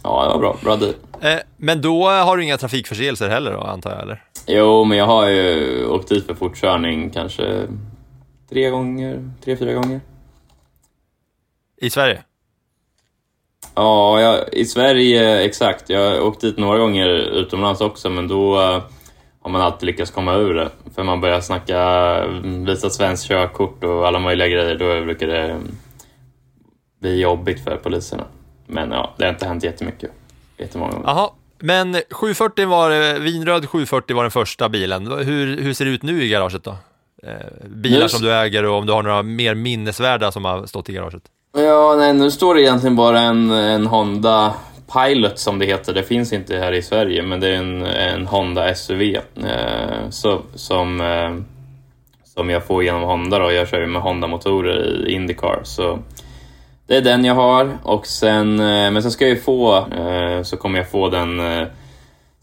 Ja, 0.03 0.23
det 0.23 0.29
var 0.29 0.39
bra. 0.39 0.57
Bra 0.63 0.77
deal. 0.77 0.95
Eh, 1.21 1.39
men 1.57 1.83
då 1.83 2.09
har 2.09 2.37
du 2.37 2.45
inga 2.45 2.59
trafikförseelser 2.59 3.29
heller 3.29 3.53
då, 3.53 3.61
antar 3.61 3.91
jag, 3.91 4.03
eller? 4.03 4.23
Jo, 4.47 4.85
men 4.85 4.99
jag 4.99 5.07
har 5.07 5.27
ju 5.29 5.87
åkt 5.87 6.09
dit 6.09 6.27
för 6.27 6.35
fortkörning 6.35 7.11
kanske 7.11 7.63
tre 8.49 8.71
gånger, 8.71 9.31
tre, 9.45 9.57
fyra 9.57 9.73
gånger. 9.73 10.01
I 11.77 11.91
Sverige? 11.91 12.23
Ja, 13.75 14.21
jag, 14.21 14.55
i 14.55 14.65
Sverige, 14.65 15.45
exakt. 15.45 15.91
Jag 15.91 16.11
har 16.11 16.21
åkt 16.21 16.41
dit 16.41 16.59
några 16.59 16.79
gånger 16.79 17.09
utomlands 17.09 17.81
också, 17.81 18.11
men 18.11 18.29
då 18.29 18.61
eh, 18.61 18.83
har 19.41 19.51
man 19.51 19.61
alltid 19.61 19.87
lyckats 19.87 20.11
komma 20.11 20.35
ur 20.35 20.55
det. 20.55 20.71
För 20.95 21.03
man 21.03 21.21
börjar 21.21 21.41
snacka, 21.41 21.79
mm, 22.25 22.65
visa 22.65 22.91
svenskt 22.91 23.29
körkort 23.29 23.85
och 23.85 24.07
alla 24.07 24.19
möjliga 24.19 24.49
grejer, 24.49 24.75
då 24.75 25.05
brukar 25.05 25.27
det 25.27 25.43
mm, 25.43 25.77
bli 27.01 27.21
jobbigt 27.21 27.65
för 27.65 27.77
poliserna. 27.77 28.25
Men 28.67 28.91
ja, 28.91 29.15
det 29.19 29.25
har 29.25 29.33
inte 29.33 29.47
hänt 29.47 29.65
jättemycket. 29.65 30.11
Jättemånga 30.57 30.93
gånger. 30.93 31.07
Jaha, 31.07 31.31
men 31.59 31.97
740 32.11 32.67
var, 32.67 32.91
eh, 32.91 33.19
vinröd 33.19 33.69
740 33.69 34.17
var 34.17 34.23
den 34.23 34.31
första 34.31 34.69
bilen. 34.69 35.07
Hur, 35.07 35.63
hur 35.63 35.75
ser 35.75 35.85
det 35.85 35.91
ut 35.91 36.03
nu 36.03 36.23
i 36.23 36.29
garaget 36.29 36.65
då? 36.65 36.77
Eh, 37.23 37.69
bilar 37.69 38.01
Nu- 38.03 38.09
som 38.09 38.23
du 38.23 38.33
äger 38.35 38.65
och 38.65 38.75
om 38.79 38.87
du 38.87 38.93
har 38.93 39.03
några 39.03 39.23
mer 39.23 39.55
minnesvärda 39.55 40.33
som 40.33 40.45
har 40.45 40.67
stått 40.67 40.89
i 40.89 40.93
garaget? 40.93 41.23
Ja, 41.57 41.95
nej, 41.99 42.13
nu 42.15 42.31
står 42.31 42.55
det 42.55 42.63
egentligen 42.63 42.97
bara 42.97 43.21
en, 43.21 43.51
en 43.51 43.87
Honda 43.87 44.55
Pilot 44.93 45.39
som 45.39 45.59
det 45.59 45.67
heter. 45.67 45.95
Det 45.95 46.03
finns 46.03 46.33
inte 46.33 46.57
här 46.59 46.73
i 46.73 46.83
Sverige, 46.83 47.23
men 47.23 47.41
det 47.41 47.49
är 47.49 47.55
en, 47.57 47.83
en 47.87 48.27
Honda 48.27 48.75
SUV 48.75 49.03
eh, 49.03 49.21
så, 50.11 50.43
som, 50.55 51.01
eh, 51.01 51.35
som 52.35 52.51
jag 52.51 52.65
får 52.65 52.85
genom 52.85 53.03
Honda. 53.03 53.39
Då. 53.39 53.53
Jag 53.53 53.69
kör 53.69 53.81
ju 53.81 53.87
med 53.87 54.03
Honda-motorer 54.03 55.07
i 55.09 55.13
Indycar. 55.13 55.61
Så 55.65 55.99
det 56.87 56.97
är 56.97 57.01
den 57.03 57.25
jag 57.25 57.35
har. 57.35 57.79
Och 57.83 58.07
sen, 58.07 58.61
eh, 58.61 58.91
men 58.91 59.03
sen 59.03 59.11
ska 59.11 59.25
jag 59.25 59.35
ju 59.37 59.41
få, 59.43 59.77
eh, 59.77 60.43
så 60.43 60.57
kommer 60.57 60.79
jag 60.79 60.91
få 60.91 61.09
den 61.09 61.41
eh, 61.41 61.67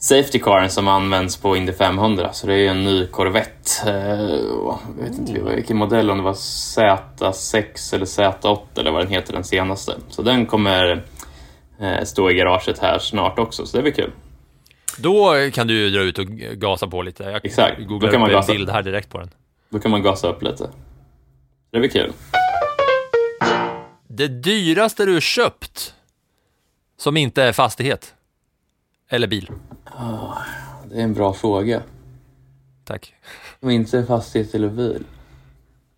Safety 0.05 0.39
caren 0.39 0.69
som 0.69 0.87
används 0.87 1.37
på 1.37 1.57
Indy 1.57 1.73
500, 1.73 2.33
så 2.33 2.47
det 2.47 2.53
är 2.53 2.57
ju 2.57 2.67
en 2.67 2.83
ny 2.83 3.07
Corvette. 3.07 3.71
Eh, 3.85 3.93
jag 4.65 4.79
vet 4.99 5.17
inte 5.17 5.55
vilken 5.55 5.77
modell, 5.77 6.11
om 6.11 6.17
det 6.17 6.23
var 6.23 6.33
Z6 6.33 7.95
eller 7.95 8.05
Z8 8.05 8.59
eller 8.75 8.91
vad 8.91 9.01
den 9.01 9.11
heter, 9.11 9.33
den 9.33 9.43
senaste. 9.43 9.95
Så 10.09 10.21
den 10.21 10.45
kommer 10.45 11.03
eh, 11.79 12.03
stå 12.03 12.31
i 12.31 12.33
garaget 12.33 12.79
här 12.79 12.99
snart 12.99 13.39
också, 13.39 13.65
så 13.65 13.77
det 13.77 13.83
blir 13.83 13.93
kul. 13.93 14.11
Då 14.97 15.33
kan 15.53 15.67
du 15.67 15.89
dra 15.89 16.01
ut 16.01 16.19
och 16.19 16.27
gasa 16.27 16.87
på 16.87 17.01
lite. 17.01 17.23
Jag 17.23 17.45
Exakt, 17.45 17.79
då 17.79 17.85
googlar 17.85 18.11
kan 18.11 18.19
man 18.19 18.29
upp 18.29 18.33
en 18.35 18.39
gasa. 18.41 18.53
bild 18.53 18.69
här 18.69 18.83
direkt 18.83 19.09
på 19.09 19.19
den. 19.19 19.29
Då 19.69 19.79
kan 19.79 19.91
man 19.91 20.03
gasa 20.03 20.27
upp 20.27 20.41
lite. 20.41 20.69
Det 21.71 21.79
blir 21.79 21.89
kul. 21.89 22.13
Det 24.07 24.27
dyraste 24.27 25.05
du 25.05 25.21
köpt 25.21 25.93
som 26.97 27.17
inte 27.17 27.43
är 27.43 27.53
fastighet? 27.53 28.13
Eller 29.09 29.27
bil? 29.27 29.49
Ah, 29.97 30.37
det 30.91 30.99
är 30.99 31.03
en 31.03 31.13
bra 31.13 31.33
fråga. 31.33 31.81
Tack. 32.83 33.13
Och 33.59 33.71
inte 33.71 34.03
fastighet 34.05 34.55
eller 34.55 34.69
bil. 34.69 35.03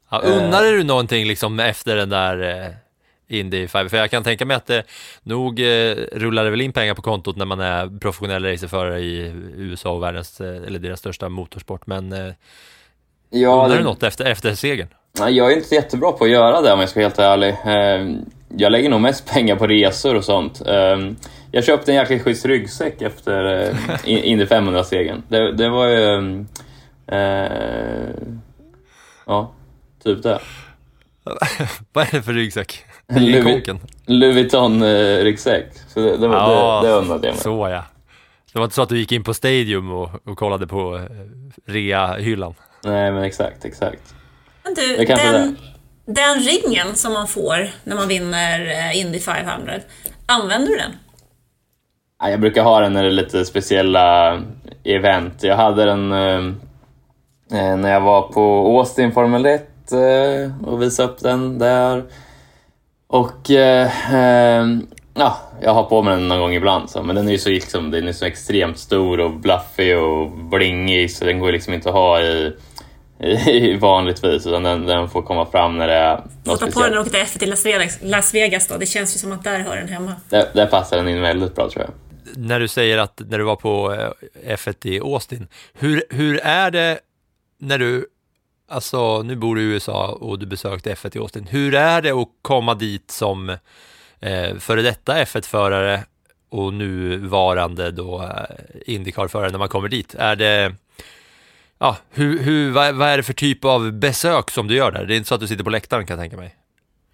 Ja, 0.09 0.23
Eh. 0.23 0.37
unnade 0.37 0.71
du 0.71 0.83
någonting 0.83 1.25
liksom 1.27 1.59
efter 1.59 1.95
den 1.95 2.09
där 2.09 2.65
eh, 2.65 2.73
Indy 3.39 3.67
5? 3.67 3.89
För 3.89 3.97
jag 3.97 4.11
kan 4.11 4.23
tänka 4.23 4.45
mig 4.45 4.57
att 4.57 4.65
det 4.65 4.83
nog 5.23 5.59
eh, 5.59 5.95
rullar 6.11 6.43
det 6.43 6.49
väl 6.49 6.61
in 6.61 6.73
pengar 6.73 6.93
på 6.93 7.01
kontot 7.01 7.35
när 7.35 7.45
man 7.45 7.59
är 7.59 7.99
professionell 7.99 8.43
racerförare 8.45 8.99
i 8.99 9.33
USA 9.55 9.89
och 9.91 10.03
världens, 10.03 10.41
eh, 10.41 10.63
eller 10.67 10.79
deras 10.79 10.99
största 10.99 11.29
motorsport. 11.29 11.87
Men 11.87 12.13
eh, 12.13 12.33
Ja, 13.29 13.49
undrar 13.63 13.69
det- 13.69 13.77
du 13.77 13.83
något 13.83 14.03
efter, 14.03 14.25
efter 14.25 14.55
segern? 14.55 14.87
Jag 15.19 15.51
är 15.51 15.55
inte 15.57 15.75
jättebra 15.75 16.11
på 16.11 16.23
att 16.23 16.29
göra 16.29 16.61
det 16.61 16.73
om 16.73 16.79
jag 16.79 16.89
ska 16.89 16.99
vara 16.99 17.07
helt 17.07 17.19
ärlig. 17.19 17.49
Eh, 17.49 18.17
Jag 18.57 18.71
lägger 18.71 18.89
nog 18.89 19.01
mest 19.01 19.25
pengar 19.31 19.55
på 19.55 19.67
resor 19.67 20.15
och 20.15 20.25
sånt. 20.25 20.61
Eh, 20.67 20.97
Jag 21.51 21.63
köpte 21.63 21.91
en 21.91 21.95
jäkligt 21.95 22.23
schysst 22.23 22.45
ryggsäck 22.45 23.01
efter 23.01 23.61
eh, 23.61 23.75
in- 24.05 24.23
Indy 24.23 24.45
500-segern. 24.45 25.23
Det, 25.27 25.51
det 25.53 25.69
var 25.69 25.87
ju... 25.87 26.45
Eh, 27.07 28.09
ja, 29.25 29.51
typ 30.03 30.23
det. 30.23 30.39
Vad 31.93 32.03
är 32.07 32.11
det 32.11 32.21
för 32.21 32.33
ryggsäck? 32.33 32.85
Louis? 33.07 33.67
Louis 34.05 34.35
Vuitton-ryggsäck. 34.35 35.65
Så 35.87 35.99
det, 35.99 36.17
det, 36.17 36.27
var- 36.27 36.35
Ja, 36.35 36.81
det, 36.83 36.87
det 36.89 36.93
unnade 36.95 37.27
jag 37.27 37.33
mig. 37.33 37.41
Så 37.43 37.67
ja. 37.71 37.83
Det 38.53 38.59
var 38.59 38.63
inte 38.65 38.75
så 38.75 38.81
att 38.81 38.89
du 38.89 38.97
gick 38.99 39.11
in 39.11 39.23
på 39.23 39.33
Stadium 39.33 39.91
och, 39.91 40.09
och 40.27 40.37
kollade 40.37 40.67
på 40.67 40.95
eh, 40.95 41.01
rea-hyllan? 41.71 42.53
Nej, 42.83 43.11
men 43.11 43.23
exakt, 43.23 43.65
exakt. 43.65 44.13
Du, 44.75 45.05
den, 45.05 45.57
den 46.05 46.39
ringen 46.39 46.95
som 46.95 47.13
man 47.13 47.27
får 47.27 47.69
när 47.83 47.95
man 47.95 48.07
vinner 48.07 48.65
eh, 48.65 48.99
Indy 48.99 49.19
500, 49.19 49.73
använder 50.25 50.67
du 50.67 50.77
den? 50.77 50.91
Ja, 52.19 52.29
Jag 52.29 52.39
brukar 52.39 52.63
ha 52.63 52.79
den 52.79 52.93
när 52.93 53.03
det 53.03 53.09
är 53.09 53.11
lite 53.11 53.45
speciella 53.45 54.37
event. 54.83 55.43
Jag 55.43 55.55
hade 55.55 55.85
den 55.85 56.11
eh, 56.11 56.45
eh, 57.59 57.77
när 57.77 57.91
jag 57.91 58.01
var 58.01 58.21
på 58.21 58.77
Austin 58.77 59.11
Formel 59.11 59.45
1 59.45 59.91
eh, 59.91 60.67
och 60.67 60.81
visade 60.81 61.09
upp 61.09 61.19
den 61.19 61.59
där. 61.59 62.03
Och 63.07 63.49
ja, 65.13 65.37
jag 65.61 65.73
har 65.73 65.83
på 65.83 66.01
mig 66.01 66.13
den 66.13 66.27
någon 66.27 66.39
gång 66.39 66.53
ibland. 66.53 66.89
Så, 66.89 67.03
men 67.03 67.15
den 67.15 67.27
är 67.27 67.31
ju 67.31 67.37
så, 67.37 67.49
liksom, 67.49 67.91
den 67.91 68.07
är 68.07 68.13
så 68.13 68.25
extremt 68.25 68.77
stor 68.77 69.19
och 69.19 69.31
bluffig 69.31 69.97
och 69.97 70.31
blingig 70.31 71.11
så 71.11 71.25
den 71.25 71.39
går 71.39 71.51
liksom 71.51 71.73
inte 71.73 71.89
att 71.89 71.95
ha 71.95 72.21
i 72.21 72.53
vanligtvis. 73.79 74.47
Utan 74.47 74.63
den, 74.63 74.85
den 74.85 75.09
får 75.09 75.21
komma 75.21 75.45
fram 75.45 75.77
när 75.77 75.87
det 75.87 75.93
är 75.93 76.15
något 76.43 76.59
Få 76.59 76.65
ta 76.65 76.71
på 76.71 76.83
den 76.83 76.97
och 76.97 77.01
åka 77.01 77.09
till 77.09 77.19
F1 77.19 77.39
till 77.39 77.49
Las 77.49 77.65
Vegas, 77.65 77.99
Las 78.01 78.33
Vegas 78.33 78.67
då. 78.67 78.77
Det 78.77 78.85
känns 78.85 79.15
ju 79.15 79.19
som 79.19 79.31
att 79.31 79.43
där 79.43 79.59
hör 79.59 79.75
den 79.75 79.87
hemma. 79.87 80.15
Där, 80.29 80.45
där 80.53 80.65
passar 80.65 80.97
den 80.97 81.07
in 81.09 81.21
väldigt 81.21 81.55
bra 81.55 81.69
tror 81.69 81.85
jag. 81.85 81.93
när 82.37 82.59
du 82.59 82.67
säger 82.67 82.97
att 82.97 83.21
när 83.29 83.37
du 83.37 83.43
var 83.43 83.55
på 83.55 83.93
eh, 83.93 84.55
F1 84.55 84.87
i 84.87 84.99
Austin, 84.99 85.47
hur, 85.73 86.03
hur 86.09 86.39
är 86.43 86.71
det 86.71 86.99
när 87.59 87.77
du, 87.77 88.07
alltså 88.69 89.21
nu 89.23 89.35
bor 89.35 89.55
du 89.55 89.61
i 89.61 89.65
USA 89.65 90.07
och 90.07 90.39
du 90.39 90.45
besökte 90.45 90.93
F1 90.93 91.17
i 91.17 91.19
Austin, 91.19 91.47
hur 91.47 91.75
är 91.75 92.01
det 92.01 92.11
att 92.11 92.27
komma 92.41 92.75
dit 92.75 93.11
som 93.11 93.49
eh, 94.19 94.55
före 94.59 94.81
detta 94.81 95.23
F1-förare 95.23 96.03
och 96.49 96.73
nuvarande 96.73 97.91
då 97.91 98.21
eh, 98.21 98.93
Indycar-förare 98.93 99.51
när 99.51 99.59
man 99.59 99.69
kommer 99.69 99.89
dit? 99.89 100.15
Är 100.15 100.35
det, 100.35 100.75
ja, 101.79 101.97
hur, 102.11 102.39
hur, 102.39 102.71
vad, 102.71 102.95
vad 102.95 103.07
är 103.07 103.17
det 103.17 103.23
för 103.23 103.33
typ 103.33 103.65
av 103.65 103.91
besök 103.91 104.51
som 104.51 104.67
du 104.67 104.75
gör 104.75 104.91
där? 104.91 105.05
Det 105.05 105.15
är 105.15 105.17
inte 105.17 105.27
så 105.27 105.35
att 105.35 105.41
du 105.41 105.47
sitter 105.47 105.63
på 105.63 105.69
läktaren 105.69 106.05
kan 106.05 106.17
jag 106.17 106.23
tänka 106.23 106.37
mig. 106.37 106.55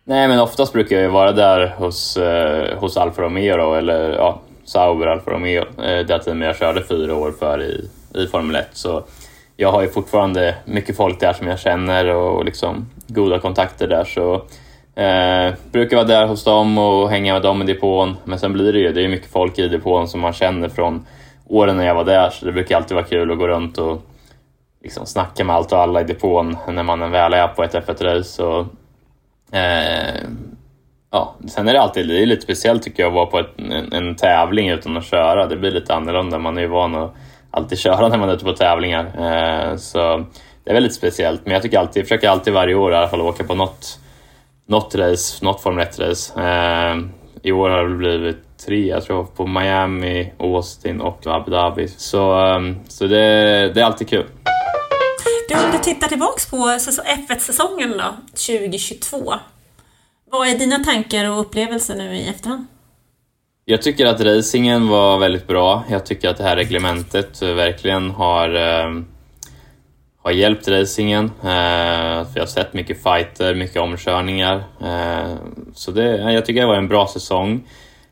Nej, 0.05 0.27
men 0.27 0.39
oftast 0.39 0.73
brukar 0.73 0.99
jag 0.99 1.09
vara 1.09 1.31
där 1.31 1.67
hos, 1.77 2.17
eh, 2.17 2.77
hos 2.79 2.97
Alfa 2.97 3.21
Romeo 3.21 3.57
då, 3.57 3.73
eller 3.73 4.13
ja, 4.13 4.41
Sauber 4.65 5.07
Alfa 5.07 5.31
Romeo, 5.31 5.65
eh, 5.83 6.05
det 6.05 6.19
teamet 6.19 6.47
jag 6.47 6.57
körde 6.57 6.83
fyra 6.83 7.15
år 7.15 7.31
för 7.39 7.61
i, 7.61 7.89
i 8.15 8.27
Formel 8.27 8.55
1. 8.55 8.67
Så 8.73 9.03
jag 9.57 9.71
har 9.71 9.81
ju 9.81 9.89
fortfarande 9.89 10.55
mycket 10.65 10.97
folk 10.97 11.19
där 11.19 11.33
som 11.33 11.47
jag 11.47 11.59
känner 11.59 12.05
och, 12.05 12.37
och 12.37 12.45
liksom 12.45 12.89
goda 13.07 13.39
kontakter 13.39 13.87
där. 13.87 14.03
Så 14.05 14.33
eh, 15.01 15.53
brukar 15.71 15.97
vara 15.97 16.07
där 16.07 16.27
hos 16.27 16.43
dem 16.43 16.77
och 16.77 17.09
hänga 17.09 17.33
med 17.33 17.41
dem 17.41 17.61
i 17.61 17.65
depån. 17.65 18.17
Men 18.23 18.39
sen 18.39 18.53
blir 18.53 18.73
det 18.73 18.79
ju, 18.79 18.91
det 18.93 19.01
är 19.01 19.07
mycket 19.07 19.31
folk 19.31 19.59
i 19.59 19.67
depån 19.67 20.07
som 20.07 20.19
man 20.19 20.33
känner 20.33 20.69
från 20.69 21.05
åren 21.47 21.77
när 21.77 21.85
jag 21.85 21.95
var 21.95 22.05
där. 22.05 22.29
Så 22.29 22.45
det 22.45 22.51
brukar 22.51 22.77
alltid 22.77 22.95
vara 22.95 23.05
kul 23.05 23.31
att 23.31 23.37
gå 23.37 23.47
runt 23.47 23.77
och 23.77 24.01
liksom 24.83 25.05
snacka 25.05 25.43
med 25.43 25.55
allt 25.55 25.71
och 25.71 25.79
alla 25.79 26.01
i 26.01 26.03
depån 26.03 26.57
när 26.67 26.83
man 26.83 27.11
väl 27.11 27.33
är 27.33 27.47
på 27.47 27.63
ett 27.63 27.73
F1-race. 27.73 28.65
Eh, 29.51 30.29
ja, 31.11 31.35
sen 31.47 31.67
är 31.67 31.73
det 31.73 31.81
alltid 31.81 32.07
det 32.07 32.21
är 32.21 32.25
lite 32.25 32.41
speciellt 32.41 32.83
tycker 32.83 33.03
jag 33.03 33.07
att 33.07 33.15
vara 33.15 33.25
på 33.25 33.39
ett, 33.39 33.59
en, 33.59 33.93
en, 33.93 34.15
tävling 34.15 34.69
utan 34.69 34.97
att 34.97 35.05
köra. 35.05 35.47
Det 35.47 35.57
blir 35.57 35.71
lite 35.71 35.95
annorlunda. 35.95 36.39
Man 36.39 36.57
är 36.57 36.61
ju 36.61 36.67
van 36.67 36.95
att 36.95 37.13
alltid 37.51 37.77
köra 37.79 38.07
när 38.07 38.17
man 38.17 38.29
är 38.29 38.33
ute 38.33 38.45
på 38.45 38.53
tävlingar. 38.53 39.05
Eh, 39.05 39.75
så 39.75 40.25
det 40.63 40.69
är 40.69 40.73
väldigt 40.73 40.95
speciellt. 40.95 41.41
Men 41.45 41.53
jag 41.53 41.61
tycker 41.61 41.79
alltid, 41.79 42.01
jag 42.01 42.07
försöker 42.07 42.29
alltid 42.29 42.53
varje 42.53 42.75
år 42.75 42.91
i 42.91 42.95
alla 42.95 43.07
fall 43.07 43.21
åka 43.21 43.43
på 43.43 43.55
något, 43.55 43.99
något 44.67 44.95
race, 44.95 45.45
något 45.45 45.61
Formel 45.61 45.85
1-race. 45.85 46.41
Eh, 46.41 46.99
I 47.41 47.51
år 47.51 47.69
har 47.69 47.83
det 47.83 47.95
blivit 47.95 48.37
tre, 48.65 48.87
jag 48.87 49.03
tror, 49.03 49.23
på 49.23 49.47
Miami, 49.47 50.33
Austin 50.39 51.01
och 51.01 51.27
Abu 51.27 51.51
Dhabi. 51.51 51.87
Så, 51.87 52.45
eh, 52.45 52.59
så 52.87 53.07
det, 53.07 53.17
det 53.73 53.81
är 53.81 53.85
alltid 53.85 54.09
kul. 54.09 54.25
Du, 55.49 55.55
om 55.55 55.71
du 55.71 55.77
tittar 55.77 56.07
tillbaks 56.07 56.49
på 56.49 56.57
F1-säsongen 56.57 57.91
då, 57.97 58.15
2022. 58.27 59.33
Vad 60.31 60.47
är 60.47 60.57
dina 60.57 60.79
tankar 60.79 61.29
och 61.29 61.39
upplevelser 61.39 61.95
nu 61.95 62.15
i 62.15 62.27
efterhand? 62.27 62.65
Jag 63.65 63.81
tycker 63.81 64.05
att 64.05 64.21
racingen 64.21 64.87
var 64.87 65.17
väldigt 65.17 65.47
bra. 65.47 65.83
Jag 65.89 66.05
tycker 66.05 66.29
att 66.29 66.37
det 66.37 66.43
här 66.43 66.55
reglementet 66.55 67.41
verkligen 67.41 68.11
har, 68.11 68.55
eh, 68.55 69.01
har 70.23 70.31
hjälpt 70.31 70.67
racingen. 70.67 71.25
Eh, 71.25 72.27
vi 72.33 72.39
har 72.39 72.45
sett 72.45 72.73
mycket 72.73 73.03
fighter, 73.03 73.55
mycket 73.55 73.81
omkörningar. 73.81 74.63
Eh, 74.81 75.35
så 75.73 75.91
det, 75.91 76.31
jag 76.31 76.45
tycker 76.45 76.61
det 76.61 76.67
var 76.67 76.75
en 76.75 76.87
bra 76.87 77.07
säsong. 77.07 77.67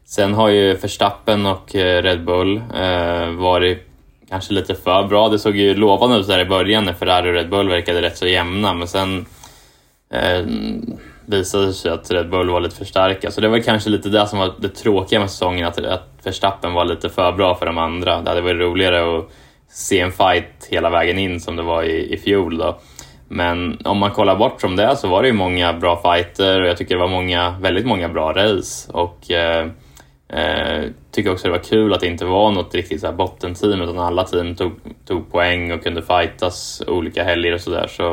Sen 0.06 0.34
har 0.34 0.50
ju 0.50 0.74
Verstappen 0.74 1.46
och 1.46 1.76
eh, 1.76 2.02
Red 2.02 2.26
Bull 2.26 2.58
eh, 2.58 3.30
varit 3.30 3.91
kanske 4.32 4.54
lite 4.54 4.76
för 4.76 5.04
bra. 5.04 5.30
Det 5.30 5.40
såg 5.40 5.56
ju 5.56 5.76
lovande 5.76 6.18
ut 6.18 6.28
där 6.28 6.40
i 6.40 6.46
början 6.46 6.84
när 6.84 6.94
Ferrari 6.94 7.30
och 7.30 7.34
Red 7.34 7.50
Bull 7.50 7.70
verkade 7.70 8.02
rätt 8.02 8.18
så 8.18 8.28
jämna, 8.28 8.74
men 8.74 8.88
sen 8.88 9.26
eh, 10.14 10.46
visade 11.26 11.66
det 11.66 11.74
sig 11.74 11.92
att 11.92 12.12
Red 12.12 12.30
Bull 12.30 12.50
var 12.50 12.60
lite 12.60 12.76
för 12.76 12.86
starka. 12.86 13.32
Så 13.32 13.42
det 13.42 13.48
var 13.48 13.60
kanske 13.60 13.90
lite 13.90 14.10
det 14.10 14.28
som 14.28 14.40
var 14.40 14.54
det 14.60 14.70
tråkiga 14.70 15.20
med 15.20 15.30
säsongen, 15.32 15.68
att, 15.68 15.86
att 15.86 16.10
Verstappen 16.24 16.74
var 16.74 16.86
lite 16.86 17.10
för 17.10 17.32
bra 17.32 17.56
för 17.56 17.66
de 17.66 17.78
andra. 17.78 18.22
Det 18.22 18.30
hade 18.30 18.42
varit 18.42 18.62
roligare 18.62 19.18
att 19.18 19.30
se 19.70 20.00
en 20.00 20.12
fight 20.12 20.68
hela 20.70 20.90
vägen 20.90 21.20
in 21.20 21.40
som 21.40 21.56
det 21.56 21.64
var 21.64 21.84
i, 21.84 22.14
i 22.14 22.18
fjol. 22.18 22.58
Då. 22.58 22.80
Men 23.28 23.78
om 23.84 23.98
man 23.98 24.12
kollar 24.12 24.36
bort 24.36 24.62
från 24.62 24.76
det 24.76 24.96
så 24.96 25.08
var 25.08 25.22
det 25.22 25.28
ju 25.28 25.34
många 25.34 25.74
bra 25.74 26.02
fighter 26.02 26.62
och 26.62 26.68
jag 26.68 26.78
tycker 26.78 26.96
det 26.96 27.02
var 27.02 27.08
många, 27.08 27.56
väldigt 27.62 27.86
många 27.86 28.10
bra 28.10 28.34
race. 28.34 28.92
Och, 28.92 29.32
eh, 29.32 29.68
Eh, 30.34 30.90
tycker 31.12 31.32
också 31.32 31.48
det 31.48 31.52
var 31.52 31.64
kul 31.64 31.94
att 31.94 32.00
det 32.00 32.08
inte 32.08 32.26
var 32.26 32.52
något 32.52 32.76
riktigt 32.76 33.02
så 33.02 33.08
här 33.08 33.14
bottenteam 33.14 33.82
utan 33.82 34.00
alla 34.00 34.24
team 34.24 34.56
tog, 34.56 34.72
tog 35.06 35.32
poäng 35.32 35.72
och 35.72 35.84
kunde 35.84 36.02
fightas 36.02 36.82
olika 36.88 37.24
helger 37.24 37.54
och 37.54 37.62
sådär. 37.62 37.88
Så, 37.88 38.12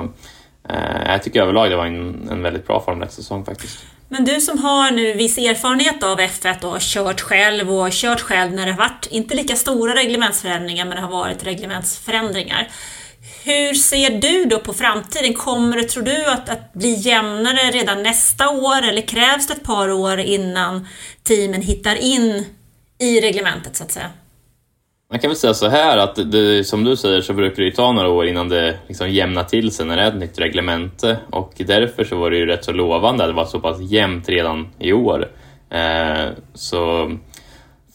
eh, 0.68 1.10
jag 1.10 1.22
tycker 1.22 1.42
överlag 1.42 1.70
det 1.70 1.76
var 1.76 1.86
en, 1.86 2.28
en 2.30 2.42
väldigt 2.42 2.66
bra 2.66 2.80
Formel 2.80 3.08
1-säsong 3.08 3.44
faktiskt. 3.44 3.84
Men 4.08 4.24
du 4.24 4.40
som 4.40 4.58
har 4.58 4.90
nu 4.90 5.12
viss 5.12 5.38
erfarenhet 5.38 6.02
av 6.02 6.18
F1 6.18 6.64
och 6.64 6.70
har 6.70 6.78
kört 6.80 7.20
själv 7.20 7.72
och 7.72 7.88
kört 7.92 8.20
själv 8.20 8.52
när 8.52 8.66
det 8.66 8.72
har 8.72 8.78
varit, 8.78 9.08
inte 9.10 9.34
lika 9.34 9.56
stora 9.56 9.94
reglementsförändringar, 9.94 10.84
men 10.84 10.96
det 10.96 11.02
har 11.02 11.10
varit 11.10 11.46
reglementsförändringar. 11.46 12.68
Hur 13.48 13.74
ser 13.74 14.10
du 14.10 14.44
då 14.44 14.58
på 14.58 14.72
framtiden? 14.72 15.34
Kommer 15.34 15.76
det, 15.76 15.84
tror 15.84 16.02
du, 16.02 16.26
att, 16.26 16.48
att 16.48 16.72
bli 16.72 16.94
jämnare 16.94 17.70
redan 17.72 18.02
nästa 18.02 18.50
år 18.50 18.82
eller 18.82 19.02
krävs 19.02 19.46
det 19.46 19.52
ett 19.52 19.64
par 19.64 19.90
år 19.90 20.18
innan 20.18 20.86
teamen 21.22 21.62
hittar 21.62 21.96
in 21.96 22.44
i 22.98 23.20
reglementet 23.20 23.76
så 23.76 23.84
att 23.84 23.92
säga? 23.92 24.10
Man 25.10 25.20
kan 25.20 25.30
väl 25.30 25.36
säga 25.36 25.54
så 25.54 25.68
här 25.68 25.98
att 25.98 26.32
det, 26.32 26.64
som 26.66 26.84
du 26.84 26.96
säger 26.96 27.20
så 27.20 27.32
brukar 27.32 27.56
det 27.56 27.64
ju 27.64 27.70
ta 27.70 27.92
några 27.92 28.08
år 28.08 28.26
innan 28.26 28.48
det 28.48 28.78
liksom 28.88 29.10
jämnar 29.10 29.44
till 29.44 29.70
sig 29.72 29.86
när 29.86 29.96
det 29.96 30.02
är 30.02 30.08
ett 30.08 30.16
nytt 30.16 30.38
reglemente 30.38 31.18
och 31.30 31.52
därför 31.56 32.04
så 32.04 32.16
var 32.16 32.30
det 32.30 32.36
ju 32.36 32.46
rätt 32.46 32.64
så 32.64 32.72
lovande 32.72 33.24
att 33.24 33.30
det 33.30 33.34
var 33.34 33.46
så 33.46 33.60
pass 33.60 33.80
jämnt 33.80 34.28
redan 34.28 34.68
i 34.78 34.92
år. 34.92 35.28
Eh, 35.70 36.28
så 36.54 37.12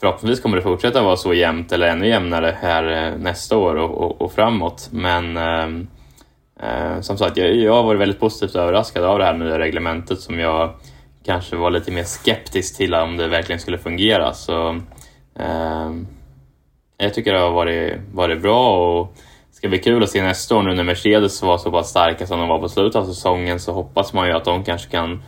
förhoppningsvis 0.03 0.41
kommer 0.41 0.57
det 0.57 0.63
fortsätta 0.63 1.03
vara 1.03 1.17
så 1.17 1.33
jämnt 1.33 1.71
eller 1.71 1.87
ännu 1.87 2.07
jämnare 2.07 2.57
här 2.61 3.07
eh, 3.07 3.17
nästa 3.17 3.57
år 3.57 3.75
och, 3.75 3.91
och, 3.91 4.21
och 4.21 4.31
framåt. 4.31 4.89
Men 4.91 5.37
eh, 5.37 5.67
eh, 6.69 7.01
som 7.01 7.17
sagt, 7.17 7.37
jag, 7.37 7.55
jag 7.55 7.73
har 7.73 7.83
varit 7.83 8.01
väldigt 8.01 8.19
positivt 8.19 8.55
överraskad 8.55 9.03
av 9.03 9.19
det 9.19 9.25
här 9.25 9.33
nya 9.33 9.59
reglementet 9.59 10.19
som 10.19 10.39
jag 10.39 10.73
kanske 11.25 11.55
var 11.55 11.71
lite 11.71 11.91
mer 11.91 12.03
skeptisk 12.03 12.77
till 12.77 12.93
om 12.93 13.17
det 13.17 13.27
verkligen 13.27 13.59
skulle 13.59 13.77
fungera. 13.77 14.33
Så 14.33 14.69
eh, 15.39 15.91
jag 16.97 17.13
tycker 17.13 17.33
det 17.33 17.39
har 17.39 17.51
varit, 17.51 17.99
varit 18.13 18.41
bra 18.41 18.77
och 18.77 19.13
det 19.49 19.55
ska 19.55 19.69
bli 19.69 19.79
kul 19.79 20.03
att 20.03 20.09
se 20.09 20.23
nästa 20.23 20.55
år 20.55 20.63
nu 20.63 20.75
när 20.75 20.83
Mercedes 20.83 21.41
var 21.41 21.57
så 21.57 21.71
pass 21.71 21.89
starka 21.89 22.27
som 22.27 22.39
de 22.39 22.49
var 22.49 22.59
på 22.59 22.69
slutet 22.69 22.95
av 22.95 23.05
säsongen 23.05 23.59
så 23.59 23.73
hoppas 23.73 24.13
man 24.13 24.27
ju 24.27 24.33
att 24.33 24.45
de 24.45 24.63
kanske 24.63 24.91
kan 24.91 25.23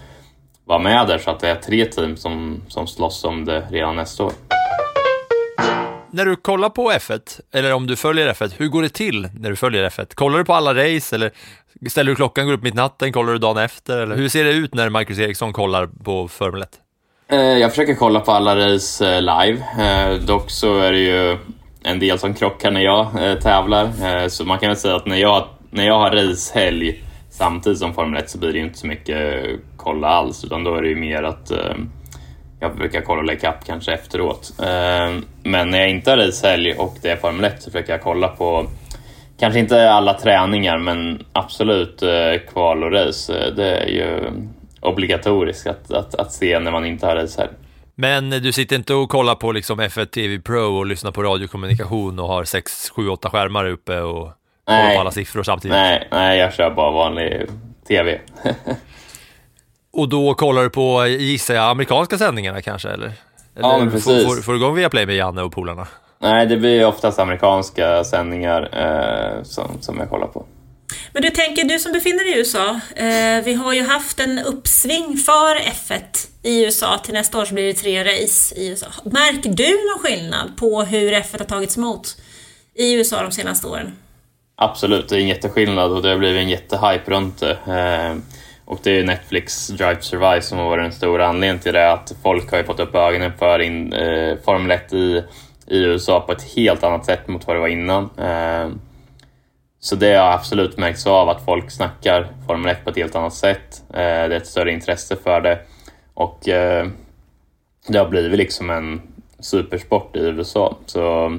vara 0.65 0.79
med 0.79 1.07
där 1.07 1.17
så 1.17 1.31
att 1.31 1.39
det 1.39 1.49
är 1.49 1.55
tre 1.55 1.85
team 1.85 2.17
som, 2.17 2.61
som 2.67 2.87
slåss 2.87 3.23
om 3.23 3.45
det 3.45 3.67
redan 3.69 3.95
nästa 3.95 4.23
år 4.23 4.54
när 6.15 6.25
du 6.25 6.35
kollar 6.35 6.69
på 6.69 6.91
F1, 6.91 7.41
eller 7.53 7.73
om 7.73 7.87
du 7.87 7.95
följer 7.95 8.33
F1, 8.33 8.53
hur 8.57 8.67
går 8.67 8.81
det 8.81 8.89
till 8.89 9.29
när 9.39 9.49
du 9.49 9.55
följer 9.55 9.89
F1? 9.89 10.15
Kollar 10.15 10.37
du 10.37 10.45
på 10.45 10.53
alla 10.53 10.73
race 10.73 11.15
eller 11.15 11.31
ställer 11.89 12.11
du 12.11 12.15
klockan, 12.15 12.45
går 12.45 12.53
upp 12.53 12.63
mitt 12.63 12.73
natten, 12.73 13.13
kollar 13.13 13.33
du 13.33 13.39
dagen 13.39 13.57
efter? 13.57 13.97
Eller 13.97 14.15
hur 14.15 14.29
ser 14.29 14.43
det 14.43 14.51
ut 14.51 14.73
när 14.73 14.89
Marcus 14.89 15.19
Eriksson 15.19 15.53
kollar 15.53 15.87
på 16.03 16.27
Formel 16.27 16.61
1? 16.61 16.69
Eh, 17.27 17.39
jag 17.39 17.69
försöker 17.69 17.95
kolla 17.95 18.19
på 18.19 18.31
alla 18.31 18.55
race 18.55 19.15
eh, 19.15 19.21
live. 19.21 19.63
Eh, 19.79 20.13
dock 20.13 20.51
så 20.51 20.79
är 20.79 20.91
det 20.91 20.99
ju 20.99 21.37
en 21.83 21.99
del 21.99 22.19
som 22.19 22.33
krockar 22.33 22.71
när 22.71 22.81
jag 22.81 23.07
tävlar. 23.41 23.89
Så 24.29 24.45
man 24.45 24.59
kan 24.59 24.69
väl 24.69 24.77
säga 24.77 24.95
att 24.95 25.05
när 25.05 25.17
jag, 25.17 25.47
när 25.69 25.87
jag 25.87 25.99
har 25.99 26.11
racehelg 26.11 27.03
samtidigt 27.29 27.79
som 27.79 27.93
Formel 27.93 28.23
1 28.23 28.29
så 28.29 28.37
blir 28.37 28.51
det 28.51 28.57
ju 28.57 28.65
inte 28.65 28.79
så 28.79 28.87
mycket 28.87 29.45
kolla 29.77 30.07
alls, 30.07 30.43
utan 30.43 30.63
då 30.63 30.75
är 30.75 30.81
det 30.81 30.87
ju 30.87 30.95
mer 30.95 31.23
att 31.23 31.51
jag 32.65 32.77
brukar 32.77 33.01
kolla 33.01 33.33
upp 33.33 33.65
kanske 33.65 33.93
efteråt. 33.93 34.53
Eh, 34.59 35.15
men 35.43 35.69
när 35.69 35.79
jag 35.79 35.89
inte 35.89 36.09
har 36.11 36.17
racehelg 36.17 36.73
och 36.73 36.95
det 37.01 37.09
är 37.09 37.15
Formel 37.15 37.45
1 37.45 37.63
så 37.63 37.71
försöker 37.71 37.93
jag 37.93 38.01
kolla 38.01 38.27
på 38.27 38.67
Kanske 39.39 39.59
inte 39.59 39.91
alla 39.91 40.13
träningar 40.13 40.77
men 40.77 41.25
absolut 41.31 42.01
eh, 42.01 42.51
kval 42.51 42.83
och 42.83 42.91
race. 42.91 43.51
Det 43.51 43.77
är 43.77 43.87
ju 43.87 44.31
obligatoriskt 44.79 45.67
att, 45.67 45.91
att, 45.91 46.15
att 46.15 46.33
se 46.33 46.59
när 46.59 46.71
man 46.71 46.85
inte 46.85 47.05
har 47.05 47.15
racehelg. 47.15 47.51
Men 47.95 48.29
du 48.29 48.51
sitter 48.51 48.75
inte 48.75 48.93
och 48.93 49.09
kollar 49.09 49.35
på 49.35 49.51
liksom 49.51 49.81
F1 49.81 50.05
TV 50.05 50.39
Pro 50.39 50.77
och 50.77 50.85
lyssnar 50.85 51.11
på 51.11 51.23
radiokommunikation 51.23 52.19
och 52.19 52.27
har 52.27 52.43
6, 52.43 52.89
7, 52.89 53.09
8 53.09 53.29
skärmar 53.29 53.65
uppe 53.65 53.99
och 53.99 54.31
kollar 54.65 54.93
på 54.93 54.99
alla 54.99 55.11
siffror 55.11 55.43
samtidigt? 55.43 55.75
Nej, 55.75 56.07
nej, 56.11 56.39
jag 56.39 56.53
kör 56.53 56.71
bara 56.71 56.91
vanlig 56.91 57.47
TV. 57.87 58.19
Och 59.95 60.09
då 60.09 60.33
kollar 60.33 60.63
du 60.63 60.69
på, 60.69 61.07
gissar 61.07 61.53
jag, 61.53 61.69
amerikanska 61.69 62.17
sändningarna 62.17 62.61
kanske? 62.61 62.89
Eller? 62.89 63.05
eller 63.55 63.69
ja, 63.69 63.77
men 63.77 63.91
precis. 63.91 64.25
Får, 64.25 64.41
får 64.41 64.51
du 64.51 64.57
igång 64.57 64.75
Viaplay 64.75 65.05
med 65.05 65.15
Janne 65.15 65.41
och 65.41 65.51
polarna? 65.51 65.87
Nej, 66.19 66.45
det 66.45 66.57
blir 66.57 66.85
oftast 66.85 67.19
amerikanska 67.19 68.03
sändningar 68.03 68.69
eh, 68.71 69.43
som, 69.43 69.81
som 69.81 69.99
jag 69.99 70.09
kollar 70.09 70.27
på. 70.27 70.45
Men 71.13 71.21
du 71.21 71.29
tänker, 71.29 71.63
du 71.63 71.79
som 71.79 71.91
befinner 71.91 72.23
dig 72.23 72.33
i 72.33 72.37
USA, 72.37 72.79
eh, 72.95 73.43
vi 73.43 73.53
har 73.53 73.73
ju 73.73 73.83
haft 73.83 74.19
en 74.19 74.39
uppsving 74.39 75.17
för 75.17 75.55
F1 75.55 76.27
i 76.43 76.65
USA. 76.65 76.97
Till 76.97 77.13
nästa 77.13 77.39
år 77.39 77.45
så 77.45 77.53
blir 77.53 77.67
det 77.67 77.73
tre 77.73 78.03
race 78.03 78.55
i 78.55 78.69
USA. 78.69 78.87
Märker 79.03 79.49
du 79.49 79.69
någon 79.69 79.99
skillnad 79.99 80.57
på 80.57 80.81
hur 80.81 81.11
F1 81.11 81.39
har 81.39 81.45
tagits 81.45 81.77
emot 81.77 82.17
i 82.75 82.93
USA 82.93 83.21
de 83.21 83.31
senaste 83.31 83.67
åren? 83.67 83.95
Absolut, 84.57 85.09
det 85.09 85.15
är 85.15 85.19
en 85.19 85.27
jätteskillnad 85.27 85.91
och 85.91 86.01
det 86.01 86.09
har 86.09 86.17
blivit 86.17 86.41
en 86.41 86.49
jättehype 86.49 87.11
runt 87.11 87.39
det. 87.39 87.51
Eh, 87.51 88.15
och 88.65 88.79
det 88.83 88.99
är 88.99 89.03
Netflix 89.03 89.67
Drive 89.67 89.95
to 89.95 90.01
Survive 90.01 90.41
som 90.41 90.57
har 90.57 90.65
varit 90.65 90.83
den 90.83 90.91
stora 90.91 91.27
anledningen 91.27 91.59
till 91.59 91.73
det. 91.73 91.91
Att 91.91 92.15
folk 92.23 92.51
har 92.51 92.57
ju 92.57 92.63
fått 92.63 92.79
upp 92.79 92.95
ögonen 92.95 93.31
för 93.39 93.59
in, 93.59 93.93
eh, 93.93 94.37
Formel 94.45 94.71
1 94.71 94.93
i, 94.93 95.23
i 95.67 95.83
USA 95.83 96.19
på 96.19 96.31
ett 96.31 96.55
helt 96.55 96.83
annat 96.83 97.05
sätt 97.05 97.27
mot 97.27 97.47
vad 97.47 97.55
det 97.55 97.59
var 97.59 97.67
innan. 97.67 98.09
Eh, 98.17 98.69
så 99.79 99.95
det 99.95 100.13
har 100.13 100.31
absolut 100.31 100.77
märkts 100.77 101.07
av 101.07 101.29
att 101.29 101.45
folk 101.45 101.71
snackar 101.71 102.27
Formel 102.47 102.71
1 102.71 102.83
på 102.83 102.89
ett 102.89 102.97
helt 102.97 103.15
annat 103.15 103.33
sätt. 103.33 103.83
Eh, 103.89 103.97
det 103.97 104.01
är 104.01 104.31
ett 104.31 104.47
större 104.47 104.71
intresse 104.71 105.15
för 105.15 105.41
det. 105.41 105.59
Och 106.13 106.49
eh, 106.49 106.87
det 107.87 107.97
har 107.97 108.09
blivit 108.09 108.37
liksom 108.37 108.69
en 108.69 109.01
supersport 109.39 110.15
i 110.15 110.19
USA. 110.19 110.77
Så 110.85 111.37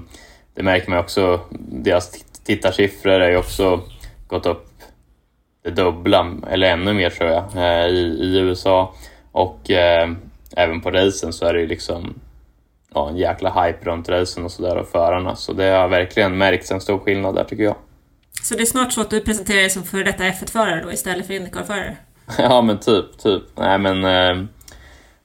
det 0.55 0.62
märker 0.62 0.91
man 0.91 0.99
också. 0.99 1.41
Deras 1.59 2.24
tittarsiffror 2.45 3.20
är 3.20 3.31
ju 3.31 3.37
också 3.37 3.81
gått 4.27 4.47
upp 4.47 4.66
det 5.67 5.73
dubbla, 5.73 6.33
eller 6.51 6.67
ännu 6.67 6.93
mer 6.93 7.11
tror 7.11 7.31
jag, 7.31 7.45
eh, 7.57 7.87
i, 7.87 8.19
i 8.21 8.39
USA. 8.39 8.95
Och 9.33 9.71
eh, 9.71 10.11
även 10.57 10.81
på 10.81 10.91
racen 10.91 11.33
så 11.33 11.47
är 11.47 11.55
det 11.55 11.61
ju 11.61 11.67
liksom 11.67 12.14
ja, 12.95 13.09
en 13.09 13.17
jäkla 13.17 13.62
hype 13.62 13.85
runt 13.85 14.09
racen 14.09 14.45
och 14.45 14.53
sådär 14.53 14.77
och 14.77 14.89
förarna. 14.89 15.37
Så 15.37 15.53
det 15.53 15.64
har 15.64 15.89
verkligen 15.89 16.39
märkts 16.39 16.71
en 16.71 16.81
stor 16.81 16.99
skillnad 16.99 17.35
där 17.35 17.45
tycker 17.45 17.64
jag. 17.64 17.77
Så 18.43 18.55
det 18.55 18.62
är 18.62 18.67
snart 18.67 18.93
så 18.93 19.01
att 19.01 19.11
du 19.11 19.21
presenterar 19.21 19.61
dig 19.61 19.71
som 19.71 19.83
före 19.83 20.03
detta 20.03 20.25
F1-förare 20.25 20.83
då 20.85 20.93
istället 20.93 21.27
för 21.27 21.35
Indycar-förare? 21.35 21.97
ja 22.39 22.62
men 22.62 22.79
typ, 22.79 23.19
typ. 23.19 23.43
Nej 23.55 23.79
men 23.79 24.05
eh, 24.05 24.45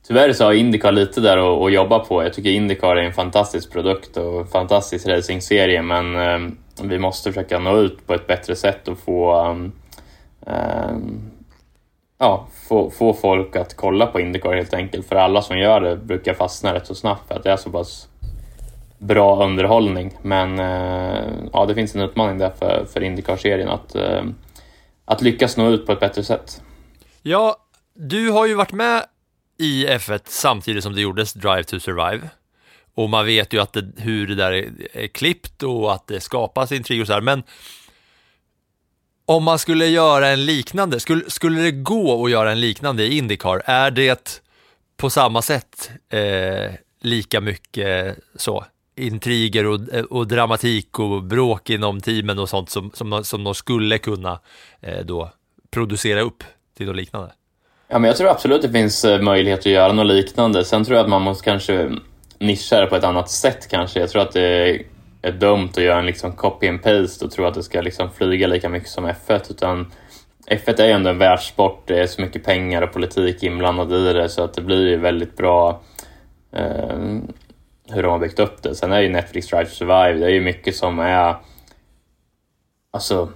tyvärr 0.08 0.34
så 0.34 0.44
har 0.44 0.54
Indycar 0.54 0.92
lite 0.92 1.22
där 1.22 1.66
att, 1.66 1.74
jobba 1.74 2.00
på. 2.00 2.24
Jag 2.24 2.34
tycker 2.34 2.50
Indycar 2.50 2.96
är 2.96 3.04
en 3.04 3.14
fantastisk 3.14 3.72
produkt 3.72 4.18
och 4.18 4.40
en 4.40 4.48
fantastisk 4.48 5.08
racingserie 5.08 5.82
men 5.82 6.16
eh, 6.16 6.54
vi 6.84 7.00
måste 7.00 7.30
försöka 7.30 7.60
nå 7.60 7.78
ut 7.78 8.08
på 8.08 8.14
ett 8.14 8.28
bättre 8.28 8.56
sätt 8.56 8.88
och 8.88 9.00
få 9.00 9.50
um, 9.50 9.72
Ehm, 10.48 11.32
ja, 12.18 12.48
få, 12.68 12.90
få 12.90 13.14
folk 13.14 13.56
att 13.56 13.76
kolla 13.76 14.08
på 14.08 14.20
Indycar 14.20 14.54
helt 14.54 14.74
enkelt. 14.74 15.08
För 15.08 15.16
alla 15.16 15.42
som 15.42 15.58
gör 15.58 15.82
det 15.82 15.98
brukar 15.98 16.34
fastna 16.34 16.74
rätt 16.74 16.88
så 16.88 16.96
snabbt 16.96 17.28
för 17.28 17.36
att 17.36 17.44
det 17.44 17.52
är 17.52 17.58
så 17.58 17.70
pass 17.70 18.08
bra 18.98 19.46
underhållning. 19.46 20.18
Men 20.22 20.60
eh, 20.60 21.34
ja, 21.54 21.66
det 21.66 21.76
finns 21.76 21.96
en 21.96 22.02
utmaning 22.02 22.38
där 22.38 22.52
för, 22.60 22.86
för 22.94 23.04
Indycar-serien 23.04 23.70
att, 23.70 23.96
eh, 23.96 24.24
att 25.06 25.22
lyckas 25.22 25.58
nå 25.58 25.70
ut 25.70 25.86
på 25.86 25.92
ett 25.92 26.00
bättre 26.00 26.24
sätt. 26.24 26.62
Ja, 27.22 27.56
du 27.94 28.30
har 28.30 28.46
ju 28.46 28.54
varit 28.54 28.72
med 28.72 29.06
i 29.58 29.88
F1 29.88 30.22
samtidigt 30.26 30.84
som 30.84 30.96
det 30.96 31.02
gjordes 31.02 31.34
Drive 31.34 31.64
to 31.64 31.80
Survive. 31.80 32.30
Och 32.96 33.10
man 33.10 33.26
vet 33.26 33.54
ju 33.54 33.62
att 33.62 33.74
det, 33.74 33.92
hur 33.98 34.28
det 34.28 34.36
där 34.36 34.52
är, 34.52 34.72
är 34.94 35.08
klippt 35.08 35.64
och 35.64 35.94
att 35.94 36.08
det 36.08 36.20
skapas 36.20 36.72
intriger 36.72 37.02
och 37.02 37.08
så 37.08 37.14
här. 37.14 37.22
Men 37.22 37.44
om 39.26 39.44
man 39.44 39.60
skulle 39.60 39.86
göra 39.86 40.28
en 40.28 40.46
liknande, 40.46 41.00
skulle, 41.00 41.30
skulle 41.30 41.62
det 41.62 41.72
gå 41.72 42.26
att 42.26 42.32
göra 42.32 42.52
en 42.52 42.60
liknande 42.60 43.04
i 43.04 43.18
Indycar? 43.18 43.62
Är 43.66 43.92
det 43.92 44.42
på 44.98 45.10
samma 45.10 45.42
sätt 45.42 45.92
eh, 46.10 46.72
lika 47.02 47.42
mycket 47.42 48.18
så? 48.36 48.66
intriger 48.96 49.66
och, 49.66 49.80
och, 50.10 50.28
dramatik 50.28 51.00
och 51.00 51.24
bråk 51.24 51.70
inom 51.70 52.02
teamen 52.02 52.40
och 52.40 52.50
sånt 52.50 52.70
som, 52.70 52.92
som, 52.94 53.24
som 53.24 53.44
de 53.44 53.56
skulle 53.56 53.98
kunna 53.98 54.40
eh, 54.82 55.06
då 55.06 55.32
producera 55.72 56.22
upp 56.22 56.44
till 56.78 56.86
något 56.86 56.96
liknande? 56.96 57.32
Ja, 57.88 58.00
men 58.00 58.08
jag 58.08 58.18
tror 58.18 58.30
absolut 58.30 58.62
det 58.62 58.72
finns 58.72 59.06
eh, 59.06 59.22
möjlighet 59.22 59.60
att 59.60 59.66
göra 59.66 59.94
något 59.94 60.08
liknande. 60.08 60.66
Sen 60.66 60.86
tror 60.86 60.98
jag 60.98 61.04
att 61.04 61.10
man 61.10 61.22
måste 61.22 61.44
kanske 61.44 61.92
nischa 62.40 62.82
det 62.82 62.88
på 62.88 62.96
ett 62.96 63.04
annat 63.04 63.30
sätt 63.30 63.68
kanske. 63.70 64.00
Jag 64.00 64.10
tror 64.10 64.22
att 64.22 64.32
det 64.32 64.82
är 65.22 65.32
dumt 65.32 65.70
att 65.70 65.84
göra 65.84 66.00
en 66.00 66.06
liksom 66.06 66.32
copy 66.32 66.68
and 66.68 66.84
paste 66.84 67.26
och 67.26 67.32
tro 67.32 67.46
att 67.46 67.54
det 67.54 67.64
ska 67.64 67.82
liksom 67.82 68.12
flyga 68.12 68.48
lika 68.48 68.70
mycket 68.70 68.90
som 68.90 69.06
F1. 69.06 69.52
Utan 69.52 69.92
F1 70.48 70.82
är 70.82 70.86
ju 70.86 70.92
ändå 70.92 71.10
en 71.10 71.18
världssport, 71.18 71.84
det 71.86 72.00
är 72.00 72.08
så 72.08 72.22
mycket 72.22 72.44
pengar 72.44 72.82
och 72.82 72.94
politik 72.94 73.44
inblandad 73.44 73.94
i 73.94 74.14
det 74.14 74.30
så 74.30 74.44
att 74.44 74.54
det 74.54 74.62
blir 74.62 74.88
ju 74.88 74.98
väldigt 74.98 75.38
bra 75.38 75.82
eh, 76.52 76.98
hur 77.90 78.04
de 78.04 78.12
har 78.12 78.20
byggt 78.20 78.40
upp 78.40 78.62
det. 78.62 78.76
Sen 78.76 78.92
är 78.92 79.02
ju 79.02 79.10
Netflix 79.10 79.48
Drive 79.48 79.66
to 79.66 79.72
Survive, 79.72 80.14
det 80.14 80.26
är 80.26 80.30
ju 80.30 80.42
mycket 80.42 80.76
som 80.76 81.00
är 81.00 81.36
alltså 82.94 83.30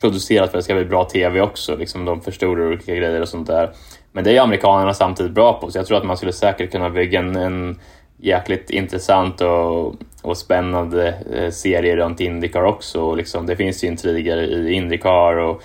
producerat 0.00 0.50
för 0.50 0.58
att 0.58 0.62
det 0.62 0.64
ska 0.64 0.74
bli 0.74 0.84
bra 0.84 1.04
TV 1.04 1.40
också. 1.40 1.76
Liksom 1.76 2.04
de 2.04 2.20
förstorar 2.20 2.66
olika 2.66 2.94
grejer 2.94 3.20
och 3.20 3.28
sånt 3.28 3.46
där. 3.46 3.72
Men 4.12 4.24
det 4.24 4.30
är 4.30 4.34
ju 4.34 4.40
amerikanerna 4.40 4.94
samtidigt 4.94 5.32
bra 5.32 5.60
på, 5.60 5.70
så 5.70 5.78
jag 5.78 5.86
tror 5.86 5.98
att 5.98 6.04
man 6.04 6.16
skulle 6.16 6.32
säkert 6.32 6.72
kunna 6.72 6.90
bygga 6.90 7.18
en, 7.18 7.36
en 7.36 7.80
jäkligt 8.24 8.70
intressant 8.70 9.40
och, 9.40 9.94
och 10.22 10.36
spännande 10.36 11.14
eh, 11.34 11.50
serie 11.50 11.96
runt 11.96 12.20
Indycar 12.20 12.62
också. 12.62 13.14
liksom, 13.14 13.46
det 13.46 13.56
finns 13.56 13.84
ju 13.84 13.88
intriger 13.88 14.36
i 14.36 14.72
Indycar 14.72 15.36
och 15.36 15.62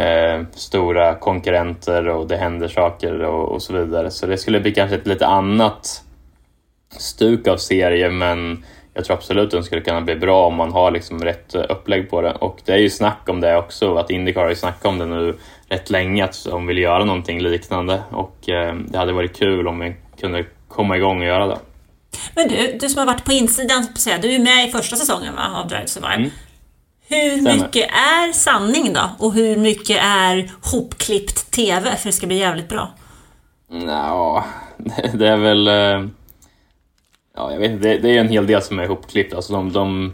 eh, 0.00 0.42
stora 0.52 1.14
konkurrenter 1.14 2.08
och 2.08 2.28
det 2.28 2.36
händer 2.36 2.68
saker 2.68 3.22
och, 3.22 3.48
och, 3.48 3.62
så 3.62 3.72
vidare. 3.72 4.10
Så 4.10 4.26
det 4.26 4.38
skulle 4.38 4.60
bli 4.60 4.72
kanske 4.72 4.96
ett 4.96 5.06
lite 5.06 5.26
annat 5.26 6.02
stuk 6.98 7.48
av 7.48 7.56
serie 7.56 8.10
men 8.10 8.64
jag 8.94 9.04
tror 9.04 9.16
absolut 9.16 9.44
att 9.44 9.50
den 9.50 9.64
skulle 9.64 9.80
kunna 9.80 10.00
bli 10.00 10.16
bra 10.16 10.46
om 10.46 10.54
man 10.54 10.72
har 10.72 10.90
liksom 10.90 11.24
rätt 11.24 11.54
upplägg 11.54 12.10
på 12.10 12.20
det. 12.20 12.32
Och 12.32 12.60
det 12.64 12.72
är 12.72 12.78
ju 12.78 12.90
snack 12.90 13.28
om 13.28 13.40
det 13.40 13.56
också, 13.56 13.94
att 13.94 14.10
Indycar 14.10 14.40
har 14.42 14.48
ju 14.48 14.56
snackat 14.56 14.86
om 14.86 14.98
det 14.98 15.06
nu 15.06 15.34
rätt 15.68 15.90
länge, 15.90 16.24
att 16.24 16.46
de 16.50 16.66
vill 16.66 16.78
göra 16.78 17.04
någonting 17.04 17.42
liknande. 17.42 18.02
Och 18.10 18.48
eh, 18.48 18.74
det 18.74 18.98
hade 18.98 19.12
varit 19.12 19.36
kul 19.36 19.68
om 19.68 19.78
vi 19.78 19.94
kunde 20.20 20.44
komma 20.68 20.96
igång 20.96 21.20
och 21.20 21.26
göra 21.26 21.46
det. 21.46 21.58
Men 22.34 22.48
du, 22.48 22.78
du 22.80 22.88
som 22.88 22.98
har 22.98 23.06
varit 23.06 23.24
på 23.24 23.32
insidan, 23.32 23.86
du 24.22 24.34
är 24.34 24.38
med 24.38 24.68
i 24.68 24.72
första 24.72 24.96
säsingen 24.96 25.34
va, 25.34 25.62
av 25.62 25.68
Drive 25.68 25.86
Survive. 25.86 26.14
Mm. 26.14 26.30
Hur 27.08 27.42
mycket 27.42 27.90
är 27.90 28.32
sanning 28.32 28.92
då? 28.92 29.10
Och 29.18 29.32
hur 29.32 29.56
mycket 29.56 29.98
är 30.02 30.50
hopklippt 30.62 31.50
TV 31.50 31.96
för 31.96 32.08
det 32.08 32.12
ska 32.12 32.26
bli 32.26 32.38
jävligt 32.38 32.68
bra? 32.68 32.90
Ja, 33.86 34.44
det 35.14 35.28
är 35.28 35.36
väl... 35.36 35.68
Eh, 35.68 36.08
ja, 37.36 37.52
jag 37.52 37.58
vet 37.58 37.82
det 37.82 38.10
är 38.10 38.20
en 38.20 38.28
hel 38.28 38.46
del 38.46 38.62
som 38.62 38.78
är 38.78 38.84
ihopklippt. 38.84 39.34
Alltså 39.34 39.52
de, 39.52 39.72
de, 39.72 40.12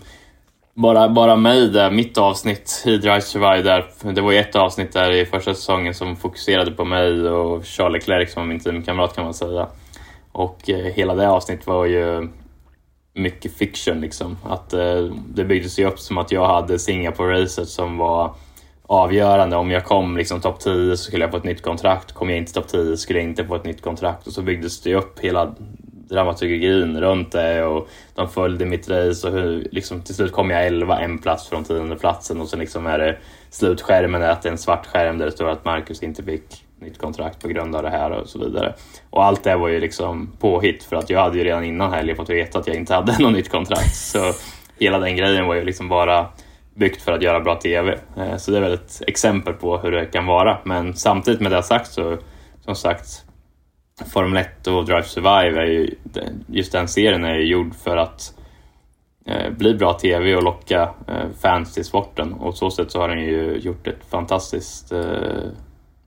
bara, 0.74 1.09
bara 1.09 1.36
mig 1.36 1.68
där, 1.68 1.90
mitt 1.90 2.18
avsnitt 2.18 2.82
i 2.86 2.96
Drive 2.96 3.20
Survive 3.20 3.62
där, 3.62 4.12
det 4.12 4.20
var 4.20 4.32
ju 4.32 4.38
ett 4.38 4.57
avsnitt 4.57 4.92
där 4.92 5.11
i 5.11 5.26
första 5.26 5.55
säsongen 5.55 5.94
som 5.94 6.16
fokuserade 6.16 6.70
på 6.70 6.84
mig 6.84 7.28
och 7.28 7.64
Charlie 7.64 7.99
Leclerc 7.99 8.32
som 8.32 8.49
min 8.49 8.61
teamkamrat 8.61 9.14
kan 9.14 9.24
man 9.24 9.34
säga. 9.34 9.68
Och 10.39 10.70
eh, 10.70 10.93
hela 10.93 11.14
det 11.14 11.28
avsnittet 11.28 11.66
var 11.66 11.86
ju 11.86 12.28
mycket 13.14 13.53
fiction 13.53 14.01
liksom. 14.01 14.36
Att 14.45 14.72
eh, 14.72 15.05
det 15.28 15.45
byggdes 15.45 15.78
ju 15.78 15.86
upp 15.86 15.99
som 15.99 16.18
att 16.18 16.32
jag 16.32 16.47
hade 16.47 16.78
Singapore-racet 16.78 17.64
som 17.64 17.99
var 17.99 18.34
avgörande. 18.86 19.57
Om 19.57 19.70
jag 19.70 19.84
kom 19.84 20.16
liksom 20.16 20.41
topp 20.41 20.61
10 20.61 20.97
så 20.97 21.05
skulle 21.05 21.24
jag 21.24 21.30
få 21.30 21.36
ett 21.36 21.45
nytt 21.45 21.62
kontrakt. 21.62 22.12
Kom 22.12 22.30
jag 22.30 22.39
inte 22.39 22.53
topp 22.53 22.68
10 22.68 22.97
skulle 22.97 23.18
jag 23.18 23.28
inte 23.28 23.47
få 23.47 23.55
ett 23.55 23.64
nytt 23.64 23.82
kontrakt. 23.82 24.26
Och 24.26 24.32
så 24.32 24.43
byggdes 24.43 24.80
det 24.80 24.95
upp 24.95 25.20
hela 25.20 25.55
dramaturgin 26.09 27.01
runt 27.01 27.32
det 27.32 27.64
och 27.64 27.89
de 28.14 28.28
följde 28.28 28.66
mitt 28.66 28.91
race 28.91 29.28
och 29.28 29.32
hur, 29.32 29.68
liksom, 29.72 30.03
till 30.03 30.14
slut 30.14 30.32
kom 30.32 30.51
jag 30.51 30.66
11, 30.66 31.01
en 31.01 31.18
plats 31.18 31.49
från 31.49 31.64
tionde 31.64 31.97
platsen 31.97 32.41
och 32.41 32.49
sen 32.49 32.59
liksom 32.59 32.86
är 32.86 32.99
det 32.99 33.18
slutskärmen 33.51 34.22
är 34.22 34.30
att 34.30 34.43
det 34.43 34.49
är 34.49 34.53
en 34.53 34.59
svart 34.59 34.86
skärm 34.86 35.18
där 35.18 35.26
det 35.26 35.32
står 35.32 35.49
att 35.49 35.64
Marcus 35.64 36.03
inte 36.03 36.22
fick 36.22 36.68
nytt 36.81 36.99
kontrakt 36.99 37.43
på 37.43 37.49
grund 37.49 37.76
av 37.76 37.83
det 37.83 37.91
här 37.91 38.11
och 38.11 38.29
så 38.29 38.39
vidare. 38.39 38.74
Och 39.11 39.24
allt 39.24 39.45
det 39.45 39.57
var 39.57 39.68
ju 39.68 39.81
liksom 39.81 40.33
påhitt 40.41 40.85
för 40.85 40.97
att 40.97 41.11
jag 41.11 41.20
hade 41.20 41.39
ju 41.39 41.45
redan 41.45 41.64
innan 41.64 41.93
helgen 41.93 42.16
fått 42.16 42.31
veta 42.31 42.59
att 42.59 42.66
jag 42.66 42.76
inte 42.76 42.95
hade 42.95 43.18
något 43.18 43.33
nytt 43.33 43.51
kontrakt. 43.51 43.97
Så 43.97 44.33
hela 44.79 44.99
den 44.99 45.16
grejen 45.16 45.47
var 45.47 45.55
ju 45.55 45.64
liksom 45.64 45.89
bara 45.89 46.26
byggt 46.74 47.03
för 47.03 47.12
att 47.12 47.22
göra 47.22 47.41
bra 47.41 47.55
TV. 47.55 47.99
Eh, 48.16 48.37
så 48.37 48.51
det 48.51 48.57
är 48.57 48.61
väl 48.61 48.74
ett 48.74 49.03
exempel 49.07 49.55
på 49.55 49.79
hur 49.79 49.93
det 49.93 50.07
kan 50.07 50.26
vara. 50.26 50.59
Men 50.64 50.95
samtidigt 50.95 51.41
med 51.41 51.53
det 51.53 51.62
sagt 51.62 51.93
så, 51.93 52.18
som 52.61 52.74
sagt, 52.74 53.24
Formel 54.12 54.37
1 54.37 54.66
och 54.66 54.85
Drive 54.85 55.03
Survive 55.03 55.61
är 55.61 55.66
ju, 55.66 55.95
just 56.47 56.72
den 56.72 56.89
serien 56.89 57.24
är 57.24 57.35
ju 57.35 57.47
gjord 57.47 57.74
för 57.74 57.97
att 57.97 58.35
eh, 59.26 59.51
bli 59.51 59.74
bra 59.74 59.93
TV 59.93 60.37
och 60.37 60.43
locka 60.43 60.83
eh, 61.09 61.26
fans 61.41 61.74
till 61.74 61.85
sporten 61.85 62.33
och 62.33 62.55
så 62.55 62.70
sätt 62.70 62.91
så 62.91 63.01
har 63.01 63.09
den 63.09 63.20
ju 63.20 63.57
gjort 63.57 63.87
ett 63.87 64.05
fantastiskt 64.11 64.93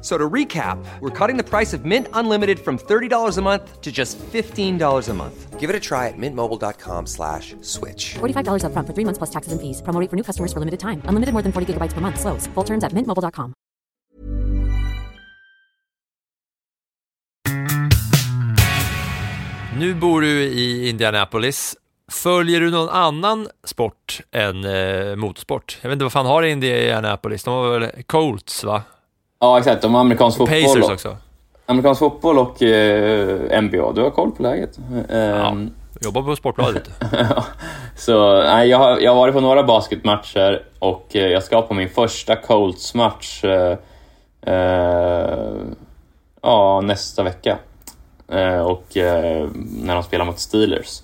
So 0.00 0.16
to 0.16 0.28
recap, 0.28 0.78
we're 1.00 1.10
cutting 1.10 1.36
the 1.36 1.44
price 1.44 1.74
of 1.74 1.84
Mint 1.84 2.06
Unlimited 2.14 2.58
from 2.58 2.78
$30 2.78 3.38
a 3.38 3.42
month 3.42 3.80
to 3.82 3.92
just 3.92 4.18
$15 4.32 5.08
a 5.08 5.14
month. 5.14 5.60
Give 5.60 5.68
it 5.68 5.76
a 5.76 5.80
try 5.80 6.08
at 6.08 6.16
mintmobile.com 6.16 7.06
slash 7.06 7.54
switch. 7.60 8.14
$45 8.14 8.64
up 8.64 8.72
front 8.72 8.88
for 8.88 8.94
three 8.94 9.04
months 9.04 9.18
plus 9.18 9.30
taxes 9.30 9.52
and 9.52 9.60
fees. 9.60 9.82
Promo 9.82 10.08
for 10.08 10.16
new 10.16 10.22
customers 10.22 10.54
for 10.54 10.58
limited 10.60 10.80
time. 10.80 11.02
Unlimited 11.04 11.34
more 11.34 11.42
than 11.42 11.52
40 11.52 11.74
gigabytes 11.74 11.92
per 11.92 12.00
month. 12.00 12.18
Slows. 12.18 12.46
Full 12.54 12.64
terms 12.64 12.82
at 12.82 12.92
mintmobile.com. 12.92 13.52
Nu 19.78 19.94
bor 19.94 20.20
du 20.20 20.42
i 20.42 20.88
Indianapolis. 20.88 21.76
Följer 22.12 22.60
du 22.60 22.70
någon 22.70 22.88
annan 22.88 23.48
sport 23.64 24.20
än 24.30 24.64
eh, 24.64 25.16
motorsport? 25.16 25.78
Jag 25.82 25.88
vet 25.88 25.94
inte 25.94 26.04
vad 26.04 26.12
fan 26.12 26.26
har 26.26 26.42
Indianapolis? 26.42 27.44
De 27.44 27.54
har 27.54 27.78
väl 27.78 28.02
Colts 28.06 28.64
va? 28.64 28.82
Ja, 29.40 29.58
exakt. 29.58 29.84
Har 29.84 30.00
amerikansk 30.00 30.38
fotboll. 30.38 30.62
Pacers 30.62 30.90
också. 30.90 31.16
Amerikansk 31.66 31.98
fotboll 31.98 32.38
och 32.38 32.62
eh, 32.62 33.62
NBA. 33.62 33.92
Du 33.92 34.02
har 34.02 34.10
koll 34.10 34.30
på 34.30 34.42
läget. 34.42 34.78
Eh, 35.08 35.18
ja, 35.18 35.56
Jobbar 36.00 36.22
på 36.22 36.36
Sportbladet. 36.36 36.90
Så 37.96 38.42
nej, 38.42 38.68
jag, 38.68 38.78
har, 38.78 38.98
jag 38.98 39.10
har 39.10 39.16
varit 39.16 39.34
på 39.34 39.40
några 39.40 39.62
basketmatcher 39.62 40.62
och 40.78 41.16
eh, 41.16 41.26
jag 41.26 41.42
ska 41.42 41.62
på 41.62 41.74
min 41.74 41.88
första 41.88 42.36
Colts-match 42.36 43.44
eh, 43.44 43.76
eh, 44.42 45.52
ja, 46.42 46.80
nästa 46.80 47.22
vecka. 47.22 47.58
Eh, 48.28 48.60
och 48.60 48.96
eh, 48.96 49.48
när 49.82 49.94
de 49.94 50.02
spelar 50.02 50.24
mot 50.24 50.38
Steelers. 50.38 51.02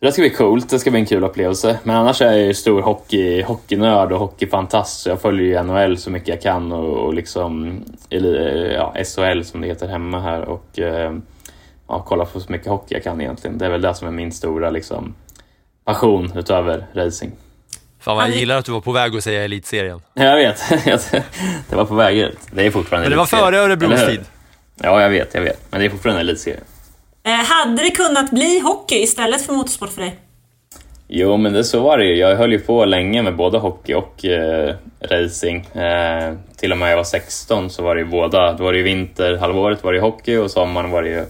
Så 0.00 0.06
det 0.06 0.12
ska 0.12 0.22
bli 0.22 0.30
coolt, 0.30 0.70
det 0.70 0.78
ska 0.78 0.90
bli 0.90 1.00
en 1.00 1.06
kul 1.06 1.24
upplevelse. 1.24 1.78
Men 1.82 1.96
annars 1.96 2.22
är 2.22 2.26
jag 2.26 2.38
ju 2.38 2.54
stor 2.54 2.82
hockey, 2.82 3.42
hockeynörd 3.42 4.12
och 4.12 4.18
hockeyfantast. 4.18 5.00
Så 5.00 5.08
jag 5.08 5.20
följer 5.20 5.46
ju 5.46 5.62
NHL 5.62 5.98
så 5.98 6.10
mycket 6.10 6.28
jag 6.28 6.42
kan 6.42 6.72
och, 6.72 7.06
och 7.06 7.14
liksom 7.14 7.80
eller, 8.10 8.70
ja, 8.74 8.94
SHL 9.04 9.42
som 9.42 9.60
det 9.60 9.66
heter 9.66 9.88
hemma 9.88 10.20
här. 10.20 10.42
Och 10.42 10.78
eh, 10.78 11.12
ja, 11.88 12.02
kollar 12.02 12.24
på 12.24 12.40
så 12.40 12.52
mycket 12.52 12.68
hockey 12.68 12.94
jag 12.94 13.02
kan 13.02 13.20
egentligen. 13.20 13.58
Det 13.58 13.66
är 13.66 13.70
väl 13.70 13.80
det 13.80 13.94
som 13.94 14.08
är 14.08 14.12
min 14.12 14.32
stora 14.32 14.70
liksom, 14.70 15.14
passion 15.84 16.32
utöver 16.36 16.86
racing. 16.94 17.32
Fan 18.00 18.16
vad 18.16 18.24
jag 18.24 18.36
gillar 18.36 18.58
att 18.58 18.64
du 18.64 18.72
var 18.72 18.80
på 18.80 18.92
väg 18.92 19.16
att 19.16 19.24
säga 19.24 19.44
elitserien. 19.44 20.00
Ja, 20.14 20.24
Jag 20.24 20.36
vet, 20.36 20.60
det 21.68 21.76
var 21.76 21.84
på 21.84 21.94
väg 21.94 22.18
ut. 22.18 22.38
Det 22.50 22.66
är 22.66 22.70
fortfarande 22.70 23.04
Men 23.04 23.10
det 23.10 23.16
var 23.16 23.26
före 23.26 23.58
Örebros 23.58 24.06
tid. 24.06 24.20
Ja, 24.82 25.02
jag 25.02 25.10
vet, 25.10 25.34
jag 25.34 25.42
vet. 25.42 25.60
Men 25.70 25.80
det 25.80 25.86
är 25.86 25.90
fortfarande 25.90 26.20
elitserie. 26.20 26.60
Eh, 27.22 27.32
hade 27.32 27.82
det 27.82 27.90
kunnat 27.90 28.30
bli 28.30 28.60
hockey 28.60 29.02
istället 29.02 29.42
för 29.42 29.52
motorsport 29.52 29.90
för 29.90 30.00
dig? 30.00 30.16
Jo, 31.08 31.36
men 31.36 31.52
det, 31.52 31.64
så 31.64 31.80
var 31.80 31.98
det 31.98 32.04
ju. 32.04 32.16
Jag 32.16 32.36
höll 32.36 32.52
ju 32.52 32.58
på 32.58 32.84
länge 32.84 33.22
med 33.22 33.36
både 33.36 33.58
hockey 33.58 33.94
och 33.94 34.24
eh, 34.24 34.74
racing. 35.00 35.66
Eh, 35.74 36.34
till 36.56 36.72
och 36.72 36.78
med 36.78 36.86
när 36.86 36.90
jag 36.90 36.96
var 36.96 37.04
16 37.04 37.70
så 37.70 37.82
var 37.82 37.94
det 37.94 38.00
ju 38.00 38.06
båda. 38.06 38.52
Då 38.52 38.64
var 38.64 38.72
det 38.72 38.78
ju 38.78 38.84
vinterhalvåret 38.84 39.84
var 39.84 39.92
det 39.92 39.96
ju 39.96 40.02
hockey 40.02 40.36
och 40.36 40.50
sommaren 40.50 40.90
var 40.90 41.02
det 41.02 41.08
ju 41.08 41.24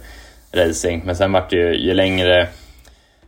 racing. 0.53 1.03
Men 1.05 1.17
sen 1.17 1.33
var 1.33 1.47
det 1.51 1.57
ju, 1.57 1.75
ju 1.75 1.95
längre 1.95 2.49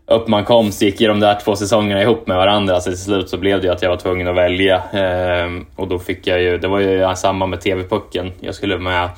upp 0.07 0.29
man 0.29 0.45
kom 0.45 0.73
så 0.73 0.85
gick 0.85 1.01
ju 1.01 1.09
de 1.09 1.21
där 1.21 1.39
två 1.45 1.57
säsongerna 1.57 2.03
ihop 2.03 2.27
med 2.27 2.37
varandra. 2.37 2.81
Så 2.81 2.91
till 2.91 2.99
slut 2.99 3.29
så 3.29 3.39
blev 3.39 3.61
det 3.61 3.67
ju 3.67 3.73
att 3.73 3.83
jag 3.83 3.91
var 3.91 3.97
tvungen 3.97 4.29
att 4.29 4.37
välja. 4.37 4.77
Eh, 4.77 5.51
och 5.77 5.89
då 5.89 5.99
fick 5.99 6.27
jag 6.27 6.43
ju, 6.43 6.59
det 6.59 6.69
var 6.69 6.81
ju 6.81 7.17
samma 7.17 7.47
med 7.47 7.61
TV-pucken. 7.61 8.33
Jag 8.41 8.55
skulle 8.55 8.79
med, 8.79 9.09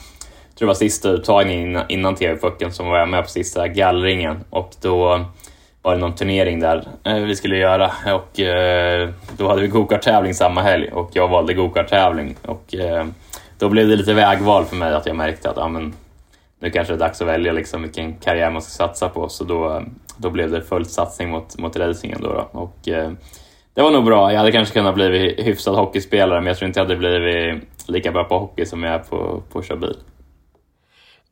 tror 0.59 0.67
det 0.67 0.71
var 0.71 0.75
sista 0.75 1.09
uttagningen 1.09 1.69
innan, 1.69 1.85
innan 1.89 2.15
TV-pucken 2.15 2.73
som 2.73 2.87
var 2.87 2.99
jag 2.99 3.09
med 3.09 3.23
på 3.23 3.31
sista 3.31 3.69
gallringen. 3.69 4.45
Och 4.51 4.71
då 4.83 5.25
var 5.83 5.95
det 5.95 6.01
någon 6.01 6.15
turnering 6.15 6.61
där 6.61 6.89
eh, 7.05 7.15
vi 7.17 7.37
skulle 7.37 7.57
göra 7.57 7.93
och 8.15 8.41
eh, 8.41 9.09
då 9.37 9.49
hade 9.49 9.61
vi 9.61 9.69
gokarttävling 9.69 10.35
samma 10.35 10.63
helg 10.63 10.89
och 10.93 11.11
jag 11.13 11.29
valde 11.29 11.55
gokarttävling 11.55 12.37
och 12.43 12.75
eh, 12.75 13.07
då 13.59 13.69
blev 13.69 13.89
det 13.89 13.97
lite 13.97 14.15
vägval 14.15 14.65
för 14.65 14.77
mig 14.77 14.95
att 14.95 15.07
jag 15.07 15.17
märkte 15.17 15.51
att 15.51 15.57
ja, 15.57 15.69
men, 15.69 15.95
nu 16.61 16.71
kanske 16.71 16.93
det 16.93 16.97
är 16.97 17.01
dags 17.09 17.23
att 17.23 17.29
välja 17.29 17.53
liksom 17.53 17.83
vilken 17.83 18.15
karriär 18.15 18.51
man 18.51 18.63
ska 18.63 18.71
satsa 18.71 19.09
på 19.09 19.29
så 19.29 19.45
då, 19.45 19.83
då 20.17 20.31
blev 20.31 20.51
det 20.51 20.63
full 20.63 20.87
satsning 20.87 21.31
mot, 21.31 21.59
mot 21.59 21.77
racingen 21.77 22.19
då, 22.23 22.29
då. 22.29 22.61
och 22.61 22.89
eh, 22.89 23.13
det 23.75 23.83
var 23.83 23.91
nog 23.91 24.05
bra. 24.05 24.33
Jag 24.33 24.39
hade 24.39 24.53
kanske 24.53 24.75
kunnat 24.75 24.95
bli 24.95 25.43
hyfsad 25.43 25.77
hockeyspelare 25.77 26.41
men 26.41 26.47
jag 26.47 26.57
tror 26.57 26.67
inte 26.67 26.81
jag 26.81 26.85
hade 26.85 26.97
blivit 26.97 27.63
lika 27.89 28.13
bra 28.13 28.25
på 28.25 28.39
hockey 28.39 28.67
som 28.67 28.83
jag 28.83 28.95
är 28.95 28.99
på, 28.99 29.43
på 29.53 29.59
att 29.59 29.67
köra 29.67 29.79
bil. 29.79 29.97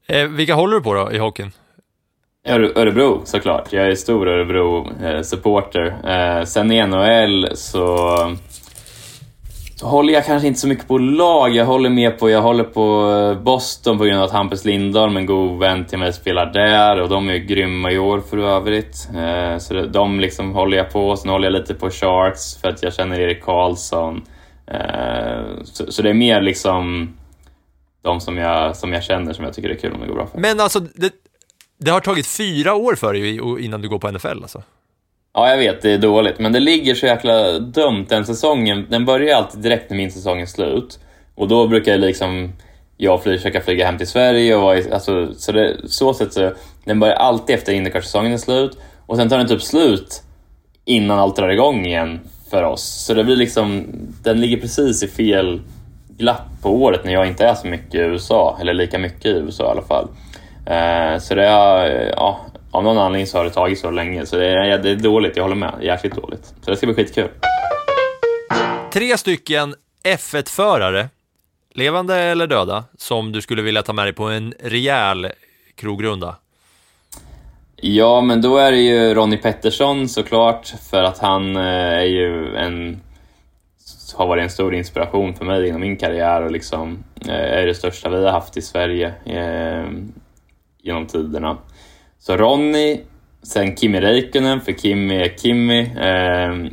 Eh, 0.07 0.26
vilka 0.26 0.55
håller 0.55 0.76
du 0.76 0.82
på 0.82 0.94
då 0.94 1.12
i 1.12 1.18
hockeyn? 1.18 1.53
Örebro 2.48 3.22
såklart. 3.24 3.72
Jag 3.72 3.86
är 3.86 3.94
stor 3.94 4.28
Örebro-supporter. 4.28 5.94
Eh, 6.05 6.38
eh, 6.38 6.44
sen 6.44 6.72
i 6.72 6.86
NHL 6.86 7.48
så, 7.55 8.16
så 9.76 9.86
håller 9.86 10.12
jag 10.12 10.26
kanske 10.26 10.48
inte 10.48 10.61
så 10.61 10.68
mycket 10.68 10.88
på 10.88 10.98
lag. 10.98 11.55
Jag 11.55 11.64
håller 11.64 11.90
mer 11.90 12.11
på, 12.11 12.30
jag 12.30 12.42
håller 12.42 12.64
på 12.64 13.11
eh, 13.11 13.42
Boston 13.42 13.98
på 13.98 14.05
grund 14.05 14.18
av 14.18 14.24
att 14.24 14.32
Hampus 14.32 14.64
Lindholm, 14.64 15.16
en 15.16 15.26
god 15.26 15.59
vän 15.59 15.84
till 15.84 15.98
mig, 15.98 16.12
spelar 16.12 16.53
där 16.53 17.00
och 17.00 17.09
de 17.09 17.28
är 17.28 17.36
grymma 17.36 17.90
i 17.92 17.98
år 17.98 18.20
för 18.30 18.38
övrigt. 18.38 19.09
Eh, 19.16 19.59
så 19.59 19.74
det, 19.74 19.88
de 19.88 20.20
liksom 20.20 20.53
håller 20.53 20.76
jag 20.76 20.92
på. 20.92 21.16
Sen 21.16 21.30
håller 21.30 21.46
jag 21.46 21.61
lite 21.61 21.74
på 21.74 21.90
Sharks 21.90 22.57
för 22.61 22.68
att 22.68 22.82
jag 22.82 22.94
känner 22.94 23.20
Erik 23.20 23.42
Karlsson. 23.42 24.22
Eh, 24.66 25.62
så, 25.64 25.92
så 25.92 26.03
det 26.03 26.11
är 26.11 26.14
mer 26.14 26.40
liksom 26.40 27.14
de 28.03 28.20
som 28.20 28.36
jag, 28.38 28.76
som 28.76 28.92
jag 28.92 29.03
känner 29.05 29.32
som 29.32 29.44
jag 29.44 29.55
tycker 29.55 29.68
är 29.68 29.74
kul 29.74 29.92
om 29.92 30.00
det 30.00 30.07
går 30.07 30.14
bra 30.14 30.26
för. 30.26 30.38
Men 30.38 30.61
alltså, 30.61 30.80
det, 30.80 31.12
det 31.78 31.90
har 31.90 32.00
tagit 32.00 32.26
fyra 32.26 32.74
år 32.74 32.94
för 32.94 33.12
dig 33.12 33.36
innan 33.64 33.82
du 33.82 33.88
går 33.88 33.98
på 33.98 34.11
NFL 34.11 34.26
alltså. 34.28 34.62
Ja, 35.34 35.50
jag 35.50 35.59
vet, 35.59 35.82
det 35.82 35.90
är 35.90 35.98
dåligt, 35.98 36.38
men 36.38 36.53
det 36.53 36.61
ligger 36.61 36.94
så 36.94 37.07
jäkla 37.07 37.59
dumt 37.59 38.07
den 38.09 38.26
säsongen. 38.26 38.86
Den 38.90 39.05
börjar 39.05 39.36
alltid 39.36 39.61
direkt 39.61 39.90
när 39.90 39.96
min 39.96 40.12
säsong 40.12 40.40
är 40.40 40.46
slut. 40.46 40.98
Och 41.34 41.48
då 41.48 41.66
brukar 41.68 41.92
jag 41.92 42.00
liksom, 42.00 42.53
jag 42.96 43.22
fly, 43.22 43.36
försöka 43.36 43.61
flyga 43.61 43.86
hem 43.86 43.98
till 43.98 44.07
Sverige 44.07 44.57
och 44.57 44.76
i- 44.76 44.92
alltså, 44.92 45.34
så 45.34 45.53
det, 45.53 45.76
så 45.84 46.14
sätt 46.14 46.32
så, 46.32 46.53
den 46.84 47.00
börjar 47.00 47.14
alltid 47.14 47.57
efter 47.57 47.72
Indycar-säsongen 47.72 48.32
är 48.32 48.36
slut. 48.38 48.78
Och 49.07 49.16
sen 49.16 49.28
tar 49.28 49.38
den 49.38 49.48
typ 49.48 49.62
slut 49.62 50.22
innan 50.84 51.18
allt 51.18 51.36
drar 51.36 51.48
igång 51.48 51.86
igen 51.86 52.20
för 52.50 52.62
oss. 52.62 52.82
Så 53.07 53.14
det 53.14 53.24
blir 53.24 53.36
liksom, 53.36 53.86
den 54.22 54.40
ligger 54.40 54.57
precis 54.57 55.03
i 55.03 55.09
fel 55.09 55.61
glapp 56.22 56.62
på 56.62 56.70
året 56.70 57.04
när 57.04 57.12
jag 57.12 57.26
inte 57.26 57.46
är 57.46 57.54
så 57.54 57.66
mycket 57.66 57.94
i 57.94 57.98
USA, 57.98 58.58
eller 58.60 58.74
lika 58.74 58.98
mycket 58.98 59.26
i 59.26 59.28
USA 59.28 59.64
i 59.64 59.70
alla 59.70 59.82
fall. 59.82 60.08
Eh, 60.66 61.18
så 61.18 61.34
det 61.34 61.46
är, 61.46 62.12
ja, 62.16 62.40
av 62.70 62.84
någon 62.84 62.98
anledning 62.98 63.26
så 63.26 63.38
har 63.38 63.44
det 63.44 63.50
tagit 63.50 63.78
så 63.78 63.90
länge, 63.90 64.26
så 64.26 64.36
det 64.36 64.46
är, 64.46 64.78
det 64.78 64.90
är 64.90 64.96
dåligt, 64.96 65.36
jag 65.36 65.44
håller 65.44 65.56
med. 65.56 65.74
Jäkligt 65.82 66.14
dåligt. 66.14 66.54
Så 66.64 66.70
det 66.70 66.76
ska 66.76 66.86
bli 66.86 66.94
skitkul. 66.94 67.28
Tre 68.92 69.18
stycken 69.18 69.74
F1-förare, 70.04 71.08
levande 71.74 72.16
eller 72.16 72.46
döda, 72.46 72.84
som 72.98 73.32
du 73.32 73.40
skulle 73.40 73.62
vilja 73.62 73.82
ta 73.82 73.92
med 73.92 74.06
dig 74.06 74.12
på 74.12 74.24
en 74.24 74.54
rejäl 74.60 75.28
krogrunda. 75.74 76.36
Ja, 77.76 78.20
men 78.20 78.42
då 78.42 78.58
är 78.58 78.72
det 78.72 78.80
ju 78.80 79.14
Ronnie 79.14 79.36
Pettersson 79.36 80.08
såklart, 80.08 80.74
för 80.90 81.02
att 81.02 81.18
han 81.18 81.56
eh, 81.56 81.62
är 82.02 82.04
ju 82.04 82.56
en 82.56 83.00
har 84.14 84.26
varit 84.26 84.42
en 84.42 84.50
stor 84.50 84.74
inspiration 84.74 85.34
för 85.34 85.44
mig 85.44 85.68
inom 85.68 85.80
min 85.80 85.96
karriär 85.96 86.42
och 86.42 86.50
liksom 86.50 87.04
eh, 87.28 87.58
är 87.60 87.66
det 87.66 87.74
största 87.74 88.08
vi 88.08 88.24
har 88.24 88.32
haft 88.32 88.56
i 88.56 88.62
Sverige 88.62 89.14
eh, 89.24 89.90
genom 90.82 91.06
tiderna. 91.06 91.58
Så 92.18 92.36
Ronny, 92.36 93.00
sen 93.42 93.76
Kimi 93.76 94.00
Räikkönen, 94.00 94.60
för 94.60 94.72
Kimi 94.72 95.16
är 95.16 95.36
Kimi. 95.36 95.80
Eh, 95.80 96.72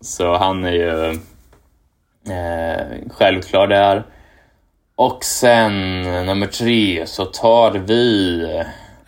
så 0.00 0.36
han 0.36 0.64
är 0.64 0.72
ju 0.72 1.10
eh, 2.34 3.10
självklar 3.10 3.66
där. 3.66 4.04
Och 4.96 5.24
sen 5.24 6.02
nummer 6.02 6.46
tre 6.46 7.06
så 7.06 7.24
tar 7.24 7.72
vi 7.72 8.42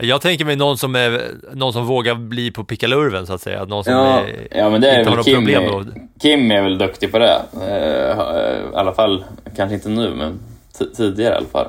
jag 0.06 0.20
tänker 0.20 0.44
mig 0.44 0.56
någon 0.56 0.78
som, 0.78 0.94
är, 0.96 1.30
någon 1.54 1.72
som 1.72 1.86
vågar 1.86 2.14
bli 2.14 2.50
på 2.50 2.64
pickalurven 2.64 3.26
så 3.26 3.32
att 3.32 3.40
säga. 3.40 3.64
Någon 3.64 3.84
som 3.84 3.92
Ja, 3.92 4.20
är, 4.20 4.48
ja 4.50 4.70
men 4.70 4.80
det 4.80 4.90
är 4.90 4.98
inte 4.98 5.10
har 5.10 5.16
något 5.16 5.26
Kim. 5.26 5.34
problem 5.36 5.62
Är, 5.62 5.68
då. 5.68 5.84
Kim 6.20 6.50
är 6.52 6.62
väl 6.62 6.78
duktig 6.78 7.12
på 7.12 7.18
det. 7.18 7.42
Eh, 7.62 8.72
I 8.72 8.76
alla 8.76 8.94
fall, 8.94 9.24
kanske 9.56 9.74
inte 9.74 9.88
nu, 9.88 10.14
men 10.14 10.40
tidigare 10.96 11.34
i 11.34 11.36
alla 11.36 11.46
fall. 11.46 11.68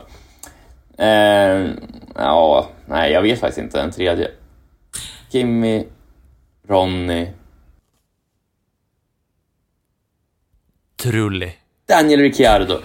Eh, 0.97 1.71
ja, 2.15 2.67
nej, 2.85 3.11
jag 3.11 3.21
vet 3.21 3.39
faktiskt 3.39 3.59
inte. 3.59 3.81
En 3.81 3.91
tredje. 3.91 4.31
Kimmy, 5.31 5.83
Ronny, 6.67 7.27
Trulli. 11.03 11.51
Daniel 11.87 12.19
Ricciardo. 12.19 12.79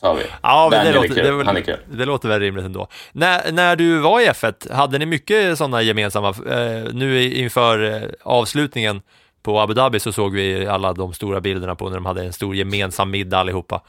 Har 0.00 0.14
vi. 0.14 0.22
Ja, 0.42 0.68
men 0.70 0.86
det 0.86 0.92
låter, 0.92 1.62
det, 1.64 1.78
det 1.86 2.04
låter 2.04 2.28
väl 2.28 2.40
rimligt 2.40 2.64
ändå. 2.64 2.88
När, 3.12 3.52
när 3.52 3.76
du 3.76 3.98
var 3.98 4.20
i 4.20 4.26
F1, 4.28 4.74
hade 4.74 4.98
ni 4.98 5.06
mycket 5.06 5.58
sådana 5.58 5.82
gemensamma, 5.82 6.28
eh, 6.28 6.92
nu 6.92 7.32
inför 7.32 7.94
eh, 7.94 8.08
avslutningen 8.22 9.02
på 9.42 9.60
Abu 9.60 9.74
Dhabi 9.74 10.00
så 10.00 10.12
såg 10.12 10.34
vi 10.34 10.66
alla 10.66 10.92
de 10.92 11.12
stora 11.12 11.40
bilderna 11.40 11.74
på 11.74 11.88
när 11.88 11.96
de 11.96 12.06
hade 12.06 12.24
en 12.24 12.32
stor 12.32 12.54
gemensam 12.54 13.10
middag 13.10 13.38
allihopa. 13.38 13.80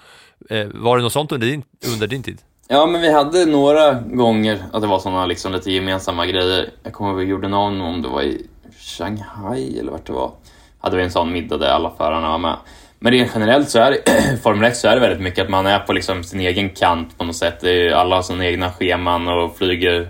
Eh, 0.50 0.68
var 0.74 0.98
det 0.98 1.04
något 1.04 1.14
sånt 1.14 1.32
under 1.32 1.48
din, 1.48 1.64
under 1.94 2.08
din 2.08 2.24
tid? 2.24 2.42
Ja, 2.68 2.86
men 2.86 3.02
vi 3.02 3.14
hade 3.14 3.46
några 3.46 3.94
gånger 3.94 4.60
att 4.74 4.82
det 4.82 4.88
var 4.88 5.00
såna 5.00 5.26
liksom 5.26 5.52
lite 5.52 5.72
gemensamma 5.72 6.26
grejer. 6.26 6.70
Jag 6.84 6.94
kommer 6.94 7.10
ihåg 7.10 7.20
vi 7.20 7.26
gjorde 7.26 7.48
någon, 7.48 7.82
om 7.82 8.02
det 8.02 8.08
var 8.08 8.22
i 8.22 8.48
Shanghai 8.80 9.80
eller 9.80 9.92
vart 9.92 10.06
det 10.06 10.14
var. 10.14 10.32
Hade 10.80 10.98
vi 10.98 11.04
en 11.04 11.12
sån 11.12 11.32
middag 11.32 11.58
där 11.58 11.70
alla 11.70 11.92
förarna 11.98 12.30
var 12.30 12.38
med. 12.38 12.58
Men 13.02 13.12
rent 13.12 13.32
generellt 13.34 13.70
så 13.70 13.80
är 13.80 13.92
det, 13.92 14.38
Formel 14.44 14.72
1 14.72 14.78
så 14.78 14.88
är 14.88 14.96
det 14.96 15.02
väldigt 15.02 15.22
mycket 15.22 15.44
att 15.44 15.50
man 15.50 15.66
är 15.66 15.80
på 15.80 15.94
liksom 15.94 16.24
sin 16.24 16.40
egen 16.40 16.70
kant 16.70 17.18
på 17.18 17.24
något 17.24 17.36
sätt. 17.36 17.58
Det 17.62 17.70
är, 17.70 17.74
ju- 17.74 17.94
alla 17.94 18.16
har 18.16 18.24
sina 18.24 18.46
egna 18.46 18.72
scheman 18.72 19.28
och 19.28 19.58
flyger 19.58 20.10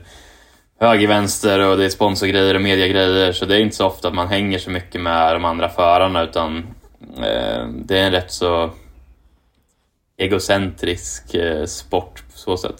höger, 0.79 1.07
vänster 1.07 1.59
och 1.59 1.77
det 1.77 1.85
är 1.85 1.89
sponsorgrejer 1.89 2.55
och 2.55 2.61
mediagrejer. 2.61 3.31
Så 3.31 3.45
det 3.45 3.55
är 3.55 3.59
inte 3.59 3.75
så 3.75 3.85
ofta 3.87 4.07
att 4.07 4.13
man 4.13 4.27
hänger 4.27 4.59
så 4.59 4.69
mycket 4.69 5.01
med 5.01 5.35
de 5.35 5.45
andra 5.45 5.69
förarna 5.69 6.23
utan 6.23 6.57
eh, 7.17 7.65
det 7.85 7.99
är 7.99 8.03
en 8.05 8.11
rätt 8.11 8.31
så 8.31 8.69
egocentrisk 10.17 11.33
eh, 11.33 11.65
sport 11.65 12.23
på 12.31 12.37
så 12.37 12.57
sätt. 12.57 12.75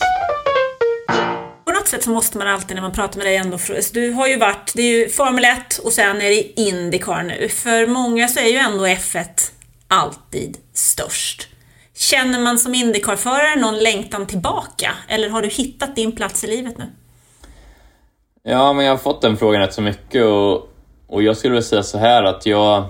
På 1.66 1.72
något 1.72 1.88
sätt 1.88 2.04
så 2.04 2.10
måste 2.10 2.38
man 2.38 2.48
alltid 2.48 2.76
när 2.76 2.82
man 2.82 2.92
pratar 2.92 3.18
med 3.18 3.26
dig 3.28 3.36
ändå 3.36 3.58
fråga, 3.58 3.78
alltså, 3.78 3.94
du 3.94 4.12
har 4.12 4.28
ju 4.28 4.38
varit, 4.38 4.72
det 4.76 4.82
är 4.82 4.98
ju 5.00 5.10
Formel 5.10 5.46
1 5.46 5.78
och 5.84 5.92
sen 5.94 6.22
är 6.22 6.30
det 6.30 6.60
Indycar 6.62 7.24
nu. 7.24 7.50
För 7.50 7.88
många 7.88 8.28
så 8.28 8.40
är 8.40 8.48
ju 8.48 8.58
ändå 8.58 8.86
F1 8.88 9.26
alltid 9.90 10.58
störst. 10.74 11.48
Känner 11.96 12.40
man 12.40 12.60
som 12.60 12.76
Indycarförare 12.76 13.60
någon 13.60 13.80
längtan 13.80 14.28
tillbaka? 14.28 14.92
Eller 15.08 15.30
har 15.30 15.42
du 15.42 15.48
hittat 15.48 15.96
din 15.96 16.12
plats 16.12 16.44
i 16.44 16.48
livet 16.48 16.78
nu? 16.78 16.86
Ja, 18.44 18.74
men 18.74 18.86
jag 18.86 18.94
har 18.94 18.98
fått 18.98 19.22
den 19.22 19.38
frågan 19.38 19.62
rätt 19.62 19.74
så 19.74 19.82
mycket 19.82 20.26
och, 20.26 20.70
och 21.08 21.24
jag 21.24 21.38
skulle 21.38 21.52
vilja 21.52 21.64
säga 21.64 21.84
så 21.84 21.98
här 21.98 22.24
att 22.24 22.46
jag, 22.46 22.86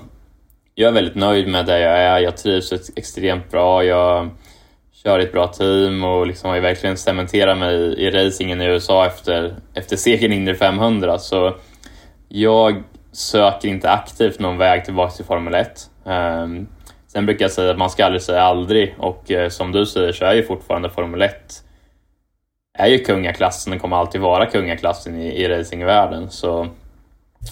jag 0.75 0.87
är 0.87 0.91
väldigt 0.91 1.15
nöjd 1.15 1.47
med 1.47 1.65
där 1.65 1.77
jag 1.77 1.99
är. 1.99 2.19
Jag 2.19 2.37
trivs 2.37 2.73
extremt 2.95 3.51
bra. 3.51 3.83
Jag 3.83 4.29
kör 5.03 5.19
i 5.19 5.23
ett 5.23 5.31
bra 5.31 5.47
team 5.47 6.03
och 6.03 6.27
liksom 6.27 6.47
har 6.49 6.55
ju 6.55 6.61
verkligen 6.61 6.97
cementerat 6.97 7.57
mig 7.57 7.75
i, 7.75 8.05
i 8.05 8.11
racingen 8.11 8.61
i 8.61 8.65
USA 8.65 9.05
efter, 9.05 9.55
efter 9.73 9.95
segern 9.95 10.33
Indy 10.33 10.55
500. 10.55 11.19
Så 11.19 11.55
jag 12.27 12.83
söker 13.11 13.67
inte 13.67 13.91
aktivt 13.91 14.39
någon 14.39 14.57
väg 14.57 14.85
tillbaka 14.85 15.11
till 15.11 15.25
Formel 15.25 15.53
1. 15.53 15.89
Um, 16.03 16.11
ehm, 16.13 16.67
sen 17.11 17.25
brukar 17.25 17.45
jag 17.45 17.51
säga 17.51 17.71
att 17.71 17.77
man 17.77 17.89
ska 17.89 18.05
aldrig 18.05 18.21
säga 18.21 18.41
aldrig 18.41 18.95
och 18.97 19.31
uh, 19.31 19.49
som 19.49 19.71
du 19.71 19.85
säger 19.85 20.11
så 20.11 20.25
är 20.25 20.33
ju 20.33 20.43
fortfarande 20.43 20.89
Formel 20.89 21.21
1 21.21 21.63
är 22.77 22.87
ju 22.87 22.99
kungaklassen 22.99 23.73
och 23.73 23.81
kommer 23.81 23.97
alltid 23.97 24.21
vara 24.21 24.45
kungaklassen 24.45 25.21
i, 25.21 25.27
i 25.27 25.47
racingvärlden. 25.47 26.29
Så 26.29 26.61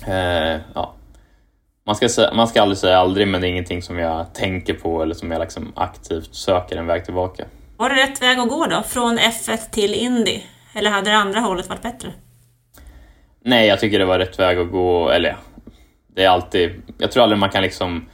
uh, 0.08 0.58
ja, 0.74 0.94
man 1.86 1.96
ska, 1.96 2.10
säga, 2.10 2.34
man 2.34 2.48
ska 2.48 2.62
aldrig 2.62 2.78
säga 2.78 2.98
aldrig, 2.98 3.28
men 3.28 3.42
det 3.42 3.48
är 3.48 3.50
ingenting 3.50 3.82
som 3.82 4.00
jag 4.00 4.34
tänker 4.34 4.74
på 4.74 5.04
eller 5.04 5.16
som 5.16 5.32
jag 5.32 5.40
liksom 5.40 5.74
aktivt 5.76 6.36
söker 6.36 6.78
en 6.78 6.88
väg 6.88 7.06
tillbaka. 7.06 7.46
Var 7.78 7.90
det 7.90 7.96
rätt 7.96 8.22
väg 8.22 8.40
att 8.40 8.50
gå 8.50 8.66
då? 8.66 8.84
Från 8.84 9.20
F1 9.20 9.72
till 9.72 9.94
Indy? 9.94 10.42
Eller 10.74 10.92
hade 10.92 11.10
det 11.10 11.18
andra 11.18 11.40
hållet 11.40 11.70
varit 11.70 11.82
bättre? 11.82 12.10
Nej, 13.42 13.68
jag 13.68 13.80
tycker 13.80 14.00
det 14.00 14.06
var 14.06 14.20
rätt 14.20 14.40
väg 14.40 14.58
att 14.58 14.72
gå. 14.72 15.10
Eller 15.10 15.38
det 16.08 16.24
är 16.24 16.30
alltid... 16.30 16.82
Jag 16.98 17.12
tror 17.12 17.24
aldrig 17.24 17.40
man 17.40 17.50
kan 17.50 17.64
liksom 17.64 18.10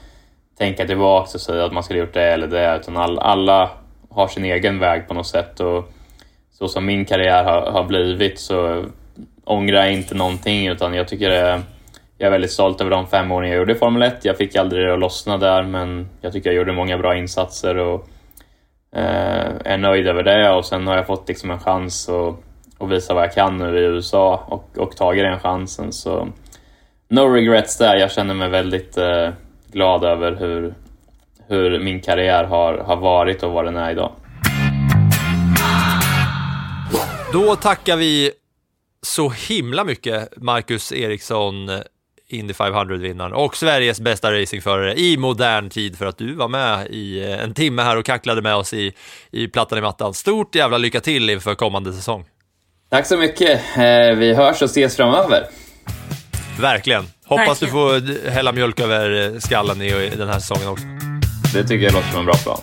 tänka 0.58 0.86
tillbaka 0.86 1.30
och 1.34 1.41
säga 1.41 1.66
att 1.66 1.74
man 1.74 1.84
skulle 1.84 1.99
gjort 1.99 2.14
det 2.14 2.34
eller 2.34 2.47
det, 2.47 2.78
utan 2.82 2.97
all, 2.97 3.20
alla 3.20 3.70
har 4.10 4.28
sin 4.28 4.45
egen 4.45 4.80
väg 4.80 5.08
på 5.08 5.14
något 5.14 5.28
sätt. 5.28 5.60
Och 5.60 5.91
så 6.51 6.68
som 6.68 6.86
min 6.86 7.06
karriär 7.06 7.43
har, 7.43 7.72
har 7.72 7.84
blivit 7.84 8.39
så 8.39 8.86
ångrar 9.43 9.78
jag 9.78 9.93
inte 9.93 10.16
någonting, 10.16 10.68
utan 10.68 10.93
jag 10.93 11.08
tycker 11.08 11.30
det 11.30 11.62
jag 12.18 12.28
är 12.28 12.32
väldigt 12.32 12.51
stolt 12.51 12.82
över 12.82 12.91
de 12.91 13.08
fem 13.08 13.32
åren 13.32 13.49
jag 13.49 13.58
gjorde 13.58 13.72
i 13.72 13.76
Formel 13.76 14.01
1. 14.01 14.26
Jag 14.26 14.38
fick 14.38 14.56
aldrig 14.56 14.88
det 14.88 14.93
att 14.93 14.99
lossna 14.99 15.38
där, 15.38 15.64
men 15.64 16.10
jag 16.22 16.34
tycker 16.34 16.49
jag 16.49 16.58
gjorde 16.58 16.74
många 16.74 16.97
bra 16.97 17.18
insatser 17.18 17.78
och 17.78 18.08
eh, 18.95 19.51
är 19.66 19.78
nöjd 19.78 20.08
över 20.08 20.24
det. 20.24 20.54
Och 20.54 20.66
sen 20.66 20.88
har 20.88 20.95
jag 20.95 21.08
fått 21.08 21.28
liksom 21.28 21.51
en 21.51 21.60
chans 21.60 22.10
att, 22.10 22.36
att 22.80 22.89
visa 22.89 23.14
vad 23.14 23.24
jag 23.24 23.34
kan 23.34 23.58
nu 23.58 23.78
i 23.78 23.84
USA 23.84 24.45
och, 24.47 24.78
och 24.78 24.95
tagit 24.95 25.24
den 25.24 25.39
chansen. 25.39 25.91
Så 25.91 26.28
no 27.08 27.20
regrets 27.20 27.78
där. 27.78 27.95
Jag 27.95 28.12
känner 28.12 28.34
mig 28.34 28.49
väldigt 28.49 28.97
eh, 28.97 29.30
glad 29.74 30.03
över 30.03 30.36
hur, 30.36 30.74
hur 31.47 31.80
min 31.80 32.01
karriär 32.01 32.43
har, 32.43 32.78
har 32.78 32.95
varit 32.95 33.43
och 33.43 33.51
vad 33.51 33.65
den 33.65 33.76
är 33.76 33.91
idag. 33.91 34.11
Då 37.34 37.55
tackar 37.55 37.97
vi 37.97 38.32
så 39.01 39.30
himla 39.30 39.84
mycket 39.84 40.38
Marcus 40.38 40.91
Eriksson 40.91 41.69
Indy 42.28 42.53
500-vinnaren 42.53 43.34
och 43.34 43.57
Sveriges 43.57 43.99
bästa 43.99 44.32
racingförare 44.32 44.93
i 44.93 45.17
modern 45.17 45.69
tid 45.69 45.97
för 45.97 46.05
att 46.05 46.17
du 46.17 46.34
var 46.34 46.47
med 46.47 46.88
i 46.88 47.24
eh, 47.24 47.43
en 47.43 47.53
timme 47.53 47.82
här 47.82 47.97
och 47.97 48.05
kacklade 48.05 48.41
med 48.41 48.55
oss 48.55 48.74
i, 48.74 48.93
i 49.32 49.47
plattan 49.47 49.78
i 49.78 49.82
mattan. 49.82 50.13
Stort 50.13 50.55
jävla 50.55 50.78
lycka 50.78 50.99
till 50.99 51.30
inför 51.30 51.55
kommande 51.55 51.93
säsong. 51.93 52.26
Tack 52.89 53.07
så 53.07 53.17
mycket. 53.17 53.61
Eh, 53.78 54.15
vi 54.17 54.34
hörs 54.34 54.61
och 54.61 54.69
ses 54.69 54.95
framöver. 54.97 55.43
Verkligen. 56.59 57.03
Hoppas 57.39 57.59
du 57.59 57.67
får 57.67 58.29
hälla 58.29 58.51
mjölk 58.51 58.79
över 58.79 59.39
skallen 59.39 59.81
i 59.81 60.11
den 60.17 60.29
här 60.29 60.39
säsongen 60.39 60.67
också. 60.67 60.86
Det 61.53 61.63
tycker 61.63 61.86
jag 61.86 61.93
låter 61.93 62.09
som 62.09 62.19
en 62.19 62.25
bra 62.25 62.36
plan. 62.36 62.61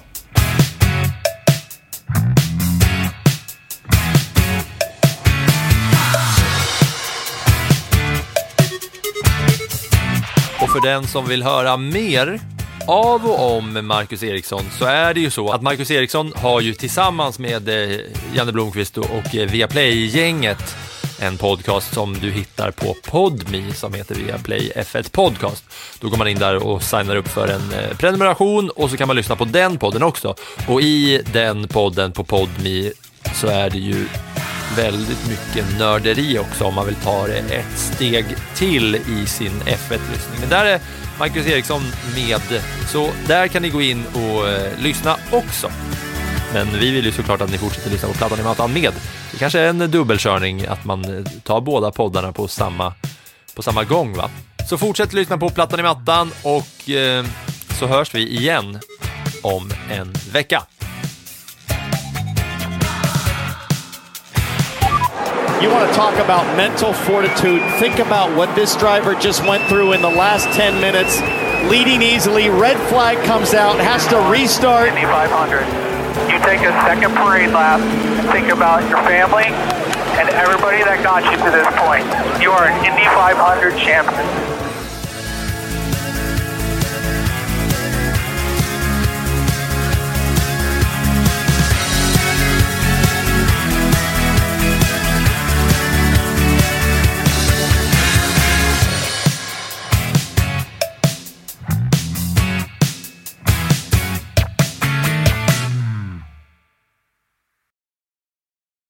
Och 10.62 10.70
för 10.70 10.80
den 10.80 11.06
som 11.06 11.28
vill 11.28 11.42
höra 11.42 11.76
mer 11.76 12.40
av 12.86 13.26
och 13.26 13.56
om 13.56 13.86
Marcus 13.86 14.22
Eriksson 14.22 14.62
så 14.78 14.84
är 14.84 15.14
det 15.14 15.20
ju 15.20 15.30
så 15.30 15.50
att 15.50 15.62
Marcus 15.62 15.90
Eriksson 15.90 16.32
har 16.36 16.60
ju 16.60 16.74
tillsammans 16.74 17.38
med 17.38 17.68
eh, 17.68 18.00
Janne 18.34 18.52
Blomqvist 18.52 18.98
och 18.98 19.34
eh, 19.34 19.50
Viaplay-gänget 19.50 20.76
en 21.20 21.38
podcast 21.38 21.94
som 21.94 22.14
du 22.14 22.30
hittar 22.30 22.70
på 22.70 22.96
Podme 23.04 23.74
som 23.74 23.94
heter 23.94 24.14
Viaplay 24.14 24.72
F1 24.76 25.10
Podcast. 25.12 25.64
Då 26.00 26.08
går 26.08 26.16
man 26.16 26.28
in 26.28 26.38
där 26.38 26.66
och 26.66 26.82
signar 26.82 27.16
upp 27.16 27.28
för 27.28 27.48
en 27.48 27.72
eh, 27.72 27.96
prenumeration 27.96 28.70
och 28.70 28.90
så 28.90 28.96
kan 28.96 29.06
man 29.06 29.16
lyssna 29.16 29.36
på 29.36 29.44
den 29.44 29.78
podden 29.78 30.02
också. 30.02 30.34
Och 30.68 30.82
i 30.82 31.22
den 31.32 31.68
podden 31.68 32.12
på 32.12 32.24
Podme 32.24 32.92
så 33.34 33.46
är 33.46 33.70
det 33.70 33.78
ju 33.78 34.06
väldigt 34.76 35.28
mycket 35.28 35.78
nörderi 35.78 36.38
också 36.38 36.64
om 36.64 36.74
man 36.74 36.86
vill 36.86 36.94
ta 36.94 37.26
det 37.26 37.38
ett 37.38 37.78
steg 37.78 38.24
till 38.54 38.94
i 38.94 39.26
sin 39.26 39.52
F1-lyssning. 39.66 40.40
Men 40.40 40.48
där 40.48 40.64
är 40.64 40.80
Marcus 41.18 41.46
Eriksson 41.46 41.82
med, 42.14 42.62
så 42.88 43.10
där 43.26 43.48
kan 43.48 43.62
ni 43.62 43.68
gå 43.68 43.82
in 43.82 44.04
och 44.14 44.48
eh, 44.48 44.78
lyssna 44.78 45.16
också. 45.30 45.70
Men 46.52 46.66
vi 46.78 46.90
vill 46.90 47.04
ju 47.04 47.12
såklart 47.12 47.40
att 47.40 47.50
ni 47.50 47.58
fortsätter 47.58 47.90
lyssna 47.90 48.08
på 48.08 48.14
Plattan 48.14 48.40
i 48.40 48.42
mattan 48.42 48.72
med. 48.72 48.92
Det 49.32 49.38
kanske 49.38 49.58
är 49.60 49.68
en 49.68 49.90
dubbelkörning 49.90 50.66
att 50.66 50.84
man 50.84 51.26
tar 51.44 51.60
båda 51.60 51.90
poddarna 51.90 52.32
på 52.32 52.48
samma, 52.48 52.94
på 53.54 53.62
samma 53.62 53.84
gång 53.84 54.16
va? 54.16 54.30
Så 54.68 54.78
fortsätt 54.78 55.12
lyssna 55.12 55.38
på 55.38 55.50
Plattan 55.50 55.80
i 55.80 55.82
mattan 55.82 56.30
och 56.42 56.90
eh, 56.90 57.24
så 57.78 57.86
hörs 57.86 58.14
vi 58.14 58.28
igen 58.28 58.80
om 59.42 59.70
en 59.90 60.12
vecka. 60.32 60.62
You 65.62 65.70
want 65.70 65.90
to 65.90 65.94
talk 65.94 66.18
about 66.18 66.56
mental 66.56 66.94
fortitude. 66.94 67.62
Think 67.78 67.98
about 67.98 68.34
what 68.36 68.54
this 68.54 68.74
driver 68.76 69.14
just 69.20 69.44
went 69.44 69.68
through 69.68 69.92
in 69.92 70.00
the 70.00 70.16
last 70.16 70.48
10 70.56 70.80
minutes. 70.80 71.20
Leading 71.70 72.00
easily, 72.02 72.48
red 72.48 72.78
flag 72.88 73.18
comes 73.26 73.52
out, 73.52 73.78
has 73.78 74.06
to 74.08 74.16
restart. 74.32 74.88
Indy 74.88 75.02
500. 75.02 75.89
Take 76.44 76.60
a 76.60 76.72
second 76.84 77.14
parade 77.16 77.50
lap 77.50 77.80
and 77.80 78.28
think 78.30 78.48
about 78.48 78.88
your 78.88 78.98
family 79.04 79.44
and 80.18 80.28
everybody 80.30 80.82
that 80.84 81.02
got 81.02 81.24
you 81.24 81.36
to 81.36 81.50
this 81.52 81.68
point. 81.76 82.04
You 82.42 82.50
are 82.50 82.68
an 82.68 82.84
Indy 82.84 83.04
500 83.04 83.76
champion. 83.76 84.69